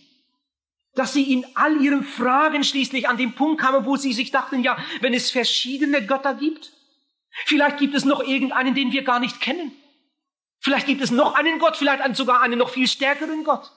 dass 0.95 1.13
sie 1.13 1.32
in 1.32 1.45
all 1.53 1.79
ihren 1.82 2.03
Fragen 2.03 2.63
schließlich 2.63 3.08
an 3.08 3.17
den 3.17 3.36
Punkt 3.36 3.62
kamen, 3.62 3.86
wo 3.86 3.95
sie 3.95 4.13
sich 4.13 4.32
dachten, 4.32 4.63
ja, 4.63 4.77
wenn 5.01 5.13
es 5.13 5.29
verschiedene 5.29 6.05
Götter 6.05 6.34
gibt, 6.34 6.71
vielleicht 7.45 7.77
gibt 7.77 7.93
es 7.95 8.05
noch 8.05 8.23
irgendeinen, 8.23 8.73
den 8.73 8.91
wir 8.91 9.03
gar 9.03 9.19
nicht 9.19 9.39
kennen. 9.39 9.71
Vielleicht 10.60 10.88
gibt 10.88 11.01
es 11.01 11.12
noch 11.12 11.36
einen 11.36 11.60
Gott, 11.60 11.77
vielleicht 11.77 12.15
sogar 12.15 12.41
einen 12.41 12.60
noch 12.60 12.69
viel 12.69 12.88
stärkeren 12.88 13.43
Gott. 13.43 13.71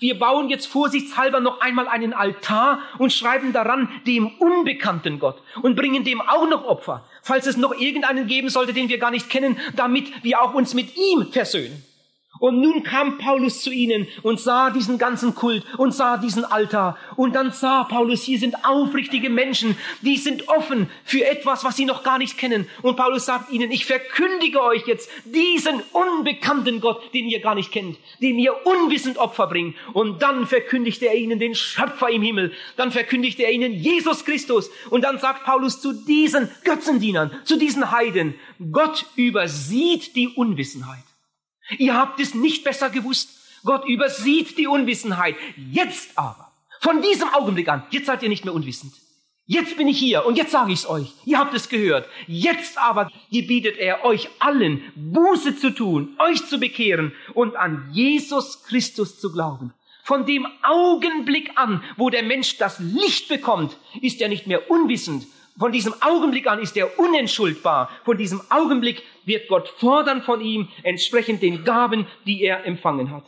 Wir 0.00 0.18
bauen 0.18 0.48
jetzt 0.48 0.66
vorsichtshalber 0.66 1.40
noch 1.40 1.60
einmal 1.60 1.86
einen 1.86 2.12
Altar 2.12 2.80
und 2.98 3.12
schreiben 3.12 3.52
daran 3.52 3.88
dem 4.06 4.26
unbekannten 4.38 5.18
Gott 5.18 5.40
und 5.62 5.76
bringen 5.76 6.02
dem 6.04 6.20
auch 6.20 6.48
noch 6.48 6.64
Opfer, 6.64 7.08
falls 7.26 7.46
es 7.46 7.56
noch 7.56 7.74
irgendeinen 7.76 8.28
geben 8.28 8.50
sollte, 8.50 8.72
den 8.72 8.88
wir 8.88 8.98
gar 8.98 9.10
nicht 9.10 9.28
kennen, 9.28 9.58
damit 9.74 10.06
wir 10.22 10.40
auch 10.40 10.54
uns 10.54 10.74
mit 10.74 10.96
ihm 10.96 11.32
versöhnen. 11.32 11.82
Und 12.38 12.60
nun 12.60 12.82
kam 12.82 13.18
Paulus 13.18 13.62
zu 13.62 13.70
ihnen 13.70 14.08
und 14.22 14.40
sah 14.40 14.70
diesen 14.70 14.98
ganzen 14.98 15.34
Kult 15.34 15.64
und 15.78 15.92
sah 15.92 16.16
diesen 16.16 16.44
Altar. 16.44 16.96
Und 17.16 17.34
dann 17.34 17.52
sah 17.52 17.84
Paulus, 17.84 18.22
hier 18.22 18.38
sind 18.38 18.64
aufrichtige 18.64 19.30
Menschen, 19.30 19.76
die 20.02 20.16
sind 20.16 20.48
offen 20.48 20.88
für 21.04 21.24
etwas, 21.24 21.64
was 21.64 21.76
sie 21.76 21.84
noch 21.84 22.02
gar 22.02 22.18
nicht 22.18 22.38
kennen. 22.38 22.68
Und 22.82 22.96
Paulus 22.96 23.26
sagt 23.26 23.52
ihnen, 23.52 23.70
ich 23.70 23.86
verkündige 23.86 24.62
euch 24.62 24.86
jetzt 24.86 25.10
diesen 25.24 25.82
unbekannten 25.92 26.80
Gott, 26.80 27.02
den 27.14 27.26
ihr 27.26 27.40
gar 27.40 27.54
nicht 27.54 27.72
kennt, 27.72 27.98
dem 28.20 28.38
ihr 28.38 28.54
unwissend 28.66 29.18
Opfer 29.18 29.46
bringt. 29.46 29.76
Und 29.92 30.22
dann 30.22 30.46
verkündigt 30.46 31.02
er 31.02 31.14
ihnen 31.14 31.38
den 31.38 31.54
Schöpfer 31.54 32.10
im 32.10 32.22
Himmel. 32.22 32.52
Dann 32.76 32.90
verkündigt 32.90 33.40
er 33.40 33.52
ihnen 33.52 33.72
Jesus 33.72 34.24
Christus. 34.24 34.70
Und 34.90 35.02
dann 35.02 35.18
sagt 35.18 35.44
Paulus 35.44 35.80
zu 35.80 35.92
diesen 35.92 36.50
Götzendienern, 36.64 37.30
zu 37.44 37.56
diesen 37.58 37.90
Heiden, 37.90 38.34
Gott 38.72 39.06
übersieht 39.16 40.16
die 40.16 40.28
Unwissenheit. 40.28 41.04
Ihr 41.78 41.94
habt 41.94 42.20
es 42.20 42.34
nicht 42.34 42.64
besser 42.64 42.90
gewusst. 42.90 43.30
Gott 43.64 43.86
übersieht 43.86 44.58
die 44.58 44.66
Unwissenheit. 44.66 45.36
Jetzt 45.56 46.16
aber, 46.16 46.52
von 46.80 47.02
diesem 47.02 47.28
Augenblick 47.34 47.68
an, 47.68 47.84
jetzt 47.90 48.06
seid 48.06 48.22
ihr 48.22 48.28
nicht 48.28 48.44
mehr 48.44 48.54
unwissend. 48.54 48.92
Jetzt 49.48 49.76
bin 49.76 49.86
ich 49.86 49.98
hier 49.98 50.26
und 50.26 50.36
jetzt 50.36 50.50
sage 50.50 50.72
ich 50.72 50.80
es 50.80 50.88
euch. 50.88 51.12
Ihr 51.24 51.38
habt 51.38 51.54
es 51.54 51.68
gehört. 51.68 52.08
Jetzt 52.26 52.78
aber 52.78 53.12
gebietet 53.30 53.76
er 53.76 54.04
euch 54.04 54.28
allen, 54.40 54.82
Buße 54.96 55.56
zu 55.56 55.70
tun, 55.70 56.16
euch 56.18 56.44
zu 56.46 56.58
bekehren 56.58 57.12
und 57.32 57.54
an 57.54 57.88
Jesus 57.92 58.64
Christus 58.64 59.20
zu 59.20 59.32
glauben. 59.32 59.72
Von 60.02 60.26
dem 60.26 60.46
Augenblick 60.62 61.52
an, 61.56 61.82
wo 61.96 62.10
der 62.10 62.24
Mensch 62.24 62.58
das 62.58 62.80
Licht 62.80 63.28
bekommt, 63.28 63.76
ist 64.00 64.20
er 64.20 64.28
nicht 64.28 64.48
mehr 64.48 64.68
unwissend. 64.68 65.26
Von 65.58 65.72
diesem 65.72 65.94
Augenblick 66.02 66.46
an 66.46 66.60
ist 66.60 66.76
er 66.76 66.98
unentschuldbar. 66.98 67.90
Von 68.04 68.18
diesem 68.18 68.42
Augenblick 68.50 69.02
wird 69.24 69.48
Gott 69.48 69.68
fordern 69.78 70.22
von 70.22 70.40
ihm 70.40 70.68
entsprechend 70.82 71.42
den 71.42 71.64
Gaben, 71.64 72.06
die 72.26 72.42
er 72.42 72.66
empfangen 72.66 73.10
hat. 73.10 73.24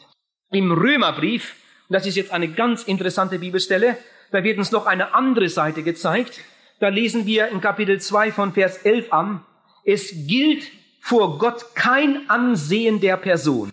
Im 0.50 0.72
Römerbrief, 0.72 1.56
das 1.88 2.06
ist 2.06 2.16
jetzt 2.16 2.32
eine 2.32 2.48
ganz 2.48 2.82
interessante 2.82 3.38
Bibelstelle, 3.38 3.96
da 4.30 4.44
wird 4.44 4.58
uns 4.58 4.72
noch 4.72 4.84
eine 4.84 5.14
andere 5.14 5.48
Seite 5.48 5.82
gezeigt. 5.82 6.40
Da 6.80 6.88
lesen 6.88 7.26
wir 7.26 7.48
in 7.48 7.60
Kapitel 7.60 8.00
2 8.00 8.30
von 8.30 8.52
Vers 8.52 8.78
11 8.78 9.12
an, 9.12 9.44
es 9.84 10.12
gilt 10.26 10.70
vor 11.00 11.38
Gott 11.38 11.74
kein 11.74 12.28
Ansehen 12.28 13.00
der 13.00 13.16
Person. 13.16 13.72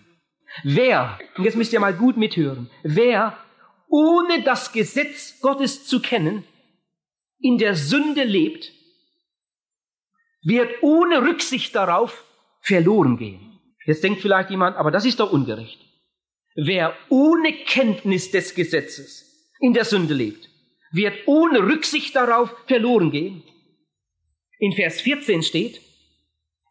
Wer, 0.63 1.19
und 1.37 1.43
jetzt 1.43 1.57
müsst 1.57 1.73
ihr 1.73 1.81
mal 1.81 1.93
gut 1.93 2.15
mithören, 2.15 2.69
wer 2.83 3.37
ohne 3.89 4.43
das 4.43 4.71
Gesetz 4.71 5.41
Gottes 5.41 5.85
zu 5.85 6.01
kennen, 6.01 6.45
in 7.39 7.57
der 7.57 7.75
Sünde 7.75 8.23
lebt, 8.23 8.71
wird 10.43 10.71
ohne 10.81 11.21
Rücksicht 11.21 11.75
darauf 11.75 12.23
verloren 12.61 13.17
gehen. 13.17 13.59
Jetzt 13.85 14.03
denkt 14.03 14.21
vielleicht 14.21 14.49
jemand, 14.49 14.77
aber 14.77 14.91
das 14.91 15.05
ist 15.05 15.19
doch 15.19 15.31
ungerecht. 15.31 15.79
Wer 16.55 16.95
ohne 17.09 17.53
Kenntnis 17.65 18.31
des 18.31 18.55
Gesetzes 18.55 19.53
in 19.59 19.73
der 19.73 19.85
Sünde 19.85 20.13
lebt, 20.13 20.49
wird 20.91 21.27
ohne 21.27 21.59
Rücksicht 21.59 22.15
darauf 22.15 22.55
verloren 22.67 23.11
gehen. 23.11 23.43
In 24.59 24.71
Vers 24.71 25.01
14 25.01 25.43
steht, 25.43 25.81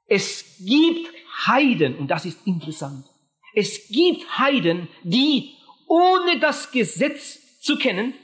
es 0.06 0.56
gibt 0.64 1.12
Heiden, 1.46 1.96
und 1.96 2.08
das 2.08 2.24
ist 2.24 2.46
interessant, 2.46 3.04
es 3.54 3.88
gibt 3.88 4.38
Heiden, 4.38 4.88
die 5.02 5.54
ohne 5.86 6.40
das 6.40 6.72
Gesetz 6.72 7.60
zu 7.60 7.76
kennen, 7.76 8.14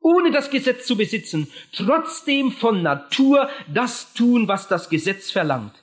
ohne 0.00 0.30
das 0.30 0.50
Gesetz 0.50 0.86
zu 0.86 0.96
besitzen, 0.96 1.48
trotzdem 1.72 2.52
von 2.52 2.82
Natur 2.82 3.48
das 3.72 4.12
tun, 4.14 4.48
was 4.48 4.68
das 4.68 4.88
Gesetz 4.88 5.30
verlangt. 5.30 5.74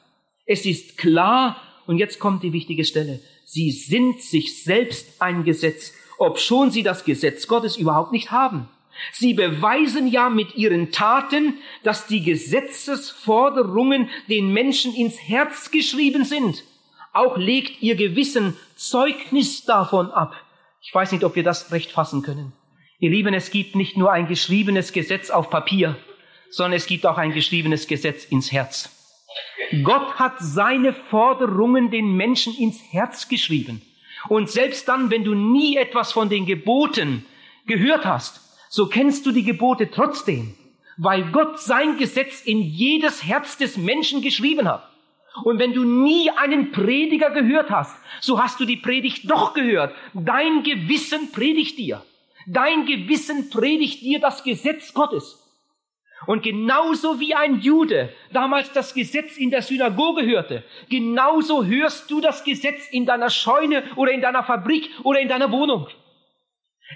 Es 0.45 0.65
ist 0.65 0.97
klar, 0.97 1.62
und 1.86 1.97
jetzt 1.97 2.19
kommt 2.19 2.43
die 2.43 2.53
wichtige 2.53 2.84
Stelle, 2.84 3.19
sie 3.45 3.71
sind 3.71 4.21
sich 4.21 4.63
selbst 4.63 5.21
ein 5.21 5.43
Gesetz, 5.43 5.93
obschon 6.17 6.71
sie 6.71 6.84
das 6.84 7.06
Gesetz 7.06 7.47
Gottes 7.47 7.77
überhaupt 7.77 8.12
nicht 8.12 8.32
haben. 8.32 8.67
Sie 9.13 9.34
beweisen 9.34 10.08
ja 10.08 10.30
mit 10.30 10.56
ihren 10.56 10.91
Taten, 10.91 11.60
dass 11.84 12.08
die 12.08 12.23
Gesetzesforderungen 12.23 14.10
den 14.27 14.51
Menschen 14.51 14.93
ins 14.95 15.19
Herz 15.19 15.69
geschrieben 15.69 16.25
sind. 16.25 16.63
Auch 17.13 17.38
legt 17.38 17.82
ihr 17.82 17.95
Gewissen 17.95 18.58
Zeugnis 18.75 19.65
davon 19.65 20.10
ab. 20.10 20.36
Ich 20.82 20.93
weiß 20.93 21.12
nicht, 21.12 21.23
ob 21.23 21.36
wir 21.36 21.43
das 21.43 21.71
recht 21.71 21.91
fassen 21.91 22.21
können. 22.21 22.53
Ihr 23.00 23.12
Lieben, 23.12 23.36
es 23.36 23.52
gibt 23.52 23.76
nicht 23.76 23.96
nur 23.96 24.12
ein 24.12 24.28
geschriebenes 24.28 24.92
Gesetz 24.92 25.30
auf 25.30 25.52
Papier, 25.52 25.96
sondern 26.50 26.78
es 26.78 26.88
gibt 26.88 27.06
auch 27.06 27.20
ein 27.20 27.32
geschriebenes 27.32 27.86
Gesetz 27.86 28.26
ins 28.26 28.52
Herz. 28.52 28.90
Gott 29.84 30.16
hat 30.16 30.40
seine 30.40 30.94
Forderungen 30.94 31.92
den 31.92 32.16
Menschen 32.18 32.56
ins 32.56 32.82
Herz 32.92 33.30
geschrieben. 33.30 33.84
Und 34.30 34.50
selbst 34.50 34.88
dann, 34.88 35.12
wenn 35.12 35.24
du 35.24 35.36
nie 35.36 35.78
etwas 35.78 36.12
von 36.12 36.30
den 36.30 36.48
Geboten 36.48 37.24
gehört 37.68 38.06
hast, 38.06 38.42
so 38.68 38.88
kennst 38.88 39.28
du 39.28 39.32
die 39.32 39.44
Gebote 39.44 39.92
trotzdem, 39.92 40.56
weil 40.98 41.30
Gott 41.32 41.60
sein 41.60 41.98
Gesetz 42.00 42.42
in 42.42 42.62
jedes 42.62 43.24
Herz 43.24 43.58
des 43.58 43.78
Menschen 43.78 44.24
geschrieben 44.24 44.68
hat. 44.68 44.90
Und 45.44 45.60
wenn 45.60 45.74
du 45.74 45.84
nie 45.84 46.32
einen 46.32 46.72
Prediger 46.72 47.30
gehört 47.30 47.70
hast, 47.70 47.96
so 48.22 48.42
hast 48.42 48.60
du 48.60 48.66
die 48.66 48.78
Predigt 48.78 49.30
doch 49.30 49.54
gehört. 49.54 49.94
Dein 50.16 50.64
Gewissen 50.64 51.32
predigt 51.32 51.78
dir. 51.78 52.02
Dein 52.48 52.86
Gewissen 52.86 53.50
predigt 53.50 54.02
dir 54.02 54.20
das 54.20 54.44
Gesetz 54.44 54.94
Gottes. 54.94 55.44
Und 56.26 56.44
genauso 56.44 57.20
wie 57.20 57.36
ein 57.36 57.60
Jude 57.60 58.10
damals 58.32 58.72
das 58.72 58.94
Gesetz 58.94 59.38
in 59.38 59.52
der 59.52 59.62
Synagoge 59.62 60.26
hörte, 60.26 60.64
genauso 60.90 61.66
hörst 61.66 62.10
du 62.10 62.22
das 62.22 62.44
Gesetz 62.44 62.88
in 62.90 63.06
deiner 63.06 63.30
Scheune 63.30 63.84
oder 63.96 64.12
in 64.12 64.22
deiner 64.22 64.44
Fabrik 64.44 64.90
oder 65.04 65.20
in 65.20 65.28
deiner 65.28 65.52
Wohnung. 65.52 65.88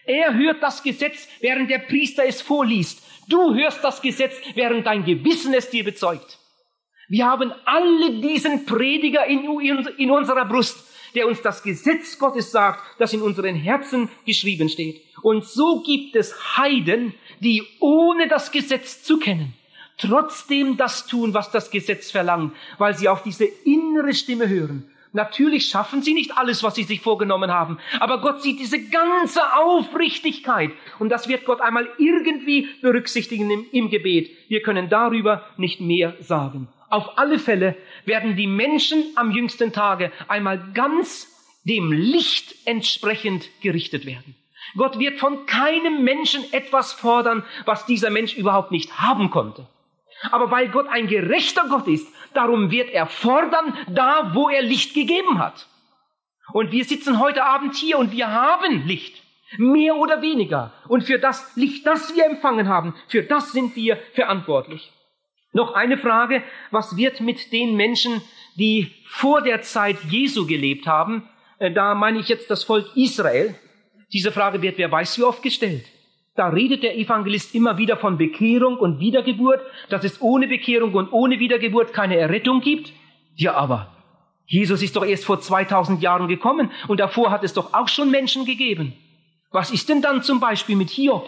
Er 0.05 0.33
hört 0.33 0.63
das 0.63 0.81
Gesetz, 0.81 1.27
während 1.41 1.69
der 1.69 1.79
Priester 1.79 2.25
es 2.25 2.41
vorliest. 2.41 3.03
Du 3.27 3.53
hörst 3.53 3.83
das 3.83 4.01
Gesetz, 4.01 4.35
während 4.55 4.87
dein 4.87 5.03
Gewissen 5.03 5.53
es 5.53 5.69
dir 5.69 5.83
bezeugt. 5.83 6.39
Wir 7.09 7.25
haben 7.25 7.53
alle 7.65 8.21
diesen 8.21 8.65
Prediger 8.65 9.25
in, 9.25 9.59
in, 9.97 10.11
unserer 10.11 10.45
Brust, 10.45 10.77
der 11.15 11.27
uns 11.27 11.41
das 11.41 11.63
Gesetz 11.63 12.17
Gottes 12.17 12.51
sagt, 12.51 12.81
das 12.99 13.13
in 13.13 13.21
unseren 13.21 13.55
Herzen 13.55 14.09
geschrieben 14.25 14.69
steht. 14.69 15.01
Und 15.21 15.45
so 15.45 15.81
gibt 15.81 16.15
es 16.15 16.57
Heiden, 16.57 17.13
die 17.39 17.63
ohne 17.79 18.27
das 18.27 18.51
Gesetz 18.51 19.03
zu 19.03 19.19
kennen, 19.19 19.53
trotzdem 19.97 20.77
das 20.77 21.07
tun, 21.07 21.33
was 21.33 21.51
das 21.51 21.71
Gesetz 21.71 22.11
verlangt, 22.11 22.55
weil 22.77 22.97
sie 22.97 23.07
auf 23.07 23.23
diese 23.23 23.45
innere 23.45 24.13
Stimme 24.13 24.47
hören 24.47 24.91
Natürlich 25.13 25.67
schaffen 25.67 26.01
sie 26.01 26.13
nicht 26.13 26.37
alles, 26.37 26.63
was 26.63 26.75
sie 26.75 26.83
sich 26.83 27.01
vorgenommen 27.01 27.51
haben, 27.51 27.79
aber 27.99 28.21
Gott 28.21 28.41
sieht 28.41 28.59
diese 28.59 28.81
ganze 28.81 29.41
Aufrichtigkeit 29.57 30.71
und 30.99 31.09
das 31.09 31.27
wird 31.27 31.45
Gott 31.45 31.59
einmal 31.59 31.89
irgendwie 31.97 32.69
berücksichtigen 32.81 33.51
im, 33.51 33.65
im, 33.73 33.89
Gebet. 33.89 34.31
Wir 34.47 34.61
können 34.61 34.87
darüber 34.89 35.45
nicht 35.57 35.81
mehr 35.81 36.15
sagen. 36.21 36.69
Auf 36.91 37.17
alle 37.17 37.39
Fälle 37.39 37.77
werden 38.03 38.35
die 38.35 38.47
Menschen 38.47 39.13
am 39.15 39.31
jüngsten 39.31 39.71
Tage 39.71 40.11
einmal 40.27 40.71
ganz 40.73 41.27
dem 41.63 41.93
Licht 41.93 42.53
entsprechend 42.65 43.49
gerichtet 43.61 44.05
werden. 44.05 44.35
Gott 44.75 44.99
wird 44.99 45.17
von 45.17 45.45
keinem 45.45 46.03
Menschen 46.03 46.43
etwas 46.51 46.91
fordern, 46.91 47.45
was 47.65 47.85
dieser 47.85 48.09
Mensch 48.09 48.35
überhaupt 48.35 48.71
nicht 48.71 48.99
haben 48.99 49.29
konnte. 49.29 49.67
Aber 50.31 50.51
weil 50.51 50.67
Gott 50.67 50.87
ein 50.87 51.07
gerechter 51.07 51.63
Gott 51.69 51.87
ist, 51.87 52.13
darum 52.33 52.71
wird 52.71 52.89
er 52.89 53.07
fordern, 53.07 53.73
da 53.89 54.33
wo 54.33 54.49
er 54.49 54.61
Licht 54.61 54.93
gegeben 54.93 55.39
hat. 55.39 55.67
Und 56.51 56.73
wir 56.73 56.83
sitzen 56.83 57.19
heute 57.19 57.45
Abend 57.45 57.73
hier 57.75 57.99
und 57.99 58.11
wir 58.11 58.27
haben 58.27 58.85
Licht. 58.85 59.23
Mehr 59.57 59.95
oder 59.95 60.21
weniger. 60.21 60.73
Und 60.89 61.05
für 61.05 61.19
das 61.19 61.55
Licht, 61.55 61.85
das 61.85 62.13
wir 62.15 62.25
empfangen 62.25 62.67
haben, 62.67 62.95
für 63.07 63.23
das 63.23 63.53
sind 63.53 63.77
wir 63.77 63.97
verantwortlich. 64.13 64.91
Noch 65.53 65.73
eine 65.73 65.97
Frage. 65.97 66.43
Was 66.71 66.95
wird 66.95 67.19
mit 67.19 67.51
den 67.51 67.75
Menschen, 67.75 68.21
die 68.55 68.91
vor 69.05 69.41
der 69.41 69.61
Zeit 69.61 69.97
Jesu 70.09 70.45
gelebt 70.45 70.87
haben? 70.87 71.29
Äh, 71.59 71.71
da 71.71 71.93
meine 71.93 72.19
ich 72.19 72.27
jetzt 72.27 72.49
das 72.49 72.63
Volk 72.63 72.85
Israel. 72.95 73.55
Diese 74.13 74.31
Frage 74.31 74.61
wird 74.61 74.77
wer 74.77 74.91
weiß 74.91 75.17
wie 75.17 75.23
oft 75.23 75.43
gestellt. 75.43 75.85
Da 76.35 76.47
redet 76.47 76.83
der 76.83 76.97
Evangelist 76.97 77.53
immer 77.53 77.77
wieder 77.77 77.97
von 77.97 78.17
Bekehrung 78.17 78.77
und 78.77 78.99
Wiedergeburt, 78.99 79.61
dass 79.89 80.05
es 80.05 80.21
ohne 80.21 80.47
Bekehrung 80.47 80.93
und 80.93 81.11
ohne 81.11 81.39
Wiedergeburt 81.39 81.93
keine 81.93 82.17
Errettung 82.17 82.61
gibt. 82.61 82.93
Ja, 83.35 83.55
aber 83.55 83.91
Jesus 84.45 84.81
ist 84.81 84.95
doch 84.95 85.05
erst 85.05 85.25
vor 85.25 85.41
2000 85.41 86.01
Jahren 86.01 86.27
gekommen 86.27 86.71
und 86.87 86.99
davor 86.99 87.31
hat 87.31 87.43
es 87.43 87.53
doch 87.53 87.73
auch 87.73 87.89
schon 87.89 88.11
Menschen 88.11 88.45
gegeben. 88.45 88.93
Was 89.51 89.71
ist 89.71 89.89
denn 89.89 90.01
dann 90.01 90.23
zum 90.23 90.39
Beispiel 90.39 90.77
mit 90.77 90.89
Hiob? 90.89 91.27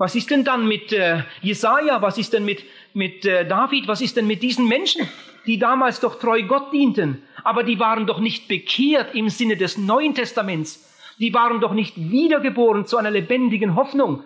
Was 0.00 0.14
ist 0.14 0.30
denn 0.30 0.44
dann 0.44 0.66
mit 0.66 0.94
äh, 0.94 1.24
Jesaja? 1.42 2.00
Was 2.00 2.16
ist 2.16 2.32
denn 2.32 2.46
mit, 2.46 2.64
mit 2.94 3.26
äh, 3.26 3.46
David? 3.46 3.86
Was 3.86 4.00
ist 4.00 4.16
denn 4.16 4.26
mit 4.26 4.42
diesen 4.42 4.66
Menschen, 4.66 5.06
die 5.44 5.58
damals 5.58 6.00
doch 6.00 6.18
treu 6.18 6.42
Gott 6.42 6.72
dienten? 6.72 7.22
Aber 7.44 7.64
die 7.64 7.78
waren 7.78 8.06
doch 8.06 8.18
nicht 8.18 8.48
bekehrt 8.48 9.14
im 9.14 9.28
Sinne 9.28 9.58
des 9.58 9.76
Neuen 9.76 10.14
Testaments, 10.14 10.90
die 11.18 11.34
waren 11.34 11.60
doch 11.60 11.74
nicht 11.74 11.98
wiedergeboren 11.98 12.86
zu 12.86 12.96
einer 12.96 13.10
lebendigen 13.10 13.74
Hoffnung. 13.74 14.24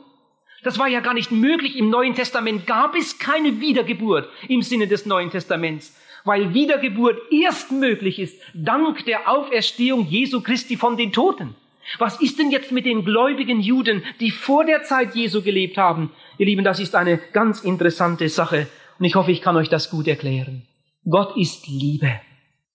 Das 0.62 0.78
war 0.78 0.86
ja 0.86 1.00
gar 1.00 1.12
nicht 1.12 1.32
möglich. 1.32 1.76
Im 1.76 1.90
Neuen 1.90 2.14
Testament 2.14 2.68
gab 2.68 2.94
es 2.94 3.18
keine 3.18 3.60
Wiedergeburt 3.60 4.28
im 4.46 4.62
Sinne 4.62 4.86
des 4.86 5.06
Neuen 5.06 5.32
Testaments, 5.32 5.98
weil 6.22 6.54
Wiedergeburt 6.54 7.18
erst 7.32 7.72
möglich 7.72 8.20
ist 8.20 8.40
dank 8.54 9.04
der 9.06 9.28
Auferstehung 9.28 10.06
Jesu 10.06 10.40
Christi 10.40 10.76
von 10.76 10.96
den 10.96 11.12
Toten. 11.12 11.56
Was 11.98 12.20
ist 12.20 12.38
denn 12.38 12.50
jetzt 12.50 12.72
mit 12.72 12.86
den 12.86 13.04
gläubigen 13.04 13.60
Juden, 13.60 14.02
die 14.20 14.30
vor 14.30 14.64
der 14.64 14.82
Zeit 14.82 15.14
Jesu 15.14 15.42
gelebt 15.42 15.76
haben? 15.76 16.12
Ihr 16.38 16.46
Lieben, 16.46 16.64
das 16.64 16.80
ist 16.80 16.94
eine 16.94 17.18
ganz 17.32 17.60
interessante 17.60 18.28
Sache 18.28 18.66
und 18.98 19.04
ich 19.04 19.14
hoffe, 19.14 19.32
ich 19.32 19.42
kann 19.42 19.56
euch 19.56 19.68
das 19.68 19.90
gut 19.90 20.08
erklären. 20.08 20.66
Gott 21.08 21.36
ist 21.36 21.66
Liebe. 21.66 22.20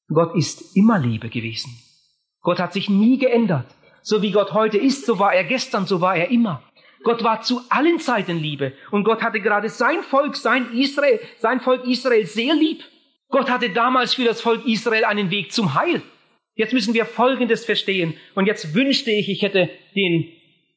Gott 0.08 0.36
ist 0.36 0.76
immer 0.76 1.00
Liebe 1.00 1.30
gewesen. 1.30 1.72
Gott 2.42 2.60
hat 2.60 2.74
sich 2.74 2.90
nie 2.90 3.18
geändert. 3.18 3.68
So 4.02 4.22
wie 4.22 4.32
Gott 4.32 4.54
heute 4.54 4.78
ist, 4.78 5.06
so 5.06 5.20
war 5.20 5.34
er 5.34 5.44
gestern, 5.44 5.86
so 5.86 6.02
war 6.02 6.16
er 6.16 6.30
immer. 6.30 6.64
Gott 7.04 7.24
war 7.24 7.42
zu 7.42 7.62
allen 7.70 8.00
Zeiten 8.00 8.40
Liebe 8.40 8.74
und 8.92 9.04
Gott 9.04 9.22
hatte 9.22 9.40
gerade 9.40 9.70
sein 9.70 10.04
Volk, 10.04 10.36
sein 10.36 10.74
Israel, 10.74 11.20
sein 11.38 11.62
Volk 11.62 11.86
Israel 11.86 12.26
sehr 12.26 12.54
lieb. 12.54 12.84
Gott 13.30 13.50
hatte 13.50 13.70
damals 13.70 14.16
für 14.16 14.26
das 14.26 14.42
Volk 14.42 14.66
Israel 14.66 15.06
einen 15.06 15.30
Weg 15.30 15.52
zum 15.52 15.76
Heil. 15.76 16.02
Jetzt 16.60 16.74
müssen 16.74 16.94
wir 16.94 17.06
Folgendes 17.06 17.64
verstehen 17.64 18.16
und 18.36 18.46
jetzt 18.46 18.76
wünschte 18.76 19.12
ich, 19.12 19.30
ich 19.30 19.44
hätte 19.44 19.70
den, 19.96 20.28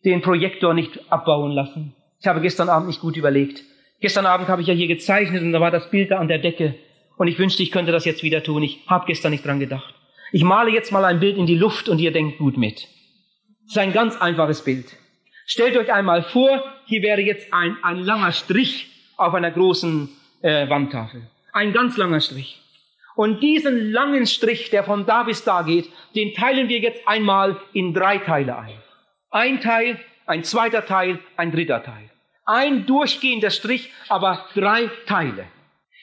den 0.05 0.23
Projektor 0.23 0.75
nicht 0.75 1.01
abbauen 1.11 1.51
lassen. 1.51 1.93
Ich 2.21 2.29
habe 2.29 2.41
gestern 2.41 2.69
Abend 2.69 2.87
nicht 2.87 3.01
gut 3.01 3.17
überlegt. 3.17 3.65
Gestern 4.01 4.25
Abend 4.25 4.47
habe 4.47 4.63
ich 4.63 4.69
ja 4.69 4.75
hier 4.75 4.87
gezeichnet 4.87 5.43
und 5.43 5.51
da 5.51 5.61
war 5.61 5.73
das 5.73 5.91
Bild 5.91 6.13
da 6.13 6.21
an 6.21 6.29
der 6.29 6.39
Decke. 6.39 6.77
Und 7.17 7.27
ich 7.27 7.37
wünschte, 7.37 7.65
ich 7.65 7.73
könnte 7.73 7.91
das 7.91 8.05
jetzt 8.05 8.23
wieder 8.23 8.45
tun. 8.45 8.63
Ich 8.63 8.79
habe 8.87 9.07
gestern 9.09 9.33
nicht 9.33 9.45
dran 9.45 9.59
gedacht. 9.59 9.93
Ich 10.31 10.45
male 10.45 10.71
jetzt 10.71 10.93
mal 10.93 11.05
ein 11.05 11.19
Bild 11.19 11.37
in 11.37 11.47
die 11.47 11.57
Luft 11.57 11.89
und 11.89 11.99
ihr 11.99 12.13
denkt 12.13 12.39
gut 12.39 12.57
mit. 12.57 12.87
Das 13.65 13.73
ist 13.73 13.79
ein 13.79 13.93
ganz 13.93 14.15
einfaches 14.21 14.63
Bild. 14.63 14.87
Stellt 15.47 15.77
euch 15.77 15.93
einmal 15.93 16.23
vor, 16.23 16.63
hier 16.87 17.03
wäre 17.03 17.23
jetzt 17.23 17.53
ein, 17.53 17.77
ein 17.83 17.99
langer 17.99 18.31
Strich 18.31 18.87
auf 19.17 19.35
einer 19.35 19.51
großen 19.51 20.09
äh, 20.43 20.69
Wandtafel. 20.69 21.23
Ein 21.53 21.73
ganz 21.73 21.97
langer 21.97 22.21
Strich. 22.21 22.62
Und 23.15 23.43
diesen 23.43 23.93
langen 23.93 24.27
Strich, 24.27 24.71
der 24.71 24.85
von 24.85 25.05
da 25.07 25.25
bis 25.25 25.45
da 25.45 25.63
geht, 25.63 25.91
den 26.15 26.35
teilen 26.35 26.69
wir 26.69 26.79
jetzt 26.79 27.07
einmal 27.07 27.61
in 27.73 27.93
drei 27.93 28.19
Teile 28.19 28.59
ein. 28.59 28.79
Ein 29.31 29.61
Teil, 29.61 29.99
ein 30.27 30.45
zweiter 30.45 30.87
Teil, 30.87 31.19
ein 31.37 31.51
dritter 31.53 31.83
Teil. 31.83 32.11
Ein 32.45 32.87
durchgehender 32.87 33.51
Strich, 33.51 33.91
aber 34.09 34.47
drei 34.55 34.91
Teile. 35.07 35.47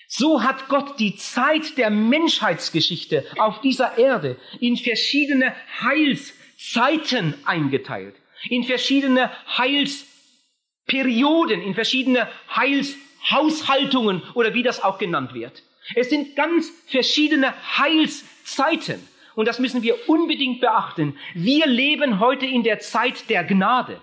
So 0.07 0.41
hat 0.41 0.69
Gott 0.69 0.99
die 0.99 1.15
Zeit 1.15 1.77
der 1.77 1.91
Menschheitsgeschichte 1.91 3.25
auf 3.37 3.61
dieser 3.61 3.99
Erde 3.99 4.37
in 4.59 4.75
verschiedene 4.75 5.53
Heilszeiten 5.81 7.35
eingeteilt, 7.45 8.15
in 8.49 8.63
verschiedene 8.63 9.29
Heilsperioden, 9.55 11.61
in 11.61 11.75
verschiedene 11.75 12.27
Heilshaushaltungen 12.55 14.23
oder 14.33 14.55
wie 14.55 14.63
das 14.63 14.83
auch 14.83 14.97
genannt 14.97 15.35
wird. 15.35 15.61
Es 15.95 16.09
sind 16.09 16.35
ganz 16.35 16.71
verschiedene 16.87 17.53
Heilszeiten. 17.77 19.07
Und 19.35 19.47
das 19.47 19.59
müssen 19.59 19.83
wir 19.83 20.09
unbedingt 20.09 20.59
beachten. 20.59 21.17
Wir 21.33 21.65
leben 21.65 22.19
heute 22.19 22.45
in 22.45 22.63
der 22.63 22.79
Zeit 22.79 23.29
der 23.29 23.43
Gnade. 23.43 24.01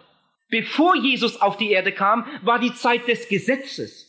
Bevor 0.49 0.97
Jesus 0.97 1.41
auf 1.41 1.57
die 1.57 1.71
Erde 1.71 1.93
kam, 1.93 2.27
war 2.43 2.59
die 2.59 2.73
Zeit 2.75 3.09
des 3.09 3.29
Gesetzes. 3.29 4.07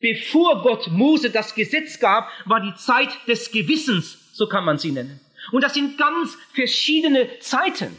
Bevor 0.00 0.62
Gott 0.62 0.88
Mose 0.88 1.30
das 1.30 1.54
Gesetz 1.54 2.00
gab, 2.00 2.30
war 2.44 2.60
die 2.60 2.74
Zeit 2.74 3.10
des 3.26 3.50
Gewissens, 3.50 4.18
so 4.32 4.48
kann 4.48 4.64
man 4.64 4.78
sie 4.78 4.92
nennen. 4.92 5.20
Und 5.52 5.62
das 5.62 5.74
sind 5.74 5.96
ganz 5.98 6.36
verschiedene 6.52 7.38
Zeiten. 7.38 7.96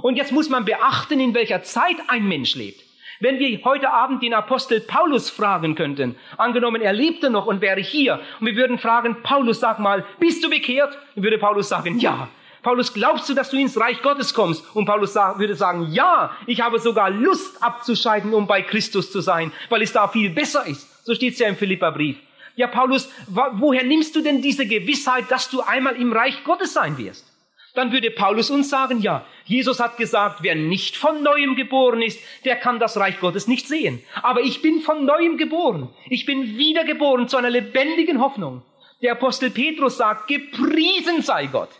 Und 0.00 0.16
jetzt 0.16 0.32
muss 0.32 0.48
man 0.48 0.64
beachten, 0.64 1.20
in 1.20 1.34
welcher 1.34 1.62
Zeit 1.62 1.96
ein 2.08 2.26
Mensch 2.26 2.54
lebt. 2.54 2.82
Wenn 3.22 3.38
wir 3.38 3.62
heute 3.62 3.92
Abend 3.92 4.20
den 4.20 4.34
Apostel 4.34 4.80
Paulus 4.80 5.30
fragen 5.30 5.76
könnten, 5.76 6.16
angenommen 6.38 6.82
er 6.82 6.92
lebte 6.92 7.30
noch 7.30 7.46
und 7.46 7.60
wäre 7.60 7.80
hier, 7.80 8.18
und 8.40 8.46
wir 8.46 8.56
würden 8.56 8.80
fragen, 8.80 9.22
Paulus, 9.22 9.60
sag 9.60 9.78
mal, 9.78 10.04
bist 10.18 10.42
du 10.42 10.50
bekehrt? 10.50 10.98
Dann 11.14 11.22
würde 11.22 11.38
Paulus 11.38 11.68
sagen, 11.68 12.00
ja. 12.00 12.26
Paulus, 12.64 12.92
glaubst 12.92 13.28
du, 13.28 13.34
dass 13.34 13.50
du 13.50 13.58
ins 13.58 13.78
Reich 13.78 14.02
Gottes 14.02 14.34
kommst? 14.34 14.64
Und 14.74 14.86
Paulus 14.86 15.14
würde 15.14 15.54
sagen, 15.54 15.86
ja, 15.92 16.36
ich 16.46 16.60
habe 16.62 16.80
sogar 16.80 17.10
Lust 17.10 17.62
abzuscheiden, 17.62 18.34
um 18.34 18.48
bei 18.48 18.60
Christus 18.60 19.12
zu 19.12 19.20
sein, 19.20 19.52
weil 19.68 19.82
es 19.82 19.92
da 19.92 20.08
viel 20.08 20.30
besser 20.30 20.66
ist. 20.66 21.06
So 21.06 21.14
steht 21.14 21.34
es 21.34 21.38
ja 21.38 21.46
im 21.46 21.54
Philipperbrief. 21.54 22.16
Ja, 22.56 22.66
Paulus, 22.66 23.08
woher 23.28 23.84
nimmst 23.84 24.16
du 24.16 24.20
denn 24.20 24.42
diese 24.42 24.66
Gewissheit, 24.66 25.30
dass 25.30 25.48
du 25.48 25.60
einmal 25.60 25.94
im 25.94 26.12
Reich 26.12 26.42
Gottes 26.42 26.72
sein 26.72 26.98
wirst? 26.98 27.31
Dann 27.74 27.92
würde 27.92 28.10
Paulus 28.10 28.50
uns 28.50 28.68
sagen, 28.68 29.00
ja, 29.00 29.24
Jesus 29.44 29.80
hat 29.80 29.96
gesagt, 29.96 30.42
wer 30.42 30.54
nicht 30.54 30.96
von 30.96 31.22
neuem 31.22 31.56
geboren 31.56 32.02
ist, 32.02 32.20
der 32.44 32.56
kann 32.56 32.78
das 32.78 32.96
Reich 32.96 33.18
Gottes 33.20 33.48
nicht 33.48 33.66
sehen. 33.66 34.02
Aber 34.22 34.42
ich 34.42 34.60
bin 34.60 34.80
von 34.80 35.04
neuem 35.04 35.38
geboren. 35.38 35.88
Ich 36.08 36.26
bin 36.26 36.58
wiedergeboren 36.58 37.28
zu 37.28 37.36
einer 37.38 37.50
lebendigen 37.50 38.20
Hoffnung. 38.20 38.62
Der 39.00 39.12
Apostel 39.12 39.50
Petrus 39.50 39.96
sagt, 39.96 40.28
gepriesen 40.28 41.22
sei 41.22 41.46
Gott, 41.46 41.70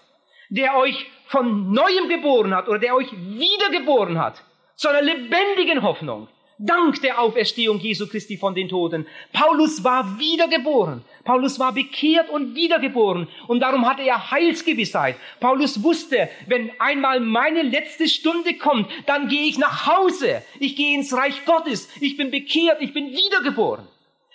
der 0.49 0.77
euch 0.77 1.07
von 1.27 1.73
neuem 1.73 2.09
geboren 2.09 2.55
hat 2.55 2.69
oder 2.69 2.79
der 2.79 2.95
euch 2.95 3.11
wiedergeboren 3.13 4.19
hat 4.19 4.43
zu 4.77 4.89
einer 4.89 5.03
lebendigen 5.03 5.83
Hoffnung. 5.83 6.29
Dank 6.65 7.03
der 7.03 7.21
Auferstehung 7.21 7.81
Jesu 7.81 8.07
Christi 8.07 8.37
von 8.37 8.55
den 8.55 8.69
Toten. 8.69 9.05
Paulus 9.33 9.83
war 9.83 10.21
wiedergeboren. 10.21 11.03
Paulus 11.25 11.59
war 11.59 11.75
bekehrt 11.75 12.31
und 12.31 12.55
wiedergeboren. 12.55 13.27
Und 13.49 13.61
darum 13.61 13.85
hatte 13.85 14.03
er 14.03 14.31
Heilsgewissheit. 14.31 15.17
Paulus 15.41 15.83
wusste, 15.83 16.29
wenn 16.47 16.71
einmal 16.79 17.19
meine 17.19 17.63
letzte 17.63 18.09
Stunde 18.09 18.55
kommt, 18.55 18.89
dann 19.07 19.29
gehe 19.29 19.43
ich 19.43 19.59
nach 19.59 19.89
Hause. 19.89 20.43
Ich 20.61 20.77
gehe 20.77 20.95
ins 20.95 21.13
Reich 21.13 21.45
Gottes. 21.47 21.89
Ich 22.01 22.17
bin 22.17 22.31
bekehrt. 22.31 22.81
Ich 22.81 22.93
bin 22.93 23.11
wiedergeboren. 23.11 23.89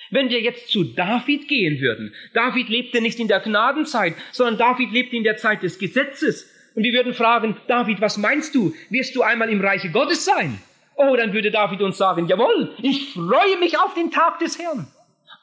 Wenn 0.10 0.30
wir 0.30 0.42
jetzt 0.42 0.70
zu 0.70 0.84
David 0.84 1.48
gehen 1.48 1.80
würden, 1.80 2.14
David 2.34 2.68
lebte 2.68 3.00
nicht 3.00 3.20
in 3.20 3.30
der 3.30 3.40
Gnadenzeit, 3.40 4.16
sondern 4.34 4.58
David 4.58 4.92
lebte 4.92 5.16
in 5.16 5.24
der 5.24 5.38
Zeit 5.38 5.64
des 5.64 5.80
Gesetzes. 5.80 6.50
Und 6.76 6.84
wir 6.84 6.92
würden 6.92 7.14
fragen, 7.14 7.56
David, 7.68 8.02
was 8.02 8.18
meinst 8.18 8.54
du? 8.54 8.74
Wirst 8.90 9.16
du 9.16 9.22
einmal 9.22 9.50
im 9.50 9.62
Reiche 9.62 9.92
Gottes 9.92 10.26
sein? 10.26 10.62
Oh, 10.98 11.16
dann 11.16 11.32
würde 11.32 11.52
David 11.52 11.82
uns 11.82 11.98
sagen, 11.98 12.28
jawohl, 12.28 12.76
ich 12.82 13.14
freue 13.14 13.58
mich 13.60 13.80
auf 13.80 13.94
den 13.94 14.10
Tag 14.10 14.40
des 14.40 14.58
Herrn. 14.58 14.88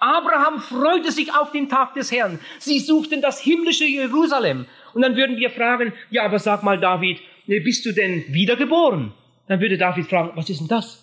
Abraham 0.00 0.60
freute 0.60 1.12
sich 1.12 1.32
auf 1.34 1.52
den 1.52 1.68
Tag 1.68 1.94
des 1.94 2.10
Herrn. 2.10 2.40
Sie 2.58 2.80
suchten 2.80 3.22
das 3.22 3.40
himmlische 3.40 3.84
Jerusalem. 3.84 4.66
Und 4.92 5.02
dann 5.02 5.16
würden 5.16 5.36
wir 5.36 5.50
fragen, 5.50 5.92
ja, 6.10 6.24
aber 6.24 6.40
sag 6.40 6.62
mal, 6.64 6.78
David, 6.78 7.20
bist 7.46 7.86
du 7.86 7.92
denn 7.92 8.24
wiedergeboren? 8.28 9.12
Dann 9.46 9.60
würde 9.60 9.78
David 9.78 10.06
fragen, 10.08 10.32
was 10.34 10.50
ist 10.50 10.60
denn 10.60 10.68
das? 10.68 10.96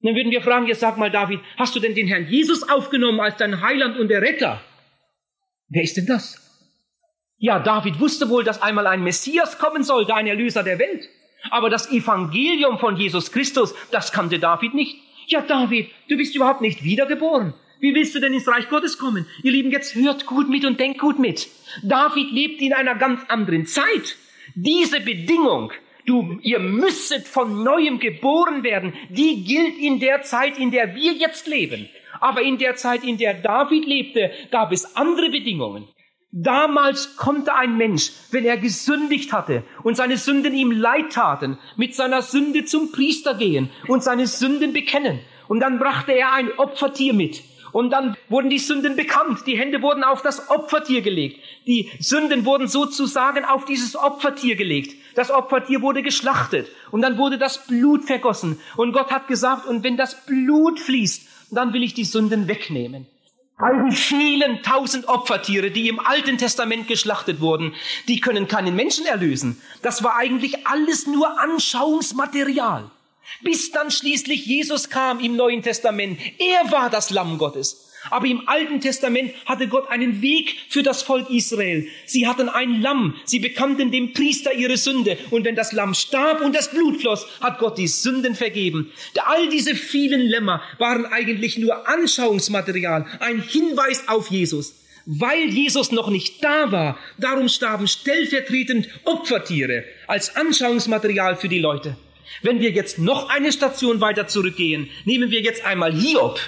Und 0.00 0.10
dann 0.10 0.16
würden 0.16 0.30
wir 0.30 0.42
fragen, 0.42 0.66
jetzt 0.66 0.80
sag 0.80 0.96
mal, 0.96 1.10
David, 1.10 1.40
hast 1.56 1.74
du 1.74 1.80
denn 1.80 1.94
den 1.94 2.06
Herrn 2.06 2.28
Jesus 2.28 2.68
aufgenommen 2.68 3.18
als 3.18 3.36
dein 3.36 3.60
Heiland 3.62 3.98
und 3.98 4.08
der 4.08 4.22
Retter? 4.22 4.60
Wer 5.68 5.82
ist 5.82 5.96
denn 5.96 6.06
das? 6.06 6.40
Ja, 7.38 7.58
David 7.58 7.98
wusste 7.98 8.28
wohl, 8.28 8.44
dass 8.44 8.62
einmal 8.62 8.86
ein 8.86 9.02
Messias 9.02 9.58
kommen 9.58 9.82
sollte, 9.82 10.14
ein 10.14 10.26
Erlöser 10.26 10.62
der 10.62 10.78
Welt. 10.78 11.08
Aber 11.50 11.70
das 11.70 11.90
Evangelium 11.90 12.78
von 12.78 12.96
Jesus 12.96 13.32
Christus, 13.32 13.74
das 13.90 14.12
kannte 14.12 14.38
David 14.38 14.74
nicht. 14.74 14.98
Ja, 15.26 15.40
David, 15.40 15.90
du 16.08 16.16
bist 16.16 16.34
überhaupt 16.34 16.60
nicht 16.60 16.84
wiedergeboren. 16.84 17.54
Wie 17.78 17.94
willst 17.94 18.14
du 18.14 18.20
denn 18.20 18.32
ins 18.32 18.48
Reich 18.48 18.68
Gottes 18.68 18.98
kommen? 18.98 19.26
Ihr 19.42 19.52
Lieben, 19.52 19.70
jetzt 19.70 19.94
hört 19.94 20.26
gut 20.26 20.48
mit 20.48 20.64
und 20.64 20.80
denkt 20.80 20.98
gut 20.98 21.18
mit. 21.18 21.48
David 21.82 22.30
lebt 22.30 22.62
in 22.62 22.72
einer 22.72 22.94
ganz 22.94 23.22
anderen 23.28 23.66
Zeit. 23.66 24.16
Diese 24.54 25.00
Bedingung, 25.00 25.72
du, 26.06 26.38
ihr 26.42 26.58
müsstet 26.58 27.26
von 27.26 27.62
neuem 27.62 27.98
geboren 27.98 28.62
werden, 28.62 28.94
die 29.10 29.44
gilt 29.44 29.76
in 29.78 30.00
der 30.00 30.22
Zeit, 30.22 30.58
in 30.58 30.70
der 30.70 30.94
wir 30.94 31.12
jetzt 31.12 31.46
leben. 31.46 31.88
Aber 32.20 32.40
in 32.40 32.56
der 32.56 32.76
Zeit, 32.76 33.04
in 33.04 33.18
der 33.18 33.34
David 33.34 33.84
lebte, 33.84 34.30
gab 34.50 34.72
es 34.72 34.96
andere 34.96 35.28
Bedingungen. 35.28 35.86
Damals 36.38 37.16
konnte 37.16 37.54
ein 37.54 37.78
Mensch, 37.78 38.12
wenn 38.30 38.44
er 38.44 38.58
gesündigt 38.58 39.32
hatte 39.32 39.62
und 39.82 39.96
seine 39.96 40.18
Sünden 40.18 40.52
ihm 40.52 40.70
leid 40.70 41.10
taten, 41.10 41.56
mit 41.76 41.94
seiner 41.94 42.20
Sünde 42.20 42.66
zum 42.66 42.92
Priester 42.92 43.32
gehen 43.32 43.70
und 43.88 44.02
seine 44.02 44.26
Sünden 44.26 44.74
bekennen. 44.74 45.20
Und 45.48 45.60
dann 45.60 45.78
brachte 45.78 46.12
er 46.12 46.34
ein 46.34 46.52
Opfertier 46.58 47.14
mit. 47.14 47.42
Und 47.72 47.88
dann 47.88 48.18
wurden 48.28 48.50
die 48.50 48.58
Sünden 48.58 48.96
bekannt. 48.96 49.46
Die 49.46 49.56
Hände 49.56 49.80
wurden 49.80 50.04
auf 50.04 50.20
das 50.20 50.50
Opfertier 50.50 51.00
gelegt. 51.00 51.40
Die 51.66 51.90
Sünden 52.00 52.44
wurden 52.44 52.68
sozusagen 52.68 53.46
auf 53.46 53.64
dieses 53.64 53.96
Opfertier 53.96 54.56
gelegt. 54.56 54.94
Das 55.14 55.30
Opfertier 55.30 55.80
wurde 55.80 56.02
geschlachtet. 56.02 56.68
Und 56.90 57.00
dann 57.00 57.16
wurde 57.16 57.38
das 57.38 57.66
Blut 57.66 58.04
vergossen. 58.04 58.60
Und 58.76 58.92
Gott 58.92 59.10
hat 59.10 59.26
gesagt, 59.26 59.64
und 59.64 59.84
wenn 59.84 59.96
das 59.96 60.26
Blut 60.26 60.80
fließt, 60.80 61.54
dann 61.54 61.72
will 61.72 61.82
ich 61.82 61.94
die 61.94 62.04
Sünden 62.04 62.46
wegnehmen. 62.46 63.06
All 63.58 63.88
die 63.88 63.96
vielen 63.96 64.62
tausend 64.62 65.08
Opfertiere, 65.08 65.70
die 65.70 65.88
im 65.88 65.98
Alten 65.98 66.36
Testament 66.36 66.88
geschlachtet 66.88 67.40
wurden, 67.40 67.74
die 68.06 68.20
können 68.20 68.48
keinen 68.48 68.76
Menschen 68.76 69.06
erlösen. 69.06 69.62
Das 69.80 70.04
war 70.04 70.16
eigentlich 70.16 70.66
alles 70.66 71.06
nur 71.06 71.40
Anschauungsmaterial. 71.40 72.90
Bis 73.40 73.70
dann 73.70 73.90
schließlich 73.90 74.44
Jesus 74.44 74.90
kam 74.90 75.20
im 75.20 75.36
Neuen 75.36 75.62
Testament. 75.62 76.20
Er 76.38 76.70
war 76.70 76.90
das 76.90 77.08
Lamm 77.08 77.38
Gottes. 77.38 77.85
Aber 78.10 78.26
im 78.26 78.48
Alten 78.48 78.80
Testament 78.80 79.32
hatte 79.44 79.68
Gott 79.68 79.88
einen 79.88 80.22
Weg 80.22 80.56
für 80.68 80.82
das 80.82 81.02
Volk 81.02 81.30
Israel. 81.30 81.86
Sie 82.04 82.26
hatten 82.26 82.48
ein 82.48 82.80
Lamm. 82.80 83.14
Sie 83.24 83.38
bekannten 83.38 83.90
dem 83.90 84.12
Priester 84.12 84.52
ihre 84.52 84.76
Sünde. 84.76 85.18
Und 85.30 85.44
wenn 85.44 85.56
das 85.56 85.72
Lamm 85.72 85.94
starb 85.94 86.40
und 86.40 86.54
das 86.54 86.70
Blut 86.70 87.00
floss, 87.00 87.26
hat 87.40 87.58
Gott 87.58 87.78
die 87.78 87.88
Sünden 87.88 88.34
vergeben. 88.34 88.92
All 89.24 89.48
diese 89.48 89.74
vielen 89.74 90.20
Lämmer 90.20 90.62
waren 90.78 91.06
eigentlich 91.06 91.58
nur 91.58 91.88
Anschauungsmaterial, 91.88 93.06
ein 93.20 93.42
Hinweis 93.42 94.08
auf 94.08 94.30
Jesus. 94.30 94.74
Weil 95.08 95.50
Jesus 95.50 95.92
noch 95.92 96.10
nicht 96.10 96.42
da 96.42 96.72
war, 96.72 96.98
darum 97.16 97.48
starben 97.48 97.86
stellvertretend 97.86 98.88
Opfertiere 99.04 99.84
als 100.08 100.34
Anschauungsmaterial 100.34 101.36
für 101.36 101.48
die 101.48 101.60
Leute. 101.60 101.96
Wenn 102.42 102.60
wir 102.60 102.70
jetzt 102.70 102.98
noch 102.98 103.28
eine 103.28 103.52
Station 103.52 104.00
weiter 104.00 104.26
zurückgehen, 104.26 104.90
nehmen 105.04 105.30
wir 105.30 105.40
jetzt 105.42 105.64
einmal 105.64 105.92
Hiob. 105.92 106.40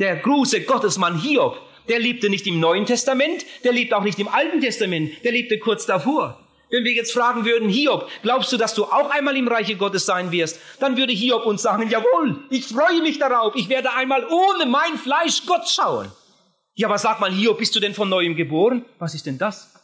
Der 0.00 0.16
große 0.16 0.62
Gottesmann 0.62 1.20
Hiob, 1.20 1.60
der 1.90 1.98
lebte 1.98 2.30
nicht 2.30 2.46
im 2.46 2.58
Neuen 2.58 2.86
Testament, 2.86 3.44
der 3.64 3.72
lebt 3.72 3.92
auch 3.92 4.02
nicht 4.02 4.18
im 4.18 4.28
Alten 4.28 4.62
Testament, 4.62 5.12
der 5.24 5.32
lebte 5.32 5.58
kurz 5.58 5.84
davor. 5.84 6.40
Wenn 6.70 6.84
wir 6.84 6.92
jetzt 6.92 7.12
fragen 7.12 7.44
würden, 7.44 7.68
Hiob, 7.68 8.08
glaubst 8.22 8.50
du, 8.50 8.56
dass 8.56 8.74
du 8.74 8.84
auch 8.84 9.10
einmal 9.10 9.36
im 9.36 9.46
Reiche 9.46 9.76
Gottes 9.76 10.06
sein 10.06 10.32
wirst? 10.32 10.58
Dann 10.78 10.96
würde 10.96 11.12
Hiob 11.12 11.44
uns 11.44 11.60
sagen, 11.62 11.90
jawohl, 11.90 12.44
ich 12.48 12.64
freue 12.64 13.02
mich 13.02 13.18
darauf, 13.18 13.54
ich 13.56 13.68
werde 13.68 13.92
einmal 13.92 14.26
ohne 14.26 14.64
mein 14.64 14.96
Fleisch 14.96 15.44
Gott 15.44 15.68
schauen. 15.68 16.10
Ja, 16.74 16.88
aber 16.88 16.96
sag 16.96 17.20
mal, 17.20 17.30
Hiob, 17.30 17.58
bist 17.58 17.76
du 17.76 17.80
denn 17.80 17.92
von 17.92 18.08
neuem 18.08 18.36
geboren? 18.36 18.86
Was 18.98 19.14
ist 19.14 19.26
denn 19.26 19.36
das? 19.36 19.74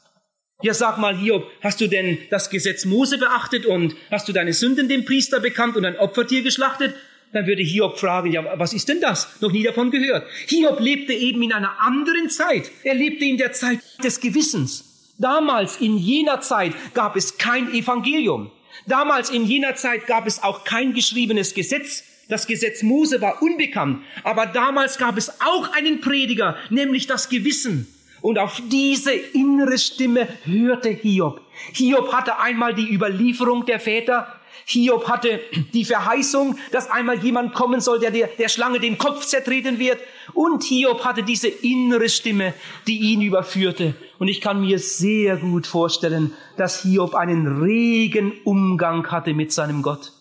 Ja, 0.62 0.72
sag 0.72 0.96
mal, 0.96 1.14
Hiob, 1.14 1.46
hast 1.60 1.82
du 1.82 1.88
denn 1.88 2.16
das 2.30 2.48
Gesetz 2.48 2.86
Mose 2.86 3.18
beachtet 3.18 3.66
und 3.66 3.94
hast 4.10 4.26
du 4.28 4.32
deine 4.32 4.54
Sünden 4.54 4.88
dem 4.88 5.04
Priester 5.04 5.40
bekannt 5.40 5.76
und 5.76 5.84
ein 5.84 5.98
Opfertier 5.98 6.40
geschlachtet? 6.40 6.94
Dann 7.36 7.46
würde 7.46 7.62
Hiob 7.62 7.98
fragen, 7.98 8.32
ja, 8.32 8.58
was 8.58 8.72
ist 8.72 8.88
denn 8.88 9.00
das? 9.00 9.40
Noch 9.40 9.52
nie 9.52 9.62
davon 9.62 9.90
gehört. 9.90 10.26
Hiob 10.48 10.80
lebte 10.80 11.12
eben 11.12 11.42
in 11.42 11.52
einer 11.52 11.80
anderen 11.80 12.30
Zeit. 12.30 12.70
Er 12.82 12.94
lebte 12.94 13.24
in 13.24 13.36
der 13.36 13.52
Zeit 13.52 13.80
des 14.02 14.20
Gewissens. 14.20 15.14
Damals, 15.18 15.76
in 15.78 15.96
jener 15.96 16.40
Zeit, 16.40 16.72
gab 16.94 17.16
es 17.16 17.38
kein 17.38 17.72
Evangelium. 17.72 18.50
Damals, 18.86 19.30
in 19.30 19.44
jener 19.46 19.74
Zeit, 19.74 20.06
gab 20.06 20.26
es 20.26 20.42
auch 20.42 20.64
kein 20.64 20.92
geschriebenes 20.94 21.54
Gesetz. 21.54 22.04
Das 22.28 22.46
Gesetz 22.46 22.82
Mose 22.82 23.20
war 23.20 23.40
unbekannt. 23.42 24.02
Aber 24.24 24.46
damals 24.46 24.98
gab 24.98 25.16
es 25.16 25.40
auch 25.40 25.72
einen 25.72 26.00
Prediger, 26.00 26.56
nämlich 26.70 27.06
das 27.06 27.28
Gewissen. 27.28 27.86
Und 28.20 28.38
auf 28.38 28.60
diese 28.70 29.12
innere 29.12 29.78
Stimme 29.78 30.26
hörte 30.44 30.88
Hiob. 30.90 31.40
Hiob 31.72 32.12
hatte 32.12 32.38
einmal 32.38 32.74
die 32.74 32.92
Überlieferung 32.92 33.66
der 33.66 33.78
Väter. 33.78 34.40
Hiob 34.64 35.08
hatte 35.08 35.40
die 35.72 35.84
Verheißung, 35.84 36.58
dass 36.72 36.90
einmal 36.90 37.18
jemand 37.22 37.54
kommen 37.54 37.80
soll, 37.80 38.00
der 38.00 38.10
der, 38.10 38.48
Schlange 38.48 38.80
den 38.80 38.98
Kopf 38.98 39.26
zertreten 39.26 39.78
wird. 39.78 39.98
Und 40.32 40.64
Hiob 40.64 41.04
hatte 41.04 41.22
diese 41.22 41.48
innere 41.48 42.08
Stimme, 42.08 42.54
die 42.86 42.98
ihn 42.98 43.20
überführte. 43.20 43.94
Und 44.18 44.28
ich 44.28 44.40
kann 44.40 44.60
mir 44.60 44.78
sehr 44.78 45.36
gut 45.36 45.66
vorstellen, 45.66 46.32
dass 46.56 46.82
Hiob 46.82 47.14
einen 47.14 47.62
regen 47.62 48.32
Umgang 48.44 49.10
hatte 49.10 49.34
mit 49.34 49.52
seinem 49.52 49.82
Gott. 49.82 50.12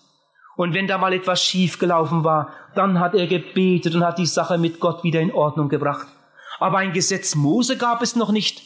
Und 0.57 0.73
wenn 0.73 0.87
da 0.87 0.97
mal 0.97 1.13
etwas 1.13 1.43
schiefgelaufen 1.43 2.23
war, 2.23 2.53
dann 2.75 2.99
hat 2.99 3.13
er 3.15 3.27
gebetet 3.27 3.95
und 3.95 4.05
hat 4.05 4.19
die 4.19 4.25
Sache 4.25 4.57
mit 4.57 4.79
Gott 4.79 5.03
wieder 5.03 5.19
in 5.21 5.31
Ordnung 5.31 5.69
gebracht. 5.69 6.07
Aber 6.59 6.77
ein 6.77 6.93
Gesetz 6.93 7.35
Mose 7.35 7.77
gab 7.77 8.01
es 8.01 8.15
noch 8.15 8.31
nicht. 8.31 8.63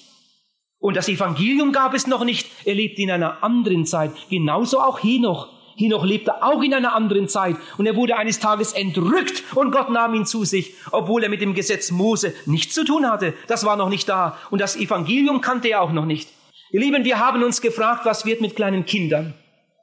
Und 0.79 0.95
das 0.95 1.09
Evangelium 1.09 1.73
gab 1.73 1.93
es 1.93 2.07
noch 2.07 2.23
nicht. 2.23 2.47
Er 2.65 2.75
lebte 2.75 3.01
in 3.01 3.11
einer 3.11 3.43
anderen 3.43 3.85
Zeit. 3.85 4.11
Genauso 4.29 4.79
auch 4.79 5.03
Henoch. 5.03 5.49
Henoch 5.79 6.03
lebte 6.03 6.43
auch 6.43 6.61
in 6.61 6.73
einer 6.73 6.93
anderen 6.93 7.29
Zeit 7.29 7.55
und 7.77 7.85
er 7.85 7.95
wurde 7.95 8.17
eines 8.17 8.39
Tages 8.39 8.73
entrückt 8.73 9.43
und 9.55 9.71
Gott 9.71 9.89
nahm 9.89 10.13
ihn 10.13 10.25
zu 10.25 10.43
sich, 10.43 10.73
obwohl 10.91 11.23
er 11.23 11.29
mit 11.29 11.41
dem 11.41 11.53
Gesetz 11.53 11.89
Mose 11.89 12.33
nichts 12.45 12.75
zu 12.75 12.83
tun 12.83 13.09
hatte. 13.09 13.33
Das 13.47 13.65
war 13.65 13.77
noch 13.77 13.89
nicht 13.89 14.09
da 14.09 14.37
und 14.51 14.59
das 14.59 14.75
Evangelium 14.75 15.39
kannte 15.39 15.69
er 15.69 15.81
auch 15.81 15.93
noch 15.93 16.05
nicht. 16.05 16.29
Ihr 16.71 16.81
Lieben, 16.81 17.05
wir 17.05 17.19
haben 17.19 17.41
uns 17.43 17.61
gefragt, 17.61 18.05
was 18.05 18.25
wird 18.25 18.41
mit 18.41 18.57
kleinen 18.57 18.85
Kindern, 18.85 19.33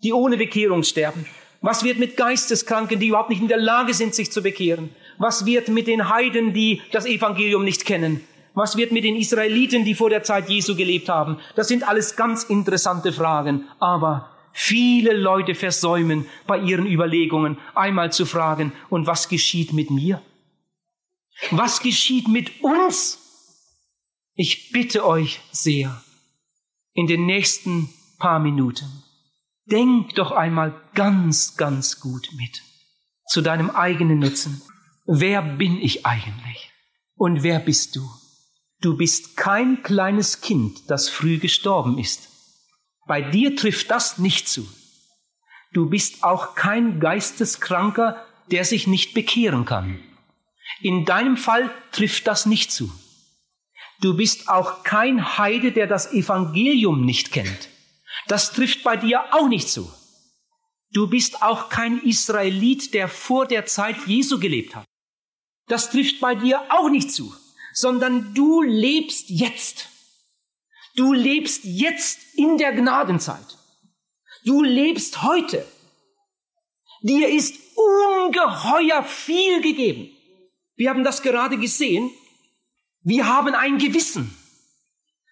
die 0.04 0.12
ohne 0.12 0.36
Bekehrung 0.36 0.82
sterben? 0.82 1.26
Was 1.62 1.82
wird 1.82 1.98
mit 1.98 2.16
Geisteskranken, 2.16 3.00
die 3.00 3.08
überhaupt 3.08 3.30
nicht 3.30 3.40
in 3.40 3.48
der 3.48 3.56
Lage 3.56 3.94
sind, 3.94 4.14
sich 4.14 4.30
zu 4.30 4.42
bekehren? 4.42 4.90
Was 5.18 5.46
wird 5.46 5.68
mit 5.68 5.86
den 5.86 6.10
Heiden, 6.10 6.52
die 6.52 6.82
das 6.92 7.06
Evangelium 7.06 7.64
nicht 7.64 7.86
kennen? 7.86 8.20
Was 8.54 8.76
wird 8.76 8.92
mit 8.92 9.04
den 9.04 9.16
Israeliten, 9.16 9.84
die 9.84 9.94
vor 9.94 10.10
der 10.10 10.22
Zeit 10.22 10.48
Jesu 10.48 10.76
gelebt 10.76 11.08
haben? 11.08 11.38
Das 11.56 11.68
sind 11.68 11.88
alles 11.88 12.16
ganz 12.16 12.44
interessante 12.44 13.12
Fragen. 13.12 13.64
Aber 13.80 14.35
viele 14.56 15.12
Leute 15.12 15.54
versäumen 15.54 16.26
bei 16.46 16.58
ihren 16.58 16.86
Überlegungen 16.86 17.58
einmal 17.74 18.12
zu 18.12 18.26
fragen, 18.26 18.72
und 18.88 19.06
was 19.06 19.28
geschieht 19.28 19.72
mit 19.72 19.90
mir? 19.90 20.22
Was 21.50 21.80
geschieht 21.80 22.28
mit 22.28 22.62
uns? 22.62 23.18
Ich 24.34 24.72
bitte 24.72 25.06
euch 25.06 25.40
sehr, 25.52 26.02
in 26.92 27.06
den 27.06 27.26
nächsten 27.26 27.88
paar 28.18 28.38
Minuten, 28.38 28.86
denk 29.66 30.14
doch 30.14 30.32
einmal 30.32 30.74
ganz, 30.94 31.56
ganz 31.56 32.00
gut 32.00 32.30
mit 32.36 32.62
zu 33.28 33.42
deinem 33.42 33.70
eigenen 33.70 34.20
Nutzen 34.20 34.62
wer 35.06 35.42
bin 35.42 35.80
ich 35.80 36.04
eigentlich? 36.04 36.70
Und 37.14 37.42
wer 37.42 37.60
bist 37.60 37.96
du? 37.96 38.08
Du 38.80 38.96
bist 38.96 39.36
kein 39.36 39.82
kleines 39.82 40.40
Kind, 40.40 40.90
das 40.90 41.08
früh 41.08 41.38
gestorben 41.38 41.98
ist. 41.98 42.28
Bei 43.06 43.22
dir 43.22 43.56
trifft 43.56 43.90
das 43.90 44.18
nicht 44.18 44.48
zu. 44.48 44.68
Du 45.72 45.88
bist 45.88 46.24
auch 46.24 46.54
kein 46.54 47.00
Geisteskranker, 47.00 48.24
der 48.50 48.64
sich 48.64 48.86
nicht 48.86 49.14
bekehren 49.14 49.64
kann. 49.64 50.00
In 50.80 51.04
deinem 51.04 51.36
Fall 51.36 51.70
trifft 51.92 52.26
das 52.26 52.46
nicht 52.46 52.72
zu. 52.72 52.90
Du 54.00 54.16
bist 54.16 54.48
auch 54.48 54.82
kein 54.82 55.38
Heide, 55.38 55.72
der 55.72 55.86
das 55.86 56.12
Evangelium 56.12 57.04
nicht 57.04 57.32
kennt. 57.32 57.68
Das 58.26 58.52
trifft 58.52 58.82
bei 58.82 58.96
dir 58.96 59.34
auch 59.34 59.48
nicht 59.48 59.68
zu. 59.68 59.90
Du 60.92 61.08
bist 61.08 61.42
auch 61.42 61.68
kein 61.68 62.02
Israelit, 62.02 62.94
der 62.94 63.08
vor 63.08 63.46
der 63.46 63.66
Zeit 63.66 63.96
Jesu 64.06 64.38
gelebt 64.38 64.74
hat. 64.74 64.84
Das 65.66 65.90
trifft 65.90 66.20
bei 66.20 66.34
dir 66.34 66.62
auch 66.70 66.88
nicht 66.88 67.10
zu, 67.10 67.34
sondern 67.72 68.34
du 68.34 68.62
lebst 68.62 69.28
jetzt. 69.28 69.88
Du 70.96 71.12
lebst 71.12 71.64
jetzt 71.64 72.18
in 72.34 72.56
der 72.56 72.72
Gnadenzeit. 72.72 73.58
Du 74.44 74.62
lebst 74.62 75.22
heute. 75.22 75.66
Dir 77.02 77.28
ist 77.28 77.54
ungeheuer 77.76 79.02
viel 79.04 79.60
gegeben. 79.60 80.10
Wir 80.74 80.90
haben 80.90 81.04
das 81.04 81.22
gerade 81.22 81.58
gesehen. 81.58 82.10
Wir 83.02 83.28
haben 83.28 83.54
ein 83.54 83.78
Gewissen. 83.78 84.34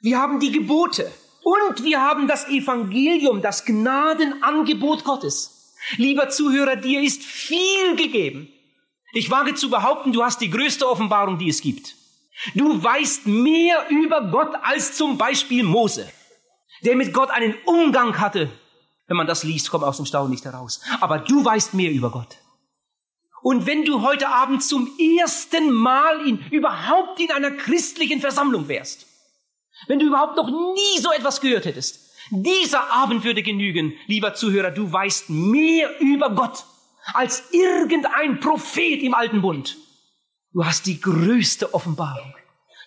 Wir 0.02 0.18
haben 0.18 0.38
die 0.38 0.52
Gebote. 0.52 1.10
Und 1.42 1.82
wir 1.82 2.00
haben 2.00 2.28
das 2.28 2.48
Evangelium, 2.48 3.40
das 3.42 3.64
Gnadenangebot 3.64 5.04
Gottes. 5.04 5.74
Lieber 5.96 6.28
Zuhörer, 6.28 6.76
dir 6.76 7.02
ist 7.02 7.22
viel 7.22 7.96
gegeben. 7.96 8.48
Ich 9.12 9.30
wage 9.30 9.54
zu 9.54 9.70
behaupten, 9.70 10.12
du 10.12 10.22
hast 10.22 10.40
die 10.40 10.50
größte 10.50 10.88
Offenbarung, 10.88 11.38
die 11.38 11.48
es 11.48 11.60
gibt. 11.60 11.96
Du 12.54 12.82
weißt 12.82 13.26
mehr 13.26 13.86
über 13.90 14.22
Gott 14.30 14.54
als 14.62 14.96
zum 14.96 15.18
Beispiel 15.18 15.62
Mose, 15.62 16.10
der 16.82 16.96
mit 16.96 17.12
Gott 17.12 17.30
einen 17.30 17.54
Umgang 17.64 18.18
hatte. 18.18 18.50
Wenn 19.06 19.16
man 19.16 19.26
das 19.26 19.44
liest, 19.44 19.70
kommt 19.70 19.84
aus 19.84 19.98
dem 19.98 20.06
Staunen 20.06 20.30
nicht 20.30 20.44
heraus. 20.44 20.80
Aber 21.00 21.18
du 21.18 21.44
weißt 21.44 21.74
mehr 21.74 21.90
über 21.90 22.10
Gott. 22.10 22.38
Und 23.42 23.66
wenn 23.66 23.84
du 23.84 24.00
heute 24.02 24.28
Abend 24.28 24.62
zum 24.64 24.90
ersten 25.20 25.70
Mal 25.70 26.26
in, 26.26 26.38
überhaupt 26.50 27.20
in 27.20 27.30
einer 27.30 27.50
christlichen 27.50 28.20
Versammlung 28.20 28.68
wärst, 28.68 29.06
wenn 29.86 29.98
du 29.98 30.06
überhaupt 30.06 30.36
noch 30.36 30.48
nie 30.48 31.00
so 31.00 31.12
etwas 31.12 31.40
gehört 31.42 31.66
hättest, 31.66 32.00
dieser 32.30 32.90
Abend 32.90 33.22
würde 33.22 33.42
genügen, 33.42 33.92
lieber 34.06 34.34
Zuhörer, 34.34 34.70
du 34.70 34.90
weißt 34.90 35.28
mehr 35.28 36.00
über 36.00 36.30
Gott 36.30 36.64
als 37.12 37.52
irgendein 37.52 38.40
Prophet 38.40 39.02
im 39.02 39.12
alten 39.12 39.42
Bund. 39.42 39.76
Du 40.54 40.64
hast 40.64 40.86
die 40.86 41.00
größte 41.00 41.74
Offenbarung. 41.74 42.32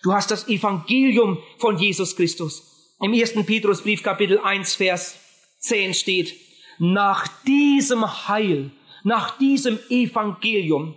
Du 0.02 0.14
hast 0.14 0.30
das 0.30 0.48
Evangelium 0.48 1.36
von 1.58 1.76
Jesus 1.76 2.16
Christus. 2.16 2.96
Im 2.98 3.12
ersten 3.12 3.44
Petrusbrief 3.44 4.02
Kapitel 4.02 4.38
1 4.38 4.74
Vers 4.74 5.16
10 5.60 5.92
steht, 5.92 6.34
nach 6.78 7.28
diesem 7.46 8.26
Heil, 8.26 8.70
nach 9.04 9.36
diesem 9.36 9.78
Evangelium 9.90 10.96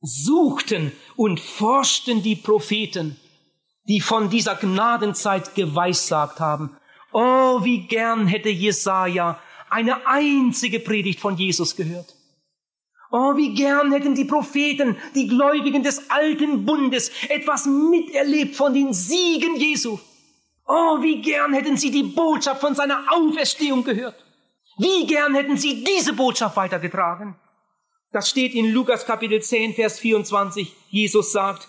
suchten 0.00 0.92
und 1.16 1.40
forschten 1.40 2.22
die 2.22 2.36
Propheten, 2.36 3.16
die 3.88 4.00
von 4.00 4.30
dieser 4.30 4.54
Gnadenzeit 4.54 5.56
geweissagt 5.56 6.38
haben. 6.38 6.76
Oh, 7.12 7.64
wie 7.64 7.88
gern 7.88 8.28
hätte 8.28 8.50
Jesaja 8.50 9.40
eine 9.68 10.06
einzige 10.06 10.78
Predigt 10.78 11.18
von 11.18 11.36
Jesus 11.36 11.74
gehört. 11.74 12.14
Oh, 13.14 13.36
wie 13.36 13.52
gern 13.52 13.92
hätten 13.92 14.14
die 14.14 14.24
Propheten, 14.24 14.96
die 15.14 15.28
Gläubigen 15.28 15.82
des 15.82 16.10
alten 16.10 16.64
Bundes, 16.64 17.10
etwas 17.28 17.66
miterlebt 17.66 18.56
von 18.56 18.72
den 18.72 18.94
Siegen 18.94 19.56
Jesu. 19.56 19.98
Oh, 20.66 21.02
wie 21.02 21.20
gern 21.20 21.52
hätten 21.52 21.76
sie 21.76 21.90
die 21.90 22.04
Botschaft 22.04 22.62
von 22.62 22.74
seiner 22.74 23.04
Auferstehung 23.12 23.84
gehört. 23.84 24.16
Wie 24.78 25.06
gern 25.06 25.34
hätten 25.34 25.58
sie 25.58 25.84
diese 25.84 26.14
Botschaft 26.14 26.56
weitergetragen. 26.56 27.36
Das 28.12 28.30
steht 28.30 28.54
in 28.54 28.72
Lukas 28.72 29.04
Kapitel 29.04 29.42
10, 29.42 29.74
Vers 29.74 29.98
24. 29.98 30.72
Jesus 30.88 31.32
sagt, 31.32 31.68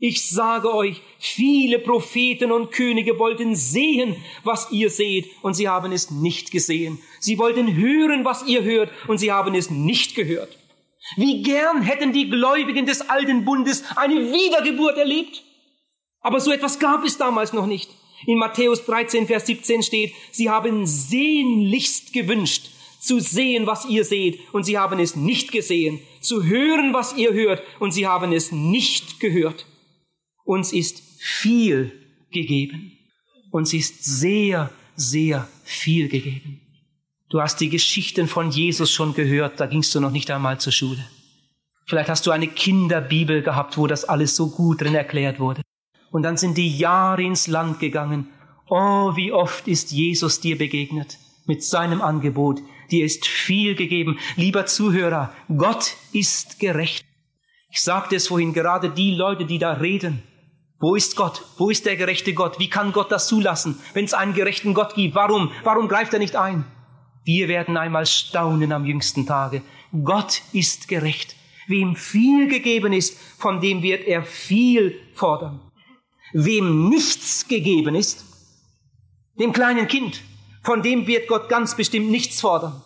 ich 0.00 0.28
sage 0.28 0.74
euch, 0.74 1.02
viele 1.20 1.78
Propheten 1.78 2.50
und 2.50 2.72
Könige 2.72 3.16
wollten 3.20 3.54
sehen, 3.54 4.16
was 4.42 4.72
ihr 4.72 4.90
seht, 4.90 5.30
und 5.42 5.54
sie 5.54 5.68
haben 5.68 5.92
es 5.92 6.10
nicht 6.10 6.50
gesehen. 6.50 7.00
Sie 7.20 7.38
wollten 7.38 7.76
hören, 7.76 8.24
was 8.24 8.44
ihr 8.44 8.64
hört, 8.64 8.90
und 9.06 9.18
sie 9.18 9.30
haben 9.30 9.54
es 9.54 9.70
nicht 9.70 10.16
gehört. 10.16 10.59
Wie 11.16 11.42
gern 11.42 11.82
hätten 11.82 12.12
die 12.12 12.28
Gläubigen 12.28 12.86
des 12.86 13.08
alten 13.08 13.44
Bundes 13.44 13.84
eine 13.96 14.32
Wiedergeburt 14.32 14.98
erlebt. 14.98 15.42
Aber 16.20 16.40
so 16.40 16.52
etwas 16.52 16.78
gab 16.78 17.04
es 17.04 17.16
damals 17.16 17.52
noch 17.52 17.66
nicht. 17.66 17.90
In 18.26 18.38
Matthäus 18.38 18.84
13, 18.84 19.26
Vers 19.26 19.46
17 19.46 19.82
steht, 19.82 20.12
sie 20.30 20.50
haben 20.50 20.86
sehnlichst 20.86 22.12
gewünscht, 22.12 22.70
zu 23.00 23.18
sehen, 23.18 23.66
was 23.66 23.86
ihr 23.86 24.04
seht, 24.04 24.40
und 24.52 24.64
sie 24.64 24.76
haben 24.76 25.00
es 25.00 25.16
nicht 25.16 25.52
gesehen, 25.52 26.00
zu 26.20 26.44
hören, 26.44 26.92
was 26.92 27.16
ihr 27.16 27.32
hört, 27.32 27.62
und 27.78 27.92
sie 27.92 28.06
haben 28.06 28.32
es 28.32 28.52
nicht 28.52 29.20
gehört. 29.20 29.64
Uns 30.44 30.72
ist 30.74 31.02
viel 31.18 31.92
gegeben. 32.30 32.92
Uns 33.50 33.72
ist 33.72 34.04
sehr, 34.04 34.70
sehr 34.96 35.48
viel 35.64 36.08
gegeben. 36.08 36.60
Du 37.30 37.40
hast 37.40 37.60
die 37.60 37.68
Geschichten 37.68 38.26
von 38.26 38.50
Jesus 38.50 38.90
schon 38.90 39.14
gehört, 39.14 39.60
da 39.60 39.66
gingst 39.66 39.94
du 39.94 40.00
noch 40.00 40.10
nicht 40.10 40.32
einmal 40.32 40.58
zur 40.58 40.72
Schule. 40.72 41.06
Vielleicht 41.86 42.08
hast 42.08 42.26
du 42.26 42.32
eine 42.32 42.48
Kinderbibel 42.48 43.42
gehabt, 43.42 43.78
wo 43.78 43.86
das 43.86 44.04
alles 44.04 44.34
so 44.34 44.50
gut 44.50 44.80
drin 44.80 44.96
erklärt 44.96 45.38
wurde. 45.38 45.62
Und 46.10 46.24
dann 46.24 46.36
sind 46.36 46.58
die 46.58 46.76
Jahre 46.76 47.22
ins 47.22 47.46
Land 47.46 47.78
gegangen. 47.78 48.28
Oh, 48.68 49.14
wie 49.14 49.30
oft 49.30 49.68
ist 49.68 49.92
Jesus 49.92 50.40
dir 50.40 50.58
begegnet 50.58 51.18
mit 51.46 51.62
seinem 51.62 52.02
Angebot. 52.02 52.62
Dir 52.90 53.04
ist 53.04 53.26
viel 53.28 53.76
gegeben. 53.76 54.18
Lieber 54.34 54.66
Zuhörer, 54.66 55.32
Gott 55.56 55.94
ist 56.12 56.58
gerecht. 56.58 57.06
Ich 57.70 57.80
sagte 57.80 58.16
es 58.16 58.26
vorhin, 58.26 58.52
gerade 58.52 58.90
die 58.90 59.14
Leute, 59.14 59.46
die 59.46 59.58
da 59.58 59.74
reden. 59.74 60.24
Wo 60.80 60.96
ist 60.96 61.14
Gott? 61.14 61.44
Wo 61.58 61.70
ist 61.70 61.86
der 61.86 61.94
gerechte 61.94 62.34
Gott? 62.34 62.58
Wie 62.58 62.70
kann 62.70 62.90
Gott 62.92 63.12
das 63.12 63.28
zulassen, 63.28 63.78
wenn 63.94 64.04
es 64.04 64.14
einen 64.14 64.34
gerechten 64.34 64.74
Gott 64.74 64.94
gibt? 64.96 65.14
Warum? 65.14 65.52
Warum 65.62 65.86
greift 65.86 66.12
er 66.12 66.18
nicht 66.18 66.34
ein? 66.34 66.64
Wir 67.24 67.48
werden 67.48 67.76
einmal 67.76 68.06
staunen 68.06 68.72
am 68.72 68.84
jüngsten 68.84 69.26
Tage. 69.26 69.62
Gott 70.04 70.42
ist 70.52 70.88
gerecht. 70.88 71.36
Wem 71.66 71.94
viel 71.94 72.48
gegeben 72.48 72.92
ist, 72.92 73.16
von 73.38 73.60
dem 73.60 73.82
wird 73.82 74.06
er 74.06 74.22
viel 74.22 74.98
fordern. 75.14 75.60
Wem 76.32 76.88
nichts 76.88 77.46
gegeben 77.48 77.94
ist, 77.94 78.24
dem 79.38 79.52
kleinen 79.52 79.88
Kind, 79.88 80.22
von 80.62 80.82
dem 80.82 81.06
wird 81.06 81.28
Gott 81.28 81.48
ganz 81.48 81.76
bestimmt 81.76 82.10
nichts 82.10 82.40
fordern. 82.40 82.82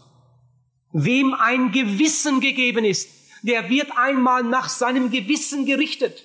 Wem 0.92 1.34
ein 1.34 1.72
Gewissen 1.72 2.40
gegeben 2.40 2.84
ist, 2.84 3.08
der 3.42 3.68
wird 3.68 3.90
einmal 3.96 4.42
nach 4.42 4.68
seinem 4.68 5.10
Gewissen 5.10 5.66
gerichtet. 5.66 6.24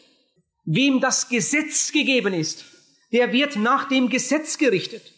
Wem 0.65 0.99
das 0.99 1.29
Gesetz 1.29 1.91
gegeben 1.91 2.33
ist, 2.33 2.65
der 3.11 3.33
wird 3.33 3.55
nach 3.55 3.89
dem 3.89 4.09
Gesetz 4.09 4.57
gerichtet. 4.57 5.13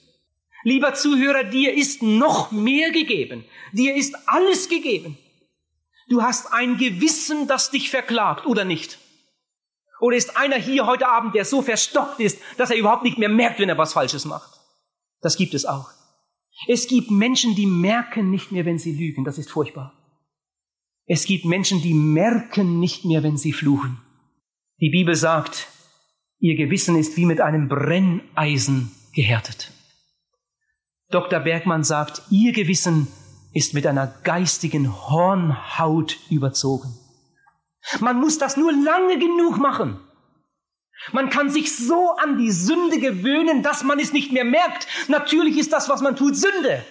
Lieber 0.64 0.94
Zuhörer, 0.94 1.44
dir 1.44 1.74
ist 1.74 2.04
noch 2.04 2.52
mehr 2.52 2.92
gegeben. 2.92 3.44
Dir 3.72 3.96
ist 3.96 4.16
alles 4.28 4.70
gegeben. 4.70 5.18
Du 6.08 6.22
hast 6.22 6.52
ein 6.54 6.78
Gewissen, 6.78 7.48
das 7.48 7.72
dich 7.72 7.90
verklagt, 7.90 8.46
oder 8.46 8.66
nicht? 8.66 9.00
Oder 10.00 10.18
ist 10.18 10.36
einer 10.36 10.58
hier 10.58 10.86
heute 10.86 11.08
Abend, 11.08 11.36
der 11.36 11.46
so 11.46 11.62
verstockt 11.62 12.20
ist, 12.20 12.40
dass 12.58 12.72
er 12.72 12.78
überhaupt 12.78 13.04
nicht 13.04 13.18
mehr 13.18 13.30
merkt, 13.30 13.60
wenn 13.60 13.70
er 13.70 13.78
was 13.78 13.94
Falsches 13.94 14.26
macht? 14.26 14.60
Das 15.22 15.38
gibt 15.38 15.54
es 15.54 15.66
auch. 15.66 15.90
Es 16.68 16.88
gibt 16.88 17.12
Menschen, 17.12 17.56
die 17.56 17.66
merken 17.66 18.30
nicht 18.30 18.52
mehr, 18.52 18.66
wenn 18.66 18.80
sie 18.80 18.94
lügen. 18.94 19.24
Das 19.24 19.38
ist 19.38 19.52
furchtbar. 19.52 19.94
Es 21.06 21.26
gibt 21.26 21.46
Menschen, 21.46 21.82
die 21.82 21.94
merken 21.94 22.80
nicht 22.80 23.06
mehr, 23.06 23.24
wenn 23.24 23.38
sie 23.38 23.54
fluchen. 23.54 24.00
Die 24.80 24.90
Bibel 24.90 25.16
sagt, 25.16 25.68
ihr 26.40 26.56
Gewissen 26.56 26.96
ist 26.96 27.18
wie 27.18 27.26
mit 27.26 27.40
einem 27.42 27.68
Brenneisen 27.68 28.92
gehärtet. 29.14 29.72
Dr. 31.12 31.42
Bergmann 31.42 31.84
sagt, 31.84 32.22
ihr 32.30 32.54
Gewissen 32.54 33.08
ist 33.54 33.74
mit 33.74 33.86
einer 33.86 34.08
geistigen 34.24 35.10
Hornhaut 35.10 36.18
überzogen. 36.30 36.98
Man 38.00 38.20
muss 38.20 38.38
das 38.38 38.58
nur 38.58 38.72
lange 38.72 39.20
genug 39.20 39.58
machen. 39.58 40.00
Man 41.12 41.30
kann 41.30 41.50
sich 41.50 41.76
so 41.76 42.12
an 42.12 42.38
die 42.38 42.52
Sünde 42.52 43.00
gewöhnen, 43.00 43.64
dass 43.64 43.84
man 43.84 44.00
es 44.00 44.14
nicht 44.14 44.32
mehr 44.32 44.46
merkt. 44.46 44.88
Natürlich 45.08 45.58
ist 45.58 45.74
das, 45.74 45.90
was 45.90 46.02
man 46.02 46.16
tut, 46.16 46.36
Sünde. 46.36 46.86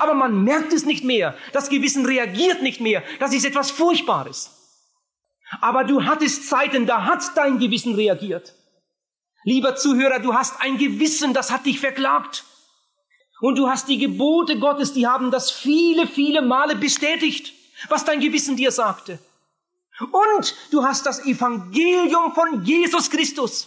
Aber 0.00 0.14
man 0.14 0.44
merkt 0.44 0.72
es 0.72 0.84
nicht 0.84 1.04
mehr. 1.04 1.34
Das 1.52 1.68
Gewissen 1.68 2.04
reagiert 2.04 2.62
nicht 2.62 2.80
mehr. 2.80 3.02
Das 3.20 3.32
ist 3.32 3.44
etwas 3.44 3.70
Furchtbares. 3.70 4.50
Aber 5.60 5.84
du 5.84 6.04
hattest 6.04 6.48
Zeiten, 6.48 6.86
da 6.86 7.04
hat 7.04 7.22
dein 7.36 7.58
Gewissen 7.58 7.94
reagiert. 7.94 8.54
Lieber 9.44 9.76
Zuhörer, 9.76 10.18
du 10.18 10.34
hast 10.34 10.60
ein 10.60 10.78
Gewissen, 10.78 11.32
das 11.32 11.50
hat 11.50 11.66
dich 11.66 11.80
verklagt. 11.80 12.44
Und 13.42 13.58
du 13.58 13.68
hast 13.68 13.88
die 13.88 13.98
Gebote 13.98 14.56
Gottes, 14.60 14.92
die 14.92 15.08
haben 15.08 15.32
das 15.32 15.50
viele, 15.50 16.06
viele 16.06 16.42
Male 16.42 16.76
bestätigt, 16.76 17.52
was 17.88 18.04
dein 18.04 18.20
Gewissen 18.20 18.56
dir 18.56 18.70
sagte. 18.70 19.18
Und 20.12 20.54
du 20.70 20.84
hast 20.84 21.06
das 21.06 21.26
Evangelium 21.26 22.32
von 22.34 22.64
Jesus 22.64 23.10
Christus, 23.10 23.66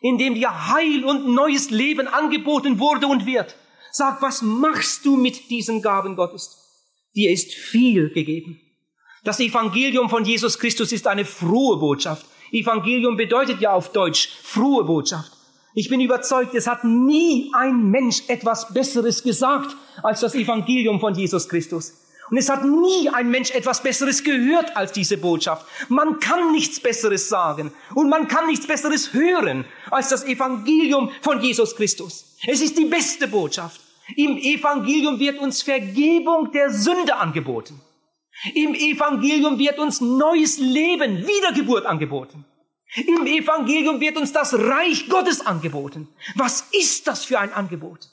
in 0.00 0.16
dem 0.16 0.34
dir 0.34 0.72
Heil 0.72 1.04
und 1.04 1.28
neues 1.28 1.68
Leben 1.68 2.08
angeboten 2.08 2.78
wurde 2.78 3.06
und 3.06 3.26
wird. 3.26 3.54
Sag, 3.92 4.22
was 4.22 4.40
machst 4.40 5.04
du 5.04 5.16
mit 5.16 5.50
diesen 5.50 5.82
Gaben 5.82 6.16
Gottes? 6.16 6.56
Dir 7.14 7.30
ist 7.30 7.52
viel 7.52 8.08
gegeben. 8.08 8.58
Das 9.24 9.40
Evangelium 9.40 10.08
von 10.08 10.24
Jesus 10.24 10.58
Christus 10.58 10.90
ist 10.92 11.06
eine 11.06 11.26
frohe 11.26 11.76
Botschaft. 11.76 12.24
Evangelium 12.50 13.18
bedeutet 13.18 13.60
ja 13.60 13.74
auf 13.74 13.92
Deutsch 13.92 14.30
frohe 14.42 14.84
Botschaft. 14.84 15.35
Ich 15.78 15.90
bin 15.90 16.00
überzeugt, 16.00 16.54
es 16.54 16.66
hat 16.66 16.84
nie 16.84 17.50
ein 17.52 17.90
Mensch 17.90 18.22
etwas 18.28 18.72
Besseres 18.72 19.22
gesagt 19.22 19.76
als 20.02 20.20
das 20.20 20.34
Evangelium 20.34 21.00
von 21.00 21.14
Jesus 21.14 21.50
Christus. 21.50 21.92
Und 22.30 22.38
es 22.38 22.48
hat 22.48 22.64
nie 22.64 23.10
ein 23.10 23.30
Mensch 23.30 23.50
etwas 23.50 23.82
Besseres 23.82 24.24
gehört 24.24 24.74
als 24.74 24.92
diese 24.92 25.18
Botschaft. 25.18 25.66
Man 25.90 26.18
kann 26.18 26.50
nichts 26.52 26.80
Besseres 26.80 27.28
sagen 27.28 27.74
und 27.94 28.08
man 28.08 28.26
kann 28.26 28.46
nichts 28.46 28.66
Besseres 28.66 29.12
hören 29.12 29.66
als 29.90 30.08
das 30.08 30.24
Evangelium 30.24 31.10
von 31.20 31.42
Jesus 31.42 31.76
Christus. 31.76 32.38
Es 32.46 32.62
ist 32.62 32.78
die 32.78 32.86
beste 32.86 33.28
Botschaft. 33.28 33.78
Im 34.16 34.38
Evangelium 34.38 35.20
wird 35.20 35.38
uns 35.38 35.60
Vergebung 35.60 36.52
der 36.52 36.70
Sünde 36.70 37.16
angeboten. 37.16 37.82
Im 38.54 38.74
Evangelium 38.74 39.58
wird 39.58 39.78
uns 39.78 40.00
neues 40.00 40.56
Leben, 40.56 41.26
Wiedergeburt 41.26 41.84
angeboten. 41.84 42.46
Im 42.94 43.26
Evangelium 43.26 44.00
wird 44.00 44.16
uns 44.16 44.32
das 44.32 44.54
Reich 44.54 45.08
Gottes 45.08 45.44
angeboten. 45.44 46.08
Was 46.34 46.68
ist 46.72 47.06
das 47.08 47.24
für 47.24 47.38
ein 47.38 47.52
Angebot? 47.52 48.08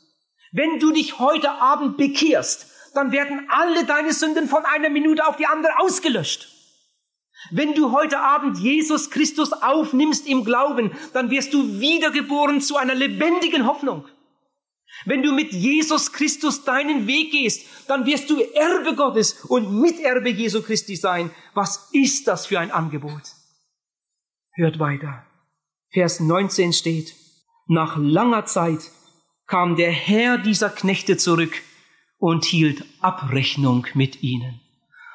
Wenn 0.52 0.80
du 0.80 0.92
dich 0.92 1.20
heute 1.20 1.52
Abend 1.52 1.98
bekehrst, 1.98 2.68
dann 2.94 3.12
werden 3.12 3.48
alle 3.50 3.86
deine 3.86 4.14
Sünden 4.14 4.48
von 4.48 4.66
einer 4.66 4.90
Minute 4.90 5.26
auf 5.26 5.38
die 5.38 5.48
andere 5.48 5.80
ausgelöscht. 5.80 6.50
Wenn 7.52 7.74
du 7.74 7.92
heute 7.92 8.20
Abend 8.20 8.58
Jesus 8.60 9.10
Christus 9.10 9.52
aufnimmst 9.52 10.28
im 10.28 10.46
Glauben, 10.46 10.92
dann 11.14 11.30
wirst 11.30 11.54
du 11.54 11.80
wiedergeboren 11.80 12.62
zu 12.62 12.78
einer 12.78 12.96
lebendigen 12.96 13.66
Hoffnung. 13.66 14.06
Wenn 15.06 15.24
du 15.24 15.34
mit 15.34 15.52
Jesus 15.52 16.14
Christus 16.14 16.64
deinen 16.64 17.08
Weg 17.08 17.32
gehst, 17.32 17.66
dann 17.88 18.06
wirst 18.06 18.30
du 18.30 18.40
Erbe 18.40 18.96
Gottes 18.96 19.44
und 19.46 19.82
Miterbe 19.82 20.30
Jesu 20.30 20.62
Christi 20.62 20.96
sein. 20.96 21.32
Was 21.54 21.90
ist 21.92 22.28
das 22.28 22.46
für 22.46 22.60
ein 22.60 22.72
Angebot? 22.72 23.22
Hört 24.56 24.78
weiter. 24.78 25.24
Vers 25.89 26.20
19 26.20 26.74
steht, 26.74 27.16
nach 27.68 27.97
langer 27.97 28.45
Zeit 28.45 28.91
kam 29.47 29.76
der 29.76 29.91
Herr 29.91 30.38
dieser 30.38 30.70
Knechte 30.70 31.18
zurück 31.18 31.54
und 32.20 32.45
hielt 32.45 32.86
Abrechnung 33.01 33.88
mit 33.95 34.22
ihnen. 34.22 34.62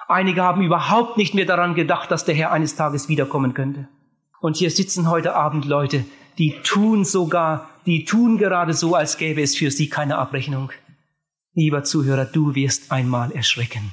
Einige 0.09 0.43
haben 0.43 0.63
überhaupt 0.63 1.19
nicht 1.19 1.35
mehr 1.35 1.45
daran 1.45 1.77
gedacht, 1.77 2.11
dass 2.11 2.25
der 2.25 2.35
Herr 2.35 2.51
eines 2.51 2.75
Tages 2.75 3.09
wiederkommen 3.09 3.55
könnte. 3.55 3.89
Und 4.41 4.57
hier 4.57 4.73
sitzen 4.73 5.09
heute 5.09 5.37
Abend 5.37 5.67
Leute, 5.67 6.05
die 6.39 6.57
tun 6.65 7.05
sogar, 7.05 7.71
die 7.87 8.05
tun 8.05 8.39
gerade 8.39 8.75
so, 8.75 8.97
als 8.97 9.19
gäbe 9.19 9.43
es 9.43 9.57
für 9.57 9.71
sie 9.71 9.89
keine 9.89 10.19
Abrechnung. 10.19 10.73
Lieber 11.55 11.85
Zuhörer, 11.85 12.25
du 12.25 12.57
wirst 12.57 12.91
einmal 12.91 13.31
erschrecken, 13.31 13.93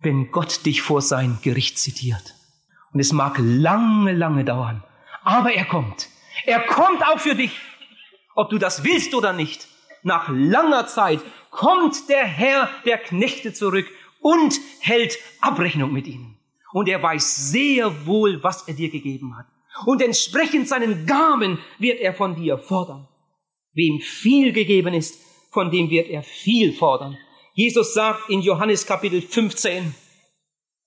wenn 0.00 0.30
Gott 0.30 0.64
dich 0.64 0.80
vor 0.80 1.02
sein 1.02 1.38
Gericht 1.42 1.78
zitiert. 1.78 2.34
Und 2.92 3.00
es 3.00 3.12
mag 3.12 3.36
lange, 3.38 4.12
lange 4.12 4.44
dauern, 4.44 4.82
aber 5.22 5.52
er 5.52 5.64
kommt. 5.64 6.08
Er 6.44 6.60
kommt 6.60 7.04
auch 7.04 7.18
für 7.18 7.34
dich, 7.34 7.52
ob 8.34 8.50
du 8.50 8.58
das 8.58 8.84
willst 8.84 9.14
oder 9.14 9.32
nicht. 9.32 9.68
Nach 10.02 10.28
langer 10.28 10.86
Zeit 10.86 11.20
kommt 11.50 12.08
der 12.08 12.24
Herr 12.24 12.68
der 12.84 12.98
Knechte 12.98 13.52
zurück 13.52 13.86
und 14.20 14.58
hält 14.80 15.18
Abrechnung 15.40 15.92
mit 15.92 16.06
ihnen. 16.06 16.38
Und 16.72 16.88
er 16.88 17.02
weiß 17.02 17.50
sehr 17.50 18.06
wohl, 18.06 18.42
was 18.42 18.66
er 18.66 18.74
dir 18.74 18.90
gegeben 18.90 19.36
hat 19.36 19.46
und 19.86 20.02
entsprechend 20.02 20.68
seinen 20.68 21.06
Gaben 21.06 21.58
wird 21.78 22.00
er 22.00 22.14
von 22.14 22.34
dir 22.34 22.58
fordern. 22.58 23.08
Wem 23.72 24.00
viel 24.00 24.52
gegeben 24.52 24.94
ist, 24.94 25.20
von 25.50 25.70
dem 25.70 25.90
wird 25.90 26.08
er 26.08 26.22
viel 26.22 26.72
fordern. 26.72 27.16
Jesus 27.54 27.94
sagt 27.94 28.28
in 28.30 28.40
Johannes 28.40 28.86
Kapitel 28.86 29.20
15 29.20 29.94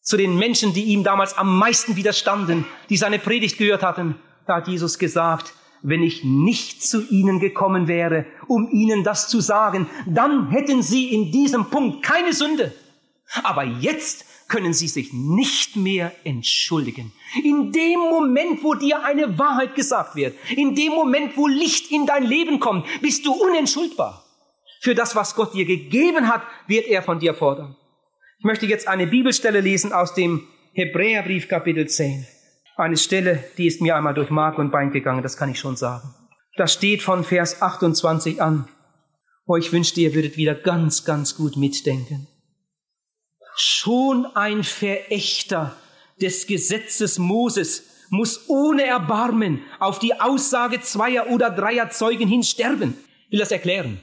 zu 0.04 0.18
den 0.18 0.38
Menschen, 0.38 0.74
die 0.74 0.84
ihm 0.84 1.04
damals 1.04 1.38
am 1.38 1.58
meisten 1.58 1.96
widerstanden, 1.96 2.66
die 2.90 2.98
seine 2.98 3.18
Predigt 3.18 3.58
gehört 3.58 3.82
hatten, 3.82 4.16
da 4.46 4.58
hat 4.58 4.68
Jesus 4.68 5.00
gesagt, 5.00 5.54
wenn 5.82 6.04
ich 6.04 6.24
nicht 6.24 6.84
zu 6.84 7.02
ihnen 7.10 7.40
gekommen 7.40 7.88
wäre, 7.88 8.26
um 8.48 8.70
ihnen 8.70 9.04
das 9.04 9.28
zu 9.28 9.42
sagen, 9.42 9.90
dann 10.06 10.50
hätten 10.50 10.84
sie 10.84 11.14
in 11.14 11.32
diesem 11.32 11.66
Punkt 11.70 12.04
keine 12.04 12.34
Sünde. 12.34 12.74
Aber 13.44 13.64
jetzt 13.64 14.26
können 14.48 14.74
sie 14.74 14.88
sich 14.88 15.14
nicht 15.14 15.76
mehr 15.76 16.12
entschuldigen. 16.26 17.12
In 17.44 17.72
dem 17.72 18.00
Moment, 18.00 18.64
wo 18.64 18.76
dir 18.76 19.04
eine 19.04 19.40
Wahrheit 19.40 19.76
gesagt 19.76 20.16
wird, 20.16 20.36
in 20.56 20.76
dem 20.76 20.92
Moment, 20.92 21.36
wo 21.38 21.48
Licht 21.48 21.92
in 21.92 22.06
dein 22.06 22.24
Leben 22.24 22.60
kommt, 22.60 22.86
bist 23.02 23.26
du 23.26 23.34
unentschuldbar. 23.34 24.24
Für 24.82 24.96
das, 24.96 25.16
was 25.16 25.36
Gott 25.36 25.54
dir 25.54 25.66
gegeben 25.66 26.28
hat, 26.28 26.44
wird 26.68 26.88
er 26.88 27.02
von 27.02 27.20
dir 27.20 27.34
fordern. 27.34 27.76
Ich 28.44 28.46
möchte 28.46 28.66
jetzt 28.66 28.90
eine 28.90 29.08
Bibelstelle 29.08 29.62
lesen 29.62 29.94
aus 29.94 30.16
dem 30.16 30.46
Hebräerbrief 30.74 31.48
Kapitel 31.48 31.88
10. 31.88 32.28
Eine 32.76 32.98
Stelle, 32.98 33.42
die 33.58 33.68
ist 33.68 33.80
mir 33.80 33.96
einmal 33.96 34.14
durch 34.14 34.30
Mark 34.32 34.58
und 34.58 34.70
Bein 34.70 34.92
gegangen, 34.92 35.24
das 35.24 35.38
kann 35.38 35.50
ich 35.50 35.60
schon 35.60 35.78
sagen. 35.78 36.14
Da 36.58 36.68
steht 36.68 37.02
von 37.02 37.24
Vers 37.24 37.62
28 37.62 38.42
an. 38.42 38.68
Oh, 39.46 39.56
ich 39.56 39.72
wünschte, 39.72 40.02
ihr 40.02 40.14
würdet 40.14 40.36
wieder 40.36 40.56
ganz, 40.56 41.06
ganz 41.06 41.38
gut 41.38 41.56
mitdenken. 41.56 42.28
Schon 43.56 44.26
ein 44.36 44.66
Verächter 44.66 45.74
des 46.22 46.46
Gesetzes 46.46 47.20
Moses 47.20 48.08
muss 48.10 48.50
ohne 48.50 48.84
Erbarmen 48.84 49.62
auf 49.80 50.00
die 50.00 50.20
Aussage 50.20 50.82
zweier 50.82 51.28
oder 51.30 51.50
dreier 51.50 51.92
Zeugen 51.92 52.28
hin 52.28 52.44
sterben. 52.44 52.98
Ich 53.28 53.32
will 53.32 53.40
das 53.40 53.52
erklären. 53.52 54.02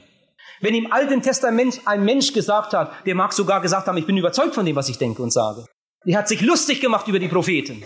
Wenn 0.61 0.75
im 0.75 0.91
Alten 0.91 1.21
Testament 1.23 1.81
ein 1.85 2.05
Mensch 2.05 2.33
gesagt 2.33 2.73
hat, 2.73 3.05
der 3.05 3.15
mag 3.15 3.33
sogar 3.33 3.61
gesagt 3.61 3.87
haben, 3.87 3.97
ich 3.97 4.05
bin 4.05 4.17
überzeugt 4.17 4.53
von 4.53 4.65
dem, 4.65 4.75
was 4.75 4.89
ich 4.89 4.99
denke 4.99 5.23
und 5.23 5.33
sage. 5.33 5.65
Der 6.05 6.17
hat 6.17 6.27
sich 6.27 6.41
lustig 6.41 6.81
gemacht 6.81 7.07
über 7.07 7.19
die 7.19 7.27
Propheten. 7.27 7.83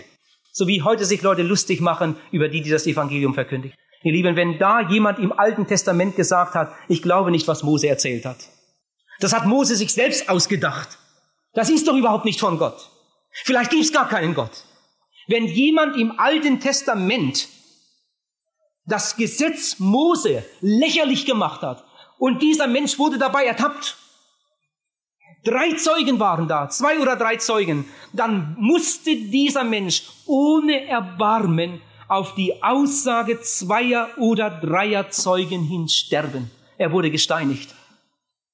So 0.52 0.66
wie 0.66 0.82
heute 0.82 1.04
sich 1.04 1.22
Leute 1.22 1.42
lustig 1.42 1.80
machen 1.80 2.16
über 2.30 2.48
die, 2.48 2.60
die 2.60 2.70
das 2.70 2.86
Evangelium 2.86 3.34
verkündigen. 3.34 3.76
Ihr 4.02 4.12
Lieben, 4.12 4.36
wenn 4.36 4.58
da 4.58 4.80
jemand 4.80 5.18
im 5.18 5.32
Alten 5.32 5.66
Testament 5.66 6.16
gesagt 6.16 6.54
hat, 6.54 6.72
ich 6.88 7.02
glaube 7.02 7.30
nicht, 7.30 7.48
was 7.48 7.62
Mose 7.62 7.88
erzählt 7.88 8.24
hat. 8.24 8.38
Das 9.20 9.34
hat 9.34 9.46
Mose 9.46 9.74
sich 9.74 9.92
selbst 9.92 10.28
ausgedacht. 10.28 10.98
Das 11.54 11.70
ist 11.70 11.88
doch 11.88 11.96
überhaupt 11.96 12.26
nicht 12.26 12.40
von 12.40 12.58
Gott. 12.58 12.90
Vielleicht 13.44 13.70
gibt 13.70 13.84
es 13.84 13.92
gar 13.92 14.08
keinen 14.08 14.34
Gott. 14.34 14.64
Wenn 15.28 15.46
jemand 15.46 15.96
im 15.96 16.18
Alten 16.18 16.60
Testament 16.60 17.48
das 18.84 19.16
Gesetz 19.16 19.78
Mose 19.78 20.44
lächerlich 20.60 21.24
gemacht 21.24 21.62
hat 21.62 21.84
und 22.18 22.42
dieser 22.42 22.66
Mensch 22.66 22.98
wurde 22.98 23.18
dabei 23.18 23.44
ertappt, 23.44 23.96
drei 25.44 25.72
Zeugen 25.72 26.18
waren 26.18 26.48
da, 26.48 26.68
zwei 26.68 26.98
oder 26.98 27.16
drei 27.16 27.36
Zeugen, 27.36 27.88
dann 28.12 28.56
musste 28.58 29.16
dieser 29.16 29.64
Mensch 29.64 30.04
ohne 30.26 30.86
Erbarmen 30.86 31.80
auf 32.08 32.34
die 32.34 32.62
Aussage 32.62 33.40
zweier 33.40 34.10
oder 34.18 34.50
dreier 34.50 35.10
Zeugen 35.10 35.62
hin 35.62 35.88
sterben. 35.88 36.50
Er 36.78 36.92
wurde 36.92 37.10
gesteinigt. 37.10 37.74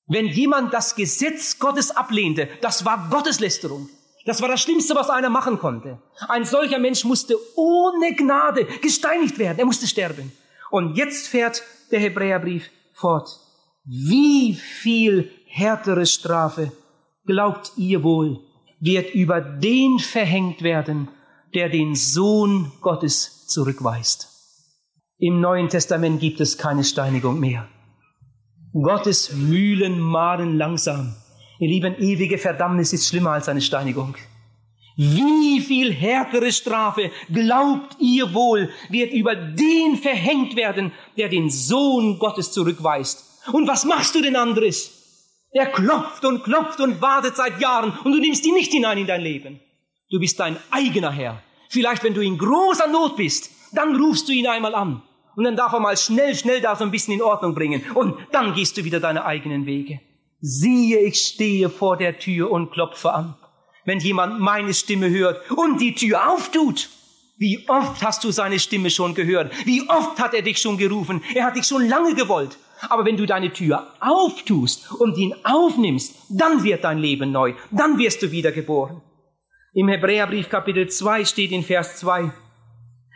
Wenn 0.07 0.27
jemand 0.27 0.73
das 0.75 0.95
Gesetz 0.95 1.59
Gottes 1.59 1.91
ablehnte, 1.91 2.49
das 2.61 2.85
war 2.85 3.09
Gotteslästerung. 3.11 3.89
Das 4.25 4.41
war 4.41 4.49
das 4.49 4.63
Schlimmste, 4.63 4.95
was 4.95 5.11
einer 5.11 5.31
machen 5.31 5.59
konnte. 5.59 6.01
Ein 6.29 6.45
solcher 6.45 6.79
Mensch 6.79 7.05
musste 7.05 7.37
ohne 7.57 8.15
Gnade 8.15 8.67
gesteinigt 8.81 9.39
werden. 9.39 9.59
Er 9.59 9.67
musste 9.67 9.87
sterben. 9.87 10.33
Und 10.71 10.97
jetzt 10.97 11.29
fährt 11.29 11.63
der 11.91 12.01
Hebräerbrief 12.01 12.71
fort. 12.93 13.41
Wie 13.85 14.55
viel 14.55 15.29
härtere 15.47 16.07
Strafe, 16.07 16.71
glaubt 17.27 17.73
ihr 17.77 18.05
wohl, 18.05 18.39
wird 18.79 19.13
über 19.13 19.41
den 19.41 19.99
verhängt 19.99 20.63
werden, 20.63 21.09
der 21.53 21.69
den 21.69 21.97
Sohn 21.97 22.71
Gottes 22.81 23.49
zurückweist. 23.49 24.29
Im 25.19 25.41
Neuen 25.41 25.69
Testament 25.69 26.21
gibt 26.21 26.41
es 26.41 26.59
keine 26.59 26.85
Steinigung 26.85 27.41
mehr. 27.41 27.69
Gottes 28.73 29.33
Mühlen 29.33 29.99
mahlen 29.99 30.57
langsam. 30.57 31.17
Ihr 31.59 31.69
Lieben, 31.69 31.97
ewige 31.99 32.39
Verdammnis 32.39 32.93
ist 32.93 33.09
schlimmer 33.09 33.33
als 33.33 33.49
eine 33.49 33.61
Steinigung. 33.61 34.15
Wie 34.97 35.61
viel 35.61 35.93
härtere 35.93 36.53
Strafe, 36.53 37.11
glaubt 37.33 37.97
ihr 37.99 38.33
wohl, 38.33 38.71
wird 38.91 39.13
über 39.13 39.35
den 39.35 39.97
verhängt 39.97 40.55
werden, 40.55 40.93
der 41.17 41.29
den 41.29 41.51
Sohn 41.51 42.21
Gottes 42.21 42.53
zurückweist. 42.53 43.32
Und 43.51 43.67
was 43.67 43.85
machst 43.85 44.15
du 44.15 44.21
denn 44.21 44.37
anderes? 44.37 45.03
Er 45.53 45.67
klopft 45.67 46.25
und 46.25 46.45
klopft 46.45 46.81
und 46.81 47.03
wartet 47.03 47.37
seit 47.37 47.61
Jahren 47.61 47.93
und 48.05 48.13
du 48.13 48.19
nimmst 48.19 48.47
ihn 48.47 48.55
nicht 48.55 48.73
hinein 48.73 48.99
in 48.99 49.07
dein 49.07 49.21
Leben. 49.21 49.61
Du 50.11 50.19
bist 50.19 50.39
dein 50.39 50.57
eigener 50.71 51.11
Herr. 51.11 51.43
Vielleicht, 51.69 52.05
wenn 52.05 52.15
du 52.15 52.21
in 52.21 52.39
großer 52.39 52.87
Not 52.87 53.17
bist, 53.17 53.51
dann 53.73 53.97
rufst 53.97 54.29
du 54.29 54.33
ihn 54.33 54.47
einmal 54.47 54.75
an. 54.75 55.03
Und 55.37 55.45
dann 55.45 55.57
darf 55.57 55.73
er 55.73 55.81
mal 55.81 55.97
schnell, 55.97 56.35
schnell 56.35 56.61
da 56.61 56.77
so 56.77 56.85
ein 56.85 56.91
bisschen 56.91 57.15
in 57.15 57.23
Ordnung 57.23 57.55
bringen. 57.55 57.83
Und 57.95 58.17
dann 58.33 58.55
gehst 58.55 58.77
du 58.77 58.85
wieder 58.85 59.01
deine 59.01 59.25
eigenen 59.25 59.67
Wege. 59.67 60.01
Siehe, 60.41 61.01
ich 61.01 61.19
stehe 61.19 61.71
vor 61.71 61.97
der 61.97 62.19
Tür 62.19 62.51
und 62.51 62.73
klopfe 62.73 63.13
an. 63.13 63.35
Wenn 63.85 64.01
jemand 64.01 64.41
meine 64.41 64.75
Stimme 64.75 65.09
hört 65.09 65.51
und 65.51 65.81
die 65.81 65.95
Tür 65.95 66.31
auftut, 66.33 66.91
wie 67.39 67.69
oft 67.69 68.03
hast 68.03 68.23
du 68.25 68.31
seine 68.31 68.59
Stimme 68.59 68.91
schon 68.91 69.15
gehört? 69.15 69.53
Wie 69.67 69.89
oft 69.89 70.21
hat 70.21 70.35
er 70.35 70.43
dich 70.43 70.59
schon 70.59 70.77
gerufen? 70.77 71.23
Er 71.35 71.47
hat 71.47 71.57
dich 71.57 71.65
schon 71.65 71.89
lange 71.89 72.15
gewollt. 72.15 72.57
Aber 72.89 73.05
wenn 73.05 73.17
du 73.17 73.27
deine 73.27 73.53
Tür 73.53 73.87
auftust 74.01 74.93
und 74.93 75.17
ihn 75.17 75.35
aufnimmst, 75.45 76.15
dann 76.29 76.65
wird 76.65 76.85
dein 76.85 76.99
Leben 76.99 77.33
neu. 77.33 77.55
Dann 77.71 77.99
wirst 77.99 78.23
du 78.23 78.31
wiedergeboren. 78.31 79.01
Im 79.75 79.89
Hebräerbrief 79.89 80.49
Kapitel 80.49 80.89
2 80.89 81.25
steht 81.25 81.53
in 81.53 81.63
Vers 81.63 81.97
2, 81.99 82.33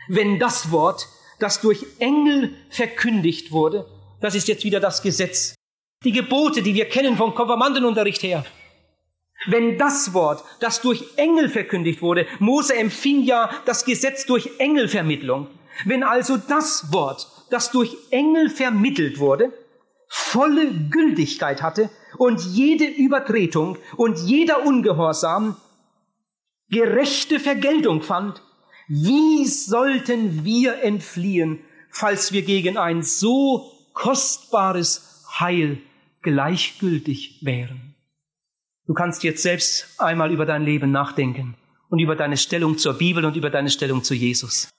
wenn 0.09 0.39
das 0.39 0.71
Wort, 0.71 1.07
das 1.39 1.61
durch 1.61 1.85
Engel 1.99 2.55
verkündigt 2.69 3.51
wurde, 3.51 3.85
das 4.21 4.33
ist 4.33 4.47
jetzt 4.47 4.63
wieder 4.63 4.79
das 4.79 5.03
Gesetz, 5.03 5.53
die 6.03 6.11
Gebote, 6.11 6.63
die 6.63 6.73
wir 6.73 6.85
kennen 6.85 7.17
vom 7.17 7.35
Konfirmandenunterricht 7.35 8.23
her, 8.23 8.43
wenn 9.45 9.77
das 9.77 10.13
Wort, 10.13 10.43
das 10.59 10.81
durch 10.81 11.03
Engel 11.17 11.49
verkündigt 11.49 12.01
wurde, 12.01 12.25
Mose 12.39 12.75
empfing 12.75 13.23
ja 13.23 13.51
das 13.65 13.85
Gesetz 13.85 14.25
durch 14.25 14.49
Engelvermittlung, 14.57 15.47
wenn 15.85 16.03
also 16.03 16.37
das 16.37 16.91
Wort, 16.91 17.27
das 17.49 17.71
durch 17.71 17.95
Engel 18.11 18.49
vermittelt 18.49 19.19
wurde, 19.19 19.51
volle 20.07 20.71
Gültigkeit 20.89 21.61
hatte 21.61 21.89
und 22.17 22.41
jede 22.41 22.85
Übertretung 22.85 23.77
und 23.95 24.17
jeder 24.19 24.65
Ungehorsam 24.65 25.57
gerechte 26.69 27.39
Vergeltung 27.39 28.01
fand, 28.01 28.41
wie 28.87 29.45
sollten 29.45 30.45
wir 30.45 30.81
entfliehen, 30.81 31.59
falls 31.89 32.31
wir 32.31 32.43
gegen 32.43 32.77
ein 32.77 33.03
so 33.03 33.71
kostbares 33.93 35.25
Heil 35.39 35.79
gleichgültig 36.21 37.39
wären? 37.43 37.95
Du 38.85 38.93
kannst 38.93 39.23
jetzt 39.23 39.43
selbst 39.43 39.99
einmal 39.99 40.31
über 40.31 40.45
dein 40.45 40.63
Leben 40.63 40.91
nachdenken 40.91 41.55
und 41.89 41.99
über 41.99 42.15
deine 42.15 42.37
Stellung 42.37 42.77
zur 42.77 42.93
Bibel 42.93 43.25
und 43.25 43.35
über 43.35 43.49
deine 43.49 43.69
Stellung 43.69 44.03
zu 44.03 44.13
Jesus. 44.13 44.69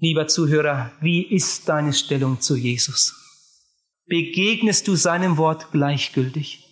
Lieber 0.00 0.28
Zuhörer, 0.28 0.92
wie 1.00 1.22
ist 1.22 1.68
deine 1.68 1.92
Stellung 1.92 2.40
zu 2.40 2.54
Jesus? 2.54 3.14
Begegnest 4.06 4.86
du 4.86 4.94
seinem 4.94 5.36
Wort 5.38 5.72
gleichgültig? 5.72 6.64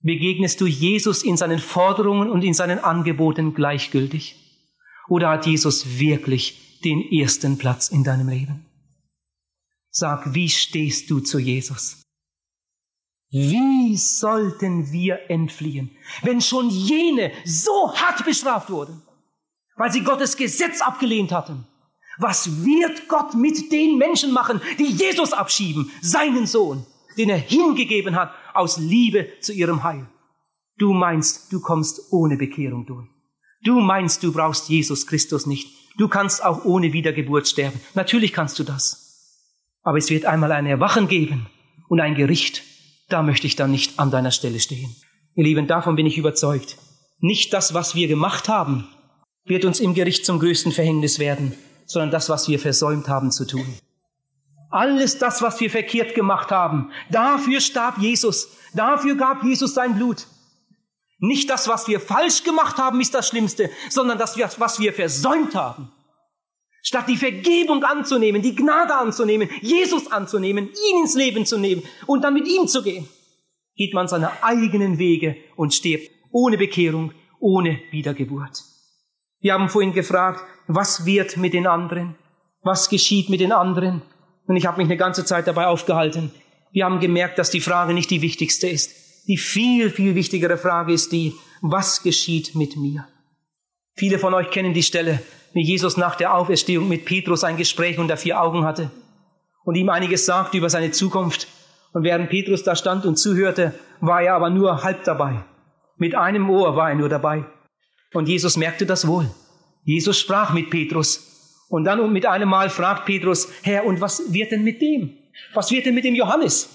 Begegnest 0.00 0.62
du 0.62 0.66
Jesus 0.66 1.22
in 1.22 1.36
seinen 1.36 1.58
Forderungen 1.58 2.30
und 2.30 2.42
in 2.42 2.54
seinen 2.54 2.78
Angeboten 2.78 3.52
gleichgültig? 3.52 4.36
Oder 5.08 5.28
hat 5.28 5.46
Jesus 5.46 5.98
wirklich 5.98 6.80
den 6.82 7.02
ersten 7.12 7.58
Platz 7.58 7.88
in 7.88 8.02
deinem 8.02 8.28
Leben? 8.28 8.64
Sag, 9.90 10.34
wie 10.34 10.48
stehst 10.48 11.10
du 11.10 11.20
zu 11.20 11.38
Jesus? 11.38 12.02
Wie 13.30 13.94
sollten 13.96 14.90
wir 14.90 15.30
entfliehen, 15.30 15.94
wenn 16.22 16.40
schon 16.40 16.70
jene 16.70 17.30
so 17.44 17.94
hart 17.94 18.24
bestraft 18.24 18.70
wurden, 18.70 19.02
weil 19.76 19.92
sie 19.92 20.02
Gottes 20.02 20.36
Gesetz 20.36 20.80
abgelehnt 20.80 21.30
hatten? 21.30 21.66
Was 22.18 22.64
wird 22.64 23.08
Gott 23.08 23.34
mit 23.34 23.72
den 23.72 23.98
Menschen 23.98 24.32
machen, 24.32 24.60
die 24.78 24.86
Jesus 24.86 25.32
abschieben, 25.32 25.90
seinen 26.00 26.46
Sohn? 26.46 26.86
den 27.16 27.30
er 27.30 27.38
hingegeben 27.38 28.16
hat 28.16 28.32
aus 28.52 28.78
Liebe 28.78 29.28
zu 29.40 29.52
ihrem 29.52 29.82
Heil. 29.82 30.06
Du 30.78 30.92
meinst, 30.92 31.52
du 31.52 31.60
kommst 31.60 32.12
ohne 32.12 32.36
Bekehrung 32.36 32.86
durch. 32.86 33.06
Du 33.62 33.80
meinst, 33.80 34.22
du 34.22 34.32
brauchst 34.32 34.68
Jesus 34.68 35.06
Christus 35.06 35.46
nicht. 35.46 35.68
Du 35.96 36.08
kannst 36.08 36.44
auch 36.44 36.64
ohne 36.64 36.92
Wiedergeburt 36.92 37.46
sterben. 37.46 37.80
Natürlich 37.94 38.32
kannst 38.32 38.58
du 38.58 38.64
das. 38.64 39.00
Aber 39.82 39.98
es 39.98 40.10
wird 40.10 40.24
einmal 40.24 40.52
ein 40.52 40.66
Erwachen 40.66 41.08
geben 41.08 41.46
und 41.88 42.00
ein 42.00 42.14
Gericht. 42.14 42.62
Da 43.08 43.22
möchte 43.22 43.46
ich 43.46 43.54
dann 43.54 43.70
nicht 43.70 43.98
an 43.98 44.10
deiner 44.10 44.32
Stelle 44.32 44.58
stehen. 44.58 44.94
Ihr 45.34 45.44
Lieben, 45.44 45.66
davon 45.66 45.94
bin 45.94 46.06
ich 46.06 46.18
überzeugt. 46.18 46.78
Nicht 47.20 47.52
das, 47.52 47.74
was 47.74 47.94
wir 47.94 48.08
gemacht 48.08 48.48
haben, 48.48 48.88
wird 49.44 49.64
uns 49.64 49.78
im 49.78 49.94
Gericht 49.94 50.26
zum 50.26 50.40
größten 50.40 50.72
Verhängnis 50.72 51.18
werden, 51.18 51.52
sondern 51.86 52.10
das, 52.10 52.28
was 52.28 52.48
wir 52.48 52.58
versäumt 52.58 53.08
haben 53.08 53.30
zu 53.30 53.46
tun. 53.46 53.66
Alles 54.70 55.18
das, 55.18 55.40
was 55.40 55.60
wir 55.60 55.70
verkehrt 55.70 56.14
gemacht 56.14 56.50
haben, 56.50 56.90
dafür 57.10 57.60
starb 57.60 57.98
Jesus. 57.98 58.48
Dafür 58.74 59.14
gab 59.14 59.44
Jesus 59.44 59.74
sein 59.74 59.94
Blut. 59.94 60.26
Nicht 61.18 61.48
das, 61.48 61.68
was 61.68 61.86
wir 61.86 62.00
falsch 62.00 62.42
gemacht 62.42 62.76
haben, 62.76 63.00
ist 63.00 63.14
das 63.14 63.28
Schlimmste, 63.28 63.70
sondern 63.88 64.18
das, 64.18 64.36
was 64.58 64.80
wir 64.80 64.92
versäumt 64.92 65.54
haben. 65.54 65.92
Statt 66.82 67.08
die 67.08 67.16
Vergebung 67.16 67.82
anzunehmen, 67.82 68.42
die 68.42 68.54
Gnade 68.54 68.94
anzunehmen, 68.94 69.48
Jesus 69.62 70.10
anzunehmen, 70.12 70.68
ihn 70.68 71.02
ins 71.02 71.14
Leben 71.14 71.46
zu 71.46 71.56
nehmen 71.56 71.82
und 72.06 72.22
dann 72.22 72.34
mit 72.34 72.46
ihm 72.46 72.66
zu 72.66 72.82
gehen, 72.82 73.08
geht 73.76 73.94
man 73.94 74.06
seine 74.06 74.42
eigenen 74.42 74.98
Wege 74.98 75.36
und 75.56 75.72
stirbt 75.72 76.10
ohne 76.30 76.58
Bekehrung, 76.58 77.12
ohne 77.40 77.80
Wiedergeburt. 77.90 78.62
Wir 79.44 79.52
haben 79.52 79.68
vorhin 79.68 79.92
gefragt, 79.92 80.42
was 80.68 81.04
wird 81.04 81.36
mit 81.36 81.52
den 81.52 81.66
anderen? 81.66 82.14
Was 82.62 82.88
geschieht 82.88 83.28
mit 83.28 83.40
den 83.40 83.52
anderen? 83.52 84.00
Und 84.46 84.56
ich 84.56 84.64
habe 84.64 84.78
mich 84.78 84.86
eine 84.86 84.96
ganze 84.96 85.26
Zeit 85.26 85.46
dabei 85.46 85.66
aufgehalten. 85.66 86.32
Wir 86.72 86.86
haben 86.86 86.98
gemerkt, 86.98 87.38
dass 87.38 87.50
die 87.50 87.60
Frage 87.60 87.92
nicht 87.92 88.08
die 88.08 88.22
wichtigste 88.22 88.68
ist. 88.68 89.28
Die 89.28 89.36
viel, 89.36 89.90
viel 89.90 90.14
wichtigere 90.14 90.56
Frage 90.56 90.94
ist 90.94 91.12
die, 91.12 91.34
was 91.60 92.02
geschieht 92.02 92.54
mit 92.54 92.78
mir? 92.78 93.06
Viele 93.92 94.18
von 94.18 94.32
euch 94.32 94.48
kennen 94.48 94.72
die 94.72 94.82
Stelle, 94.82 95.20
wie 95.52 95.62
Jesus 95.62 95.98
nach 95.98 96.14
der 96.14 96.34
Auferstehung 96.34 96.88
mit 96.88 97.04
Petrus 97.04 97.44
ein 97.44 97.58
Gespräch 97.58 97.98
unter 97.98 98.16
vier 98.16 98.40
Augen 98.40 98.64
hatte 98.64 98.90
und 99.64 99.74
ihm 99.74 99.90
einiges 99.90 100.24
sagte 100.24 100.56
über 100.56 100.70
seine 100.70 100.90
Zukunft. 100.92 101.48
Und 101.92 102.02
während 102.02 102.30
Petrus 102.30 102.62
da 102.62 102.74
stand 102.74 103.04
und 103.04 103.16
zuhörte, 103.16 103.74
war 104.00 104.22
er 104.22 104.36
aber 104.36 104.48
nur 104.48 104.82
halb 104.82 105.04
dabei. 105.04 105.44
Mit 105.98 106.14
einem 106.14 106.48
Ohr 106.48 106.76
war 106.76 106.88
er 106.88 106.96
nur 106.96 107.10
dabei. 107.10 107.44
Und 108.14 108.28
Jesus 108.28 108.56
merkte 108.56 108.86
das 108.86 109.06
wohl. 109.06 109.28
Jesus 109.84 110.18
sprach 110.18 110.54
mit 110.54 110.70
Petrus 110.70 111.66
und 111.68 111.84
dann 111.84 112.12
mit 112.12 112.24
einem 112.24 112.48
Mal 112.48 112.70
fragt 112.70 113.04
Petrus, 113.04 113.48
Herr, 113.62 113.84
und 113.84 114.00
was 114.00 114.32
wird 114.32 114.52
denn 114.52 114.64
mit 114.64 114.80
dem? 114.80 115.18
Was 115.52 115.70
wird 115.70 115.84
denn 115.84 115.94
mit 115.94 116.04
dem 116.04 116.14
Johannes? 116.14 116.68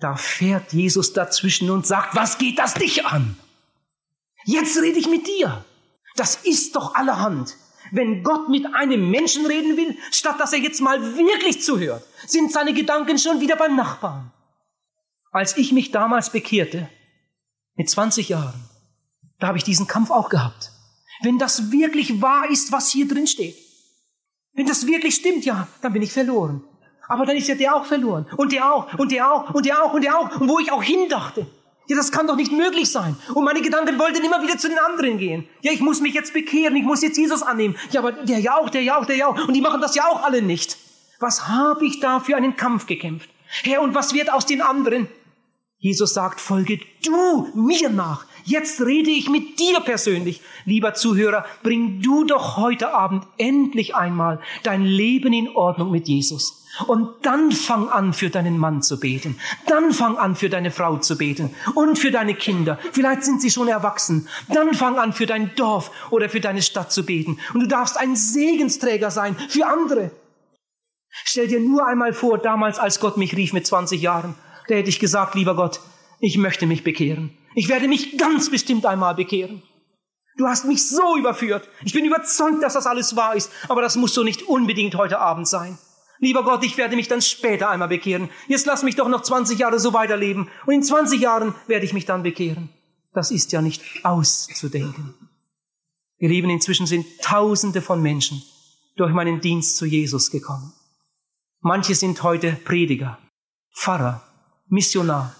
Da 0.00 0.16
fährt 0.16 0.72
Jesus 0.72 1.12
dazwischen 1.12 1.70
und 1.70 1.86
sagt, 1.86 2.14
was 2.14 2.36
geht 2.36 2.58
das 2.58 2.74
dich 2.74 3.06
an? 3.06 3.36
Jetzt 4.44 4.80
rede 4.80 4.98
ich 4.98 5.08
mit 5.08 5.26
dir. 5.26 5.64
Das 6.16 6.36
ist 6.36 6.74
doch 6.74 6.94
allerhand. 6.94 7.54
Wenn 7.92 8.22
Gott 8.22 8.48
mit 8.48 8.66
einem 8.74 9.10
Menschen 9.10 9.46
reden 9.46 9.76
will, 9.76 9.96
statt 10.10 10.38
dass 10.38 10.52
er 10.52 10.58
jetzt 10.58 10.80
mal 10.80 11.00
wirklich 11.16 11.62
zuhört, 11.62 12.04
sind 12.26 12.52
seine 12.52 12.74
Gedanken 12.74 13.18
schon 13.18 13.40
wieder 13.40 13.56
beim 13.56 13.76
Nachbarn. 13.76 14.32
Als 15.30 15.56
ich 15.56 15.72
mich 15.72 15.90
damals 15.90 16.30
bekehrte, 16.30 16.88
mit 17.76 17.88
20 17.88 18.30
Jahren, 18.30 18.67
da 19.38 19.48
habe 19.48 19.58
ich 19.58 19.64
diesen 19.64 19.86
Kampf 19.86 20.10
auch 20.10 20.28
gehabt. 20.28 20.72
Wenn 21.22 21.38
das 21.38 21.72
wirklich 21.72 22.20
wahr 22.22 22.48
ist, 22.50 22.72
was 22.72 22.90
hier 22.90 23.08
drin 23.08 23.26
steht, 23.26 23.56
wenn 24.54 24.66
das 24.66 24.86
wirklich 24.86 25.14
stimmt, 25.14 25.44
ja, 25.44 25.68
dann 25.82 25.92
bin 25.92 26.02
ich 26.02 26.12
verloren. 26.12 26.64
Aber 27.08 27.24
dann 27.24 27.36
ist 27.36 27.48
ja 27.48 27.54
der 27.54 27.74
auch 27.74 27.86
verloren. 27.86 28.26
Und 28.36 28.52
der 28.52 28.72
auch, 28.72 28.92
und 28.98 29.12
der 29.12 29.30
auch, 29.30 29.54
und 29.54 29.64
der 29.64 29.82
auch, 29.82 29.94
und 29.94 30.02
der 30.02 30.18
auch. 30.18 30.40
Und 30.40 30.48
wo 30.48 30.58
ich 30.58 30.70
auch 30.70 30.82
hindachte. 30.82 31.46
Ja, 31.86 31.96
das 31.96 32.12
kann 32.12 32.26
doch 32.26 32.36
nicht 32.36 32.52
möglich 32.52 32.90
sein. 32.90 33.16
Und 33.34 33.44
meine 33.44 33.62
Gedanken 33.62 33.98
wollten 33.98 34.22
immer 34.22 34.42
wieder 34.42 34.58
zu 34.58 34.68
den 34.68 34.78
anderen 34.78 35.16
gehen. 35.16 35.48
Ja, 35.62 35.72
ich 35.72 35.80
muss 35.80 36.02
mich 36.02 36.12
jetzt 36.12 36.34
bekehren, 36.34 36.76
ich 36.76 36.84
muss 36.84 37.00
jetzt 37.00 37.16
Jesus 37.16 37.42
annehmen. 37.42 37.76
Ja, 37.92 38.00
aber 38.00 38.12
der 38.12 38.38
ja 38.40 38.58
auch, 38.58 38.68
der 38.68 38.82
ja 38.82 38.98
auch, 38.98 39.06
der 39.06 39.16
ja 39.16 39.28
auch. 39.28 39.48
Und 39.48 39.54
die 39.54 39.62
machen 39.62 39.80
das 39.80 39.94
ja 39.94 40.06
auch 40.06 40.22
alle 40.22 40.42
nicht. 40.42 40.76
Was 41.18 41.48
habe 41.48 41.86
ich 41.86 41.98
da 42.00 42.20
für 42.20 42.36
einen 42.36 42.56
Kampf 42.56 42.86
gekämpft? 42.86 43.30
Herr, 43.62 43.80
und 43.80 43.94
was 43.94 44.12
wird 44.12 44.30
aus 44.30 44.44
den 44.44 44.60
anderen? 44.60 45.08
Jesus 45.78 46.12
sagt, 46.12 46.40
folge 46.40 46.80
du 47.04 47.48
mir 47.54 47.88
nach. 47.88 48.26
Jetzt 48.48 48.80
rede 48.80 49.10
ich 49.10 49.28
mit 49.28 49.58
dir 49.58 49.80
persönlich. 49.80 50.40
Lieber 50.64 50.94
Zuhörer, 50.94 51.44
bring 51.62 52.00
du 52.00 52.24
doch 52.24 52.56
heute 52.56 52.94
Abend 52.94 53.26
endlich 53.36 53.94
einmal 53.94 54.40
dein 54.62 54.86
Leben 54.86 55.34
in 55.34 55.50
Ordnung 55.50 55.90
mit 55.90 56.08
Jesus. 56.08 56.64
Und 56.86 57.10
dann 57.26 57.52
fang 57.52 57.90
an, 57.90 58.14
für 58.14 58.30
deinen 58.30 58.56
Mann 58.56 58.80
zu 58.80 58.98
beten. 58.98 59.38
Dann 59.66 59.92
fang 59.92 60.16
an, 60.16 60.34
für 60.34 60.48
deine 60.48 60.70
Frau 60.70 60.96
zu 60.96 61.18
beten. 61.18 61.54
Und 61.74 61.98
für 61.98 62.10
deine 62.10 62.34
Kinder. 62.34 62.78
Vielleicht 62.92 63.22
sind 63.22 63.42
sie 63.42 63.50
schon 63.50 63.68
erwachsen. 63.68 64.28
Dann 64.48 64.72
fang 64.72 64.98
an, 64.98 65.12
für 65.12 65.26
dein 65.26 65.54
Dorf 65.54 65.90
oder 66.08 66.30
für 66.30 66.40
deine 66.40 66.62
Stadt 66.62 66.90
zu 66.90 67.04
beten. 67.04 67.38
Und 67.52 67.60
du 67.60 67.68
darfst 67.68 67.98
ein 67.98 68.16
Segensträger 68.16 69.10
sein 69.10 69.36
für 69.50 69.66
andere. 69.66 70.10
Stell 71.10 71.48
dir 71.48 71.60
nur 71.60 71.86
einmal 71.86 72.14
vor, 72.14 72.38
damals, 72.38 72.78
als 72.78 72.98
Gott 72.98 73.18
mich 73.18 73.36
rief 73.36 73.52
mit 73.52 73.66
20 73.66 74.00
Jahren, 74.00 74.36
da 74.68 74.76
hätte 74.76 74.88
ich 74.88 75.00
gesagt, 75.00 75.34
lieber 75.34 75.54
Gott, 75.54 75.80
ich 76.18 76.38
möchte 76.38 76.66
mich 76.66 76.82
bekehren. 76.82 77.37
Ich 77.58 77.68
werde 77.68 77.88
mich 77.88 78.16
ganz 78.16 78.50
bestimmt 78.50 78.86
einmal 78.86 79.16
bekehren. 79.16 79.64
Du 80.36 80.46
hast 80.46 80.64
mich 80.64 80.88
so 80.88 81.16
überführt. 81.16 81.68
Ich 81.84 81.92
bin 81.92 82.04
überzeugt, 82.04 82.62
dass 82.62 82.74
das 82.74 82.86
alles 82.86 83.16
wahr 83.16 83.34
ist. 83.34 83.50
Aber 83.66 83.82
das 83.82 83.96
muss 83.96 84.14
so 84.14 84.22
nicht 84.22 84.42
unbedingt 84.42 84.94
heute 84.94 85.18
Abend 85.18 85.48
sein. 85.48 85.76
Lieber 86.20 86.44
Gott, 86.44 86.64
ich 86.64 86.76
werde 86.76 86.94
mich 86.94 87.08
dann 87.08 87.20
später 87.20 87.68
einmal 87.68 87.88
bekehren. 87.88 88.30
Jetzt 88.46 88.66
lass 88.66 88.84
mich 88.84 88.94
doch 88.94 89.08
noch 89.08 89.22
20 89.22 89.58
Jahre 89.58 89.80
so 89.80 89.92
weiterleben. 89.92 90.48
Und 90.66 90.74
in 90.74 90.84
20 90.84 91.20
Jahren 91.20 91.52
werde 91.66 91.84
ich 91.84 91.92
mich 91.92 92.06
dann 92.06 92.22
bekehren. 92.22 92.68
Das 93.12 93.32
ist 93.32 93.50
ja 93.50 93.60
nicht 93.60 93.82
auszudenken. 94.04 95.14
Ihr 96.18 96.28
Lieben, 96.28 96.50
inzwischen 96.50 96.86
sind 96.86 97.06
Tausende 97.22 97.82
von 97.82 98.00
Menschen 98.00 98.40
durch 98.94 99.12
meinen 99.12 99.40
Dienst 99.40 99.78
zu 99.78 99.84
Jesus 99.84 100.30
gekommen. 100.30 100.74
Manche 101.58 101.96
sind 101.96 102.22
heute 102.22 102.52
Prediger, 102.52 103.18
Pfarrer, 103.74 104.22
Missionar, 104.68 105.34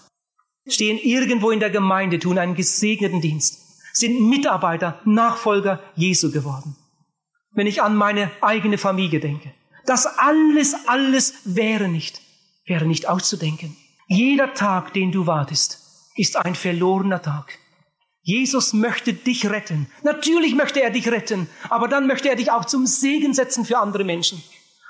stehen 0.69 0.97
irgendwo 0.97 1.51
in 1.51 1.59
der 1.59 1.69
Gemeinde, 1.69 2.19
tun 2.19 2.37
einen 2.37 2.55
gesegneten 2.55 3.21
Dienst, 3.21 3.59
sind 3.93 4.29
Mitarbeiter, 4.29 4.99
Nachfolger 5.05 5.81
Jesu 5.95 6.31
geworden. 6.31 6.75
Wenn 7.51 7.67
ich 7.67 7.81
an 7.81 7.95
meine 7.95 8.31
eigene 8.41 8.77
Familie 8.77 9.19
denke, 9.19 9.51
das 9.85 10.05
alles, 10.05 10.75
alles 10.87 11.33
wäre 11.45 11.87
nicht, 11.87 12.21
wäre 12.65 12.85
nicht 12.85 13.09
auszudenken. 13.09 13.75
Jeder 14.07 14.53
Tag, 14.53 14.93
den 14.93 15.11
du 15.11 15.27
wartest, 15.27 16.11
ist 16.15 16.35
ein 16.35 16.55
verlorener 16.55 17.21
Tag. 17.21 17.57
Jesus 18.21 18.73
möchte 18.73 19.13
dich 19.13 19.49
retten. 19.49 19.87
Natürlich 20.03 20.53
möchte 20.53 20.81
er 20.81 20.91
dich 20.91 21.07
retten, 21.07 21.47
aber 21.69 21.87
dann 21.87 22.05
möchte 22.07 22.29
er 22.29 22.35
dich 22.35 22.51
auch 22.51 22.65
zum 22.65 22.85
Segen 22.85 23.33
setzen 23.33 23.65
für 23.65 23.79
andere 23.79 24.03
Menschen. 24.03 24.43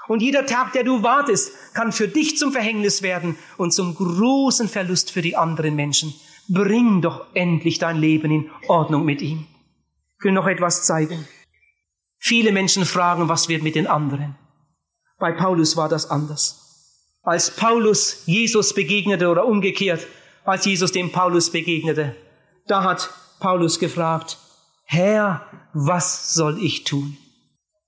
Und 0.10 0.24
jeder 0.24 0.47
Tag, 0.47 0.74
der 0.74 0.84
du 0.84 1.03
wartest, 1.03 1.51
kann 1.76 1.91
für 1.91 2.07
dich 2.07 2.36
zum 2.36 2.51
Verhängnis 2.51 3.03
werden 3.03 3.38
und 3.57 3.72
zum 3.72 3.93
großen 3.93 4.68
Verlust 4.68 5.12
für 5.12 5.22
die 5.22 5.36
anderen 5.36 5.76
Menschen. 5.76 6.16
Bring 6.47 7.03
doch 7.03 7.28
endlich 7.36 7.78
dein 7.78 7.97
Leben 7.97 8.32
in 8.32 8.49
Ordnung 8.68 9.05
mit 9.05 9.22
ihm. 9.22 9.45
Ich 10.18 10.26
will 10.26 10.32
noch 10.32 10.47
etwas 10.47 10.84
zeigen. 10.84 11.28
Viele 12.18 12.51
Menschen 12.51 12.86
fragen, 12.86 13.30
was 13.30 13.49
wird 13.49 13.62
mit 13.62 13.76
den 13.76 13.86
anderen? 13.86 14.36
Bei 15.20 15.32
Paulus 15.32 15.78
war 15.78 15.89
das 15.89 16.10
anders. 16.10 17.14
Als 17.22 17.55
Paulus 17.55 18.24
Jesus 18.26 18.74
begegnete 18.74 19.28
oder 19.28 19.45
umgekehrt, 19.45 20.07
als 20.43 20.66
Jesus 20.66 20.91
dem 20.91 21.12
Paulus 21.12 21.51
begegnete, 21.51 22.16
da 22.66 22.84
hat 22.84 23.12
Paulus 23.39 23.78
gefragt, 23.78 24.39
Herr, 24.86 25.45
was 25.74 26.34
soll 26.34 26.57
ich 26.64 26.84
tun? 26.84 27.16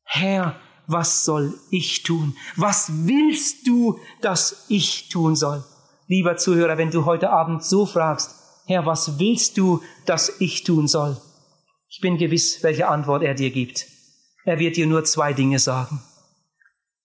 Herr, 0.04 0.56
was 0.92 1.26
soll 1.26 1.54
ich 1.70 2.04
tun? 2.04 2.36
Was 2.56 2.92
willst 3.06 3.68
du, 3.68 4.00
dass 4.22 4.66
ich 4.70 5.10
tun 5.10 5.36
soll? 5.36 5.64
Lieber 6.08 6.38
Zuhörer, 6.38 6.78
wenn 6.78 6.92
du 6.92 7.06
heute 7.06 7.30
Abend 7.30 7.64
so 7.64 7.86
fragst, 7.86 8.36
Herr, 8.66 8.86
was 8.86 9.20
willst 9.20 9.58
du, 9.58 9.82
dass 10.06 10.40
ich 10.40 10.64
tun 10.64 10.88
soll? 10.88 11.18
Ich 11.90 12.00
bin 12.02 12.18
gewiss, 12.18 12.64
welche 12.64 12.88
Antwort 12.88 13.24
er 13.24 13.34
dir 13.34 13.52
gibt. 13.52 13.88
Er 14.46 14.60
wird 14.60 14.76
dir 14.78 14.88
nur 14.88 15.04
zwei 15.04 15.34
Dinge 15.34 15.60
sagen. 15.60 16.02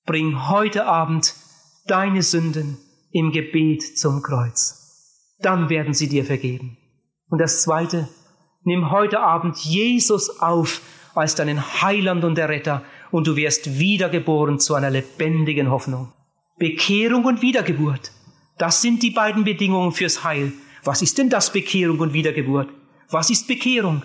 Bring 0.05 0.49
heute 0.49 0.87
Abend 0.87 1.34
deine 1.87 2.22
Sünden 2.22 2.78
im 3.11 3.32
Gebet 3.32 3.99
zum 3.99 4.22
Kreuz. 4.22 5.34
Dann 5.41 5.68
werden 5.68 5.95
sie 5.95 6.09
dir 6.09 6.24
vergeben. 6.24 6.78
Und 7.28 7.41
das 7.41 7.62
Zweite, 7.62 8.09
nimm 8.62 8.91
heute 8.91 9.20
Abend 9.20 9.57
Jesus 9.59 10.41
auf 10.41 10.80
als 11.14 11.34
deinen 11.34 11.82
Heiland 11.82 12.24
und 12.24 12.39
Erretter 12.39 12.84
und 13.11 13.27
du 13.27 13.37
wirst 13.37 13.79
wiedergeboren 13.79 14.59
zu 14.59 14.75
einer 14.75 14.91
lebendigen 14.91 15.71
Hoffnung. 15.71 16.13
Bekehrung 16.59 17.25
und 17.25 17.43
Wiedergeburt, 17.43 18.13
das 18.59 18.81
sind 18.81 19.03
die 19.03 19.11
beiden 19.11 19.45
Bedingungen 19.45 19.93
fürs 19.93 20.25
Heil. 20.25 20.53
Was 20.85 21.03
ist 21.03 21.19
denn 21.19 21.29
das 21.29 21.53
Bekehrung 21.53 21.99
und 22.01 22.13
Wiedergeburt? 22.13 22.69
Was 23.11 23.31
ist 23.31 23.49
Bekehrung? 23.49 24.03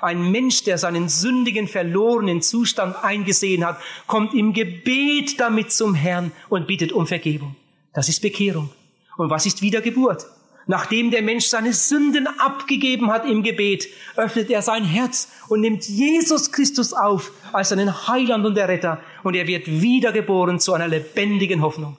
Ein 0.00 0.30
Mensch, 0.30 0.64
der 0.64 0.76
seinen 0.76 1.08
sündigen, 1.08 1.66
verlorenen 1.66 2.42
Zustand 2.42 3.02
eingesehen 3.02 3.64
hat, 3.64 3.78
kommt 4.06 4.34
im 4.34 4.52
Gebet 4.52 5.40
damit 5.40 5.72
zum 5.72 5.94
Herrn 5.94 6.32
und 6.50 6.66
bittet 6.66 6.92
um 6.92 7.06
Vergebung. 7.06 7.56
Das 7.94 8.08
ist 8.08 8.20
Bekehrung. 8.20 8.70
Und 9.16 9.30
was 9.30 9.46
ist 9.46 9.62
Wiedergeburt? 9.62 10.26
Nachdem 10.66 11.10
der 11.10 11.22
Mensch 11.22 11.46
seine 11.46 11.72
Sünden 11.72 12.26
abgegeben 12.26 13.10
hat 13.10 13.26
im 13.26 13.42
Gebet, 13.42 13.86
öffnet 14.16 14.50
er 14.50 14.62
sein 14.62 14.84
Herz 14.84 15.28
und 15.48 15.60
nimmt 15.60 15.86
Jesus 15.86 16.52
Christus 16.52 16.92
auf 16.92 17.32
als 17.52 17.68
seinen 17.68 18.08
Heiland 18.08 18.46
und 18.46 18.56
Erretter 18.56 19.00
und 19.22 19.34
er 19.34 19.46
wird 19.46 19.66
wiedergeboren 19.66 20.58
zu 20.58 20.72
einer 20.72 20.88
lebendigen 20.88 21.60
Hoffnung. 21.60 21.98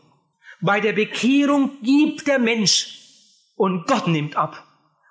Bei 0.62 0.80
der 0.80 0.94
Bekehrung 0.94 1.72
gibt 1.84 2.28
der 2.28 2.40
Mensch 2.40 3.00
und 3.56 3.88
Gott 3.88 4.08
nimmt 4.08 4.36
ab. 4.36 4.64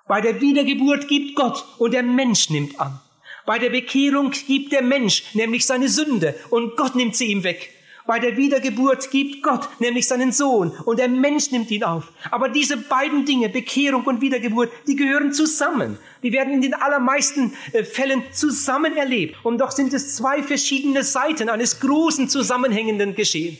Bei 0.07 0.21
der 0.21 0.41
Wiedergeburt 0.41 1.07
gibt 1.07 1.35
Gott 1.35 1.65
und 1.77 1.93
der 1.93 2.03
Mensch 2.03 2.49
nimmt 2.49 2.79
an. 2.79 2.99
Bei 3.45 3.59
der 3.59 3.69
Bekehrung 3.69 4.31
gibt 4.31 4.71
der 4.71 4.81
Mensch 4.81 5.23
nämlich 5.33 5.65
seine 5.65 5.87
Sünde 5.87 6.35
und 6.49 6.75
Gott 6.75 6.95
nimmt 6.95 7.15
sie 7.15 7.27
ihm 7.27 7.43
weg. 7.43 7.74
Bei 8.07 8.19
der 8.19 8.37
Wiedergeburt 8.37 9.09
gibt 9.09 9.41
Gott 9.41 9.67
nämlich 9.79 10.07
seinen 10.07 10.31
Sohn 10.31 10.71
und 10.85 10.99
der 10.99 11.07
Mensch 11.07 11.49
nimmt 11.49 11.71
ihn 11.71 11.83
auf. 11.83 12.11
Aber 12.29 12.49
diese 12.49 12.77
beiden 12.77 13.25
Dinge, 13.25 13.49
Bekehrung 13.49 14.03
und 14.03 14.21
Wiedergeburt, 14.21 14.71
die 14.85 14.95
gehören 14.95 15.33
zusammen. 15.33 15.97
Die 16.21 16.31
werden 16.31 16.53
in 16.53 16.61
den 16.61 16.75
allermeisten 16.75 17.53
äh, 17.73 17.83
Fällen 17.83 18.21
zusammen 18.31 18.95
erlebt. 18.95 19.43
Und 19.43 19.57
doch 19.57 19.71
sind 19.71 19.91
es 19.91 20.15
zwei 20.15 20.43
verschiedene 20.43 21.03
Seiten 21.03 21.49
eines 21.49 21.79
großen 21.79 22.29
zusammenhängenden 22.29 23.15
Geschehens. 23.15 23.57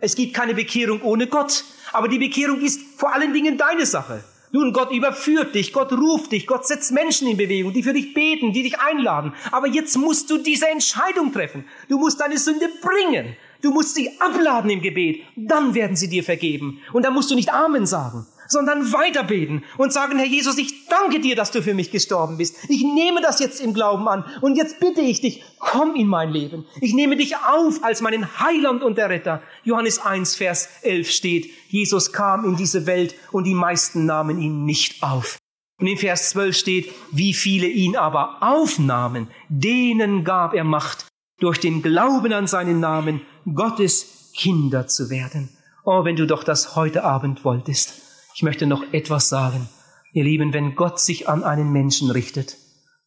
Es 0.00 0.16
gibt 0.16 0.32
keine 0.32 0.54
Bekehrung 0.54 1.02
ohne 1.02 1.26
Gott, 1.26 1.62
aber 1.92 2.08
die 2.08 2.18
Bekehrung 2.18 2.60
ist 2.62 2.80
vor 2.96 3.14
allen 3.14 3.34
Dingen 3.34 3.58
deine 3.58 3.84
Sache. 3.84 4.24
Nun, 4.54 4.74
Gott 4.74 4.92
überführt 4.92 5.54
dich, 5.54 5.72
Gott 5.72 5.92
ruft 5.92 6.32
dich, 6.32 6.46
Gott 6.46 6.66
setzt 6.66 6.92
Menschen 6.92 7.26
in 7.26 7.38
Bewegung, 7.38 7.72
die 7.72 7.82
für 7.82 7.94
dich 7.94 8.12
beten, 8.12 8.52
die 8.52 8.62
dich 8.62 8.78
einladen. 8.78 9.32
Aber 9.50 9.66
jetzt 9.66 9.96
musst 9.96 10.28
du 10.30 10.36
diese 10.36 10.68
Entscheidung 10.68 11.32
treffen. 11.32 11.64
Du 11.88 11.98
musst 11.98 12.20
deine 12.20 12.36
Sünde 12.36 12.68
bringen. 12.82 13.34
Du 13.62 13.70
musst 13.70 13.94
sie 13.94 14.10
abladen 14.20 14.68
im 14.68 14.82
Gebet. 14.82 15.22
Dann 15.36 15.74
werden 15.74 15.96
sie 15.96 16.08
dir 16.08 16.22
vergeben. 16.22 16.82
Und 16.92 17.06
dann 17.06 17.14
musst 17.14 17.30
du 17.30 17.34
nicht 17.34 17.50
Amen 17.50 17.86
sagen, 17.86 18.26
sondern 18.52 18.92
weiterbeten 18.92 19.64
und 19.78 19.92
sagen, 19.92 20.18
Herr 20.18 20.26
Jesus, 20.26 20.58
ich 20.58 20.86
danke 20.88 21.20
dir, 21.20 21.34
dass 21.34 21.50
du 21.50 21.62
für 21.62 21.74
mich 21.74 21.90
gestorben 21.90 22.36
bist. 22.36 22.56
Ich 22.68 22.84
nehme 22.84 23.20
das 23.20 23.40
jetzt 23.40 23.60
im 23.60 23.74
Glauben 23.74 24.06
an. 24.08 24.24
Und 24.40 24.56
jetzt 24.56 24.78
bitte 24.78 25.00
ich 25.00 25.20
dich, 25.20 25.42
komm 25.58 25.96
in 25.96 26.06
mein 26.06 26.30
Leben. 26.30 26.64
Ich 26.80 26.94
nehme 26.94 27.16
dich 27.16 27.36
auf 27.36 27.82
als 27.82 28.00
meinen 28.00 28.38
Heiland 28.38 28.82
und 28.82 28.98
der 28.98 29.10
Retter. 29.10 29.42
Johannes 29.64 29.98
1, 29.98 30.36
Vers 30.36 30.68
11 30.82 31.10
steht, 31.10 31.50
Jesus 31.68 32.12
kam 32.12 32.44
in 32.44 32.56
diese 32.56 32.86
Welt 32.86 33.14
und 33.32 33.44
die 33.44 33.54
meisten 33.54 34.06
nahmen 34.06 34.40
ihn 34.40 34.64
nicht 34.64 35.02
auf. 35.02 35.38
Und 35.80 35.88
in 35.88 35.98
Vers 35.98 36.30
12 36.30 36.56
steht, 36.56 36.92
wie 37.10 37.34
viele 37.34 37.66
ihn 37.66 37.96
aber 37.96 38.36
aufnahmen, 38.40 39.28
denen 39.48 40.22
gab 40.22 40.54
er 40.54 40.62
Macht, 40.62 41.06
durch 41.40 41.58
den 41.58 41.82
Glauben 41.82 42.32
an 42.32 42.46
seinen 42.46 42.78
Namen 42.78 43.22
Gottes 43.52 44.30
Kinder 44.34 44.86
zu 44.86 45.10
werden. 45.10 45.48
Oh, 45.84 46.04
wenn 46.04 46.14
du 46.14 46.26
doch 46.26 46.44
das 46.44 46.76
heute 46.76 47.02
Abend 47.02 47.44
wolltest. 47.44 48.11
Ich 48.34 48.42
möchte 48.42 48.66
noch 48.66 48.92
etwas 48.92 49.28
sagen. 49.28 49.68
Ihr 50.12 50.24
Lieben, 50.24 50.52
wenn 50.52 50.74
Gott 50.74 51.00
sich 51.00 51.28
an 51.28 51.44
einen 51.44 51.72
Menschen 51.72 52.10
richtet, 52.10 52.56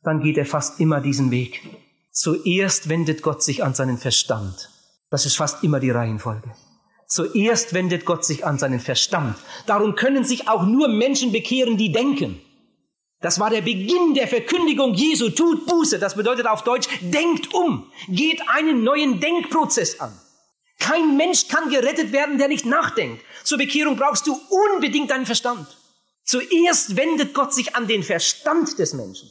dann 0.03 0.21
geht 0.21 0.37
er 0.37 0.45
fast 0.45 0.79
immer 0.79 1.01
diesen 1.01 1.31
Weg. 1.31 1.61
Zuerst 2.11 2.89
wendet 2.89 3.21
Gott 3.21 3.43
sich 3.43 3.63
an 3.63 3.73
seinen 3.73 3.97
Verstand. 3.97 4.69
Das 5.09 5.25
ist 5.25 5.35
fast 5.35 5.63
immer 5.63 5.79
die 5.79 5.91
Reihenfolge. 5.91 6.51
Zuerst 7.07 7.73
wendet 7.73 8.05
Gott 8.05 8.25
sich 8.25 8.45
an 8.45 8.57
seinen 8.57 8.79
Verstand. 8.79 9.35
Darum 9.67 9.95
können 9.95 10.23
sich 10.23 10.47
auch 10.47 10.65
nur 10.65 10.87
Menschen 10.87 11.31
bekehren, 11.31 11.77
die 11.77 11.91
denken. 11.91 12.39
Das 13.21 13.39
war 13.39 13.49
der 13.49 13.61
Beginn 13.61 14.13
der 14.13 14.27
Verkündigung 14.27 14.93
Jesu. 14.93 15.29
Tut 15.29 15.65
Buße. 15.65 15.99
Das 15.99 16.15
bedeutet 16.15 16.47
auf 16.47 16.63
Deutsch, 16.63 16.87
denkt 17.01 17.53
um. 17.53 17.91
Geht 18.07 18.41
einen 18.49 18.83
neuen 18.83 19.19
Denkprozess 19.19 19.99
an. 19.99 20.13
Kein 20.79 21.17
Mensch 21.17 21.47
kann 21.47 21.69
gerettet 21.69 22.11
werden, 22.11 22.37
der 22.37 22.47
nicht 22.47 22.65
nachdenkt. 22.65 23.23
Zur 23.43 23.57
Bekehrung 23.57 23.95
brauchst 23.95 24.27
du 24.27 24.39
unbedingt 24.73 25.11
deinen 25.11 25.25
Verstand. 25.25 25.67
Zuerst 26.23 26.97
wendet 26.97 27.33
Gott 27.33 27.53
sich 27.53 27.75
an 27.75 27.87
den 27.87 28.03
Verstand 28.03 28.79
des 28.79 28.93
Menschen. 28.93 29.29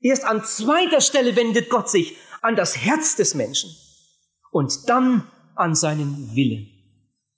Erst 0.00 0.24
an 0.24 0.44
zweiter 0.44 1.00
Stelle 1.00 1.36
wendet 1.36 1.70
Gott 1.70 1.88
sich 1.88 2.16
an 2.42 2.56
das 2.56 2.76
Herz 2.76 3.16
des 3.16 3.34
Menschen 3.34 3.70
und 4.50 4.88
dann 4.88 5.30
an 5.54 5.74
seinen 5.74 6.34
Willen. 6.34 6.68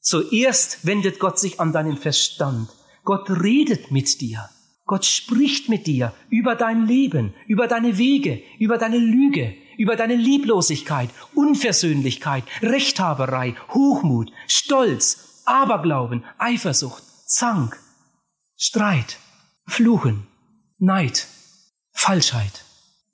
Zuerst 0.00 0.86
wendet 0.86 1.18
Gott 1.18 1.38
sich 1.38 1.60
an 1.60 1.72
deinen 1.72 1.96
Verstand. 1.96 2.68
Gott 3.04 3.30
redet 3.30 3.90
mit 3.90 4.20
dir. 4.20 4.48
Gott 4.86 5.04
spricht 5.04 5.68
mit 5.68 5.86
dir 5.86 6.14
über 6.30 6.54
dein 6.54 6.86
Leben, 6.86 7.34
über 7.46 7.68
deine 7.68 7.98
Wege, 7.98 8.42
über 8.58 8.78
deine 8.78 8.98
Lüge, 8.98 9.54
über 9.78 9.96
deine 9.96 10.16
Lieblosigkeit, 10.16 11.08
Unversöhnlichkeit, 11.34 12.44
Rechthaberei, 12.60 13.54
Hochmut, 13.72 14.30
Stolz, 14.46 15.42
Aberglauben, 15.46 16.24
Eifersucht, 16.36 17.02
Zank, 17.26 17.78
Streit, 18.56 19.16
Fluchen, 19.66 20.26
Neid, 20.78 21.26
Falschheit, 21.92 22.64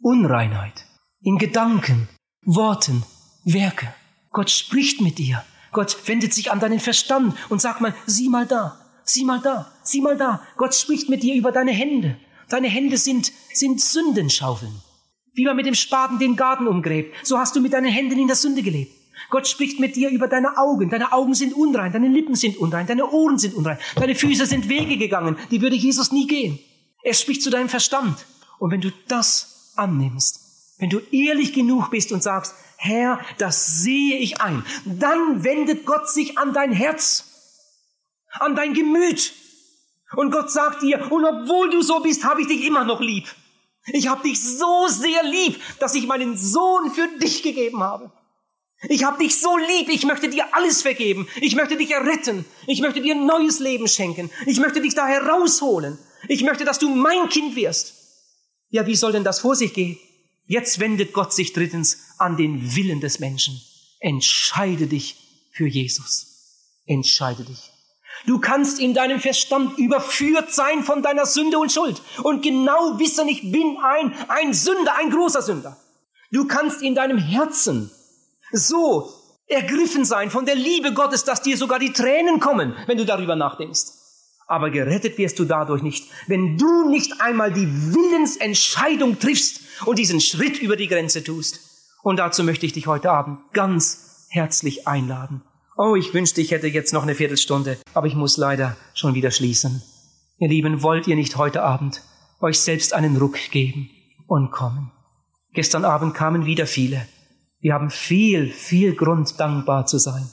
Unreinheit, 0.01 0.87
in 1.23 1.39
Gedanken, 1.39 2.09
Worten, 2.45 3.05
Werke. 3.45 3.95
Gott 4.31 4.51
spricht 4.51 5.01
mit 5.01 5.19
dir. 5.19 5.45
Gott 5.73 5.97
wendet 6.07 6.33
sich 6.33 6.51
an 6.51 6.61
deinen 6.61 6.81
Verstand 6.81 7.37
und 7.51 7.61
sagt 7.61 7.81
mal, 7.81 7.95
sieh 8.07 8.29
mal 8.29 8.47
da, 8.47 8.79
sieh 9.05 9.25
mal 9.25 9.41
da, 9.41 9.71
sieh 9.83 10.01
mal 10.01 10.17
da. 10.17 10.43
Gott 10.57 10.75
spricht 10.75 11.09
mit 11.09 11.23
dir 11.23 11.35
über 11.35 11.53
deine 11.53 11.73
Hände. 11.73 12.17
Deine 12.49 12.69
Hände 12.69 12.97
sind, 12.97 13.33
sind 13.53 13.81
Sündenschaufeln. 13.81 14.83
Wie 15.35 15.45
man 15.45 15.57
mit 15.57 15.67
dem 15.67 15.75
Spaten 15.75 16.19
den 16.19 16.37
Garten 16.37 16.67
umgräbt, 16.67 17.15
so 17.27 17.39
hast 17.39 17.57
du 17.57 17.61
mit 17.61 17.73
deinen 17.73 17.91
Händen 17.91 18.19
in 18.19 18.27
der 18.27 18.37
Sünde 18.37 18.63
gelebt. 18.63 18.93
Gott 19.31 19.49
spricht 19.49 19.81
mit 19.81 19.97
dir 19.97 20.11
über 20.11 20.29
deine 20.29 20.59
Augen. 20.59 20.91
Deine 20.91 21.13
Augen 21.13 21.35
sind 21.35 21.55
unrein, 21.55 21.93
deine 21.93 22.09
Lippen 22.09 22.35
sind 22.35 22.57
unrein, 22.57 22.87
deine 22.87 23.11
Ohren 23.11 23.39
sind 23.39 23.55
unrein, 23.55 23.79
deine 23.97 24.15
Füße 24.15 24.47
sind 24.47 24.69
Wege 24.69 24.97
gegangen, 24.97 25.37
die 25.51 25.61
würde 25.61 25.77
Jesus 25.77 26.13
nie 26.13 26.27
gehen. 26.27 26.59
Er 27.03 27.15
spricht 27.15 27.43
zu 27.43 27.51
deinem 27.51 27.69
Verstand. 27.69 28.27
Und 28.59 28.71
wenn 28.71 28.81
du 28.81 28.91
das 29.09 29.73
annimmst, 29.77 30.41
wenn 30.79 30.91
du 30.91 31.01
ehrlich 31.11 31.53
genug 31.53 31.91
bist 31.91 32.13
und 32.13 32.23
sagst, 32.23 32.55
Herr, 32.77 33.21
das 33.39 33.83
sehe 33.83 34.19
ich 34.19 34.41
ein, 34.41 34.65
dann 34.85 35.43
wendet 35.43 35.87
Gott 35.87 36.09
sich 36.09 36.39
an 36.39 36.53
dein 36.53 36.73
Herz 36.73 37.31
an 38.41 38.55
dein 38.55 38.75
Gemüt. 38.75 39.33
Und 40.17 40.31
Gott 40.31 40.51
sagt 40.51 40.83
dir, 40.83 41.11
und 41.11 41.25
obwohl 41.25 41.71
du 41.71 41.83
so 41.83 42.01
bist, 42.01 42.25
habe 42.25 42.43
ich 42.43 42.47
dich 42.47 42.65
immer 42.65 42.85
noch 42.85 43.01
lieb. 43.01 43.27
Ich 43.87 44.09
habe 44.09 44.23
dich 44.23 44.43
so 44.43 44.87
sehr 44.89 45.23
lieb, 45.25 45.61
dass 45.79 45.95
ich 45.95 46.07
meinen 46.07 46.37
Sohn 46.37 46.91
für 46.93 47.09
dich 47.19 47.43
gegeben 47.43 47.83
habe. 47.83 48.13
Ich 48.89 49.05
habe 49.05 49.23
dich 49.23 49.41
so 49.41 49.57
lieb, 49.57 49.89
ich 49.89 50.05
möchte 50.05 50.29
dir 50.29 50.55
alles 50.55 50.83
vergeben. 50.83 51.27
Ich 51.41 51.55
möchte 51.55 51.77
dich 51.77 51.91
erretten. 51.91 52.45
Ich 52.67 52.81
möchte 52.81 53.01
dir 53.01 53.15
ein 53.15 53.27
neues 53.27 53.59
Leben 53.59 53.89
schenken. 53.89 54.31
Ich 54.47 54.59
möchte 54.59 54.81
dich 54.81 54.95
da 54.95 55.07
herausholen. 55.07 55.99
Ich 56.29 56.43
möchte, 56.43 56.65
dass 56.65 56.79
du 56.79 56.95
mein 56.95 57.29
Kind 57.29 57.57
wirst. 57.57 57.95
Ja, 58.69 58.87
wie 58.87 58.97
soll 58.97 59.13
denn 59.13 59.25
das 59.25 59.41
vor 59.41 59.57
sich 59.57 59.73
gehen? 59.73 59.99
Jetzt 60.47 60.79
wendet 60.81 61.13
Gott 61.13 61.33
sich 61.33 61.53
drittens 61.53 61.99
an 62.19 62.37
den 62.37 62.77
Willen 62.77 63.01
des 63.01 63.19
Menschen. 63.19 63.61
Entscheide 64.01 64.87
dich 64.87 65.17
für 65.53 65.67
Jesus. 65.67 66.27
Entscheide 66.87 67.45
dich. 67.45 67.74
Du 68.27 68.39
kannst 68.39 68.81
in 68.81 68.95
deinem 68.95 69.21
Verstand 69.21 69.79
überführt 69.79 70.53
sein 70.53 70.83
von 70.83 71.03
deiner 71.03 71.27
Sünde 71.27 71.59
und 71.59 71.73
Schuld 71.73 72.01
und 72.23 72.43
genau 72.43 72.99
wissen, 72.99 73.29
ich 73.29 73.51
bin 73.53 73.77
ein, 73.83 74.15
ein 74.29 74.55
Sünder, 74.55 74.97
ein 74.97 75.11
großer 75.11 75.43
Sünder. 75.43 75.77
Du 76.31 76.47
kannst 76.47 76.83
in 76.83 76.95
deinem 76.95 77.19
Herzen 77.19 77.91
so 78.53 79.09
ergriffen 79.47 80.05
sein 80.05 80.31
von 80.31 80.47
der 80.47 80.55
Liebe 80.55 80.93
Gottes, 80.95 81.25
dass 81.25 81.43
dir 81.43 81.57
sogar 81.57 81.79
die 81.79 81.93
Tränen 81.93 82.41
kommen, 82.41 82.75
wenn 82.87 82.99
du 82.99 83.05
darüber 83.05 83.37
nachdenkst. 83.37 83.93
Aber 84.47 84.71
gerettet 84.71 85.17
wirst 85.19 85.39
du 85.39 85.45
dadurch 85.45 85.83
nicht, 85.83 86.09
wenn 86.27 86.59
du 86.59 86.89
nicht 86.89 87.21
einmal 87.21 87.53
die 87.53 87.67
Willensentscheidung 87.67 89.19
triffst 89.19 89.61
und 89.87 89.99
diesen 89.99 90.21
Schritt 90.21 90.61
über 90.61 90.77
die 90.77 90.89
Grenze 90.89 91.25
tust. 91.25 91.61
Und 92.03 92.19
dazu 92.19 92.45
möchte 92.45 92.67
ich 92.67 92.73
dich 92.73 92.87
heute 92.87 93.11
Abend 93.11 93.39
ganz 93.53 94.27
herzlich 94.29 94.87
einladen. 94.87 95.43
Oh, 95.77 95.97
ich 95.97 96.15
wünschte, 96.15 96.41
ich 96.41 96.53
hätte 96.53 96.69
jetzt 96.69 96.93
noch 96.93 97.03
eine 97.03 97.17
Viertelstunde, 97.17 97.79
aber 97.95 98.07
ich 98.07 98.15
muss 98.15 98.37
leider 98.37 98.77
schon 98.95 99.15
wieder 99.15 99.33
schließen. 99.33 99.83
Ihr 100.39 100.49
Lieben, 100.49 100.83
wollt 100.83 101.09
ihr 101.09 101.17
nicht 101.17 101.37
heute 101.37 101.65
Abend 101.65 102.01
euch 102.41 102.61
selbst 102.61 102.95
einen 102.95 103.17
Ruck 103.17 103.37
geben 103.51 103.91
und 104.29 104.53
kommen? 104.53 104.93
Gestern 105.53 105.85
Abend 105.85 106.15
kamen 106.15 106.47
wieder 106.47 106.69
viele. 106.69 107.09
Wir 107.59 107.75
haben 107.75 107.91
viel, 107.91 108.53
viel 108.53 108.95
Grund, 108.95 109.41
dankbar 109.41 109.87
zu 109.87 109.99
sein. 109.99 110.29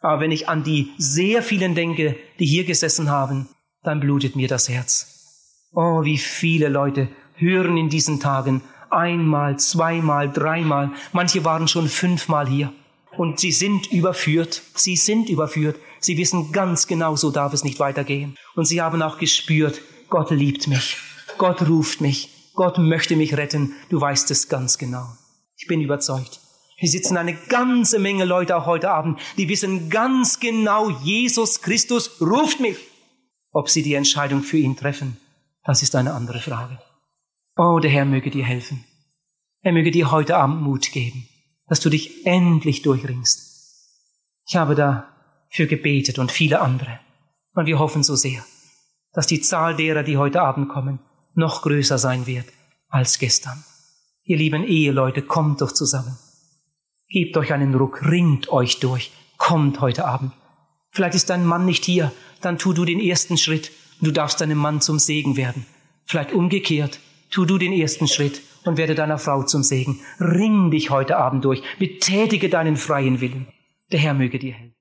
Aber 0.00 0.22
wenn 0.22 0.32
ich 0.32 0.48
an 0.48 0.64
die 0.64 0.90
sehr 0.96 1.42
vielen 1.42 1.74
denke, 1.74 2.16
die 2.38 2.46
hier 2.46 2.64
gesessen 2.64 3.10
haben, 3.10 3.46
dann 3.82 4.00
blutet 4.00 4.36
mir 4.36 4.48
das 4.48 4.70
Herz. 4.70 5.68
Oh, 5.74 6.04
wie 6.04 6.16
viele 6.16 6.70
Leute 6.70 7.08
hören 7.34 7.76
in 7.76 7.90
diesen 7.90 8.20
Tagen 8.20 8.62
einmal, 8.88 9.58
zweimal, 9.58 10.32
dreimal, 10.32 10.92
manche 11.12 11.44
waren 11.44 11.68
schon 11.68 11.88
fünfmal 11.88 12.48
hier 12.48 12.72
und 13.18 13.40
sie 13.40 13.50
sind 13.50 13.90
überführt. 13.92 14.62
Sie 14.74 14.96
sind 14.96 15.28
überführt. 15.28 15.76
Sie 15.98 16.16
wissen 16.16 16.52
ganz 16.52 16.86
genau, 16.86 17.16
so 17.16 17.30
darf 17.30 17.52
es 17.52 17.64
nicht 17.64 17.80
weitergehen. 17.80 18.36
Und 18.54 18.64
sie 18.64 18.80
haben 18.80 19.02
auch 19.02 19.18
gespürt, 19.18 19.82
Gott 20.08 20.30
liebt 20.30 20.68
mich. 20.68 20.96
Gott 21.36 21.68
ruft 21.68 22.00
mich. 22.00 22.52
Gott 22.54 22.78
möchte 22.78 23.16
mich 23.16 23.36
retten. 23.36 23.74
Du 23.88 24.00
weißt 24.00 24.30
es 24.30 24.48
ganz 24.48 24.78
genau. 24.78 25.04
Ich 25.56 25.66
bin 25.66 25.80
überzeugt. 25.80 26.40
Hier 26.76 26.88
sitzen 26.88 27.16
eine 27.16 27.34
ganze 27.34 27.98
Menge 27.98 28.24
Leute 28.24 28.56
auch 28.56 28.66
heute 28.66 28.92
Abend, 28.92 29.18
die 29.36 29.48
wissen 29.48 29.90
ganz 29.90 30.38
genau, 30.38 30.90
Jesus 30.90 31.60
Christus 31.60 32.20
ruft 32.20 32.60
mich. 32.60 32.76
Ob 33.50 33.68
sie 33.68 33.82
die 33.82 33.94
Entscheidung 33.94 34.44
für 34.44 34.58
ihn 34.58 34.76
treffen, 34.76 35.16
das 35.64 35.82
ist 35.82 35.96
eine 35.96 36.12
andere 36.14 36.38
Frage. 36.38 36.78
Oh, 37.56 37.80
der 37.80 37.90
Herr 37.90 38.04
möge 38.04 38.30
dir 38.30 38.44
helfen. 38.44 38.84
Er 39.62 39.72
möge 39.72 39.90
dir 39.90 40.12
heute 40.12 40.36
Abend 40.36 40.62
Mut 40.62 40.92
geben 40.92 41.27
dass 41.68 41.80
du 41.80 41.90
dich 41.90 42.26
endlich 42.26 42.82
durchringst. 42.82 43.48
Ich 44.48 44.56
habe 44.56 44.74
dafür 44.74 45.66
gebetet 45.66 46.18
und 46.18 46.32
viele 46.32 46.60
andere. 46.60 46.98
Und 47.54 47.66
wir 47.66 47.78
hoffen 47.78 48.02
so 48.02 48.16
sehr, 48.16 48.44
dass 49.12 49.26
die 49.26 49.40
Zahl 49.40 49.76
derer, 49.76 50.02
die 50.02 50.16
heute 50.16 50.42
Abend 50.42 50.68
kommen, 50.68 51.00
noch 51.34 51.62
größer 51.62 51.98
sein 51.98 52.26
wird 52.26 52.46
als 52.88 53.18
gestern. 53.18 53.62
Ihr 54.24 54.36
lieben 54.36 54.64
Eheleute, 54.64 55.22
kommt 55.22 55.60
doch 55.60 55.72
zusammen. 55.72 56.18
Gebt 57.08 57.36
euch 57.36 57.52
einen 57.52 57.74
Ruck, 57.74 58.02
ringt 58.02 58.50
euch 58.50 58.80
durch, 58.80 59.10
kommt 59.38 59.80
heute 59.80 60.06
Abend. 60.06 60.32
Vielleicht 60.90 61.14
ist 61.14 61.30
dein 61.30 61.44
Mann 61.44 61.64
nicht 61.64 61.84
hier, 61.84 62.12
dann 62.40 62.58
tu 62.58 62.72
du 62.72 62.84
den 62.84 63.00
ersten 63.00 63.38
Schritt 63.38 63.70
und 64.00 64.08
du 64.08 64.12
darfst 64.12 64.40
deinem 64.40 64.58
Mann 64.58 64.80
zum 64.80 64.98
Segen 64.98 65.36
werden. 65.36 65.66
Vielleicht 66.04 66.32
umgekehrt, 66.32 67.00
tu 67.30 67.44
du 67.44 67.58
den 67.58 67.72
ersten 67.72 68.08
Schritt 68.08 68.40
und 68.64 68.76
werde 68.76 68.94
deiner 68.94 69.18
Frau 69.18 69.42
zum 69.42 69.62
Segen. 69.62 70.00
Ring 70.20 70.70
dich 70.70 70.90
heute 70.90 71.16
Abend 71.16 71.44
durch, 71.44 71.62
betätige 71.78 72.48
deinen 72.48 72.76
freien 72.76 73.20
Willen. 73.20 73.48
Der 73.92 74.00
Herr 74.00 74.14
möge 74.14 74.38
dir 74.38 74.54
helfen. 74.54 74.77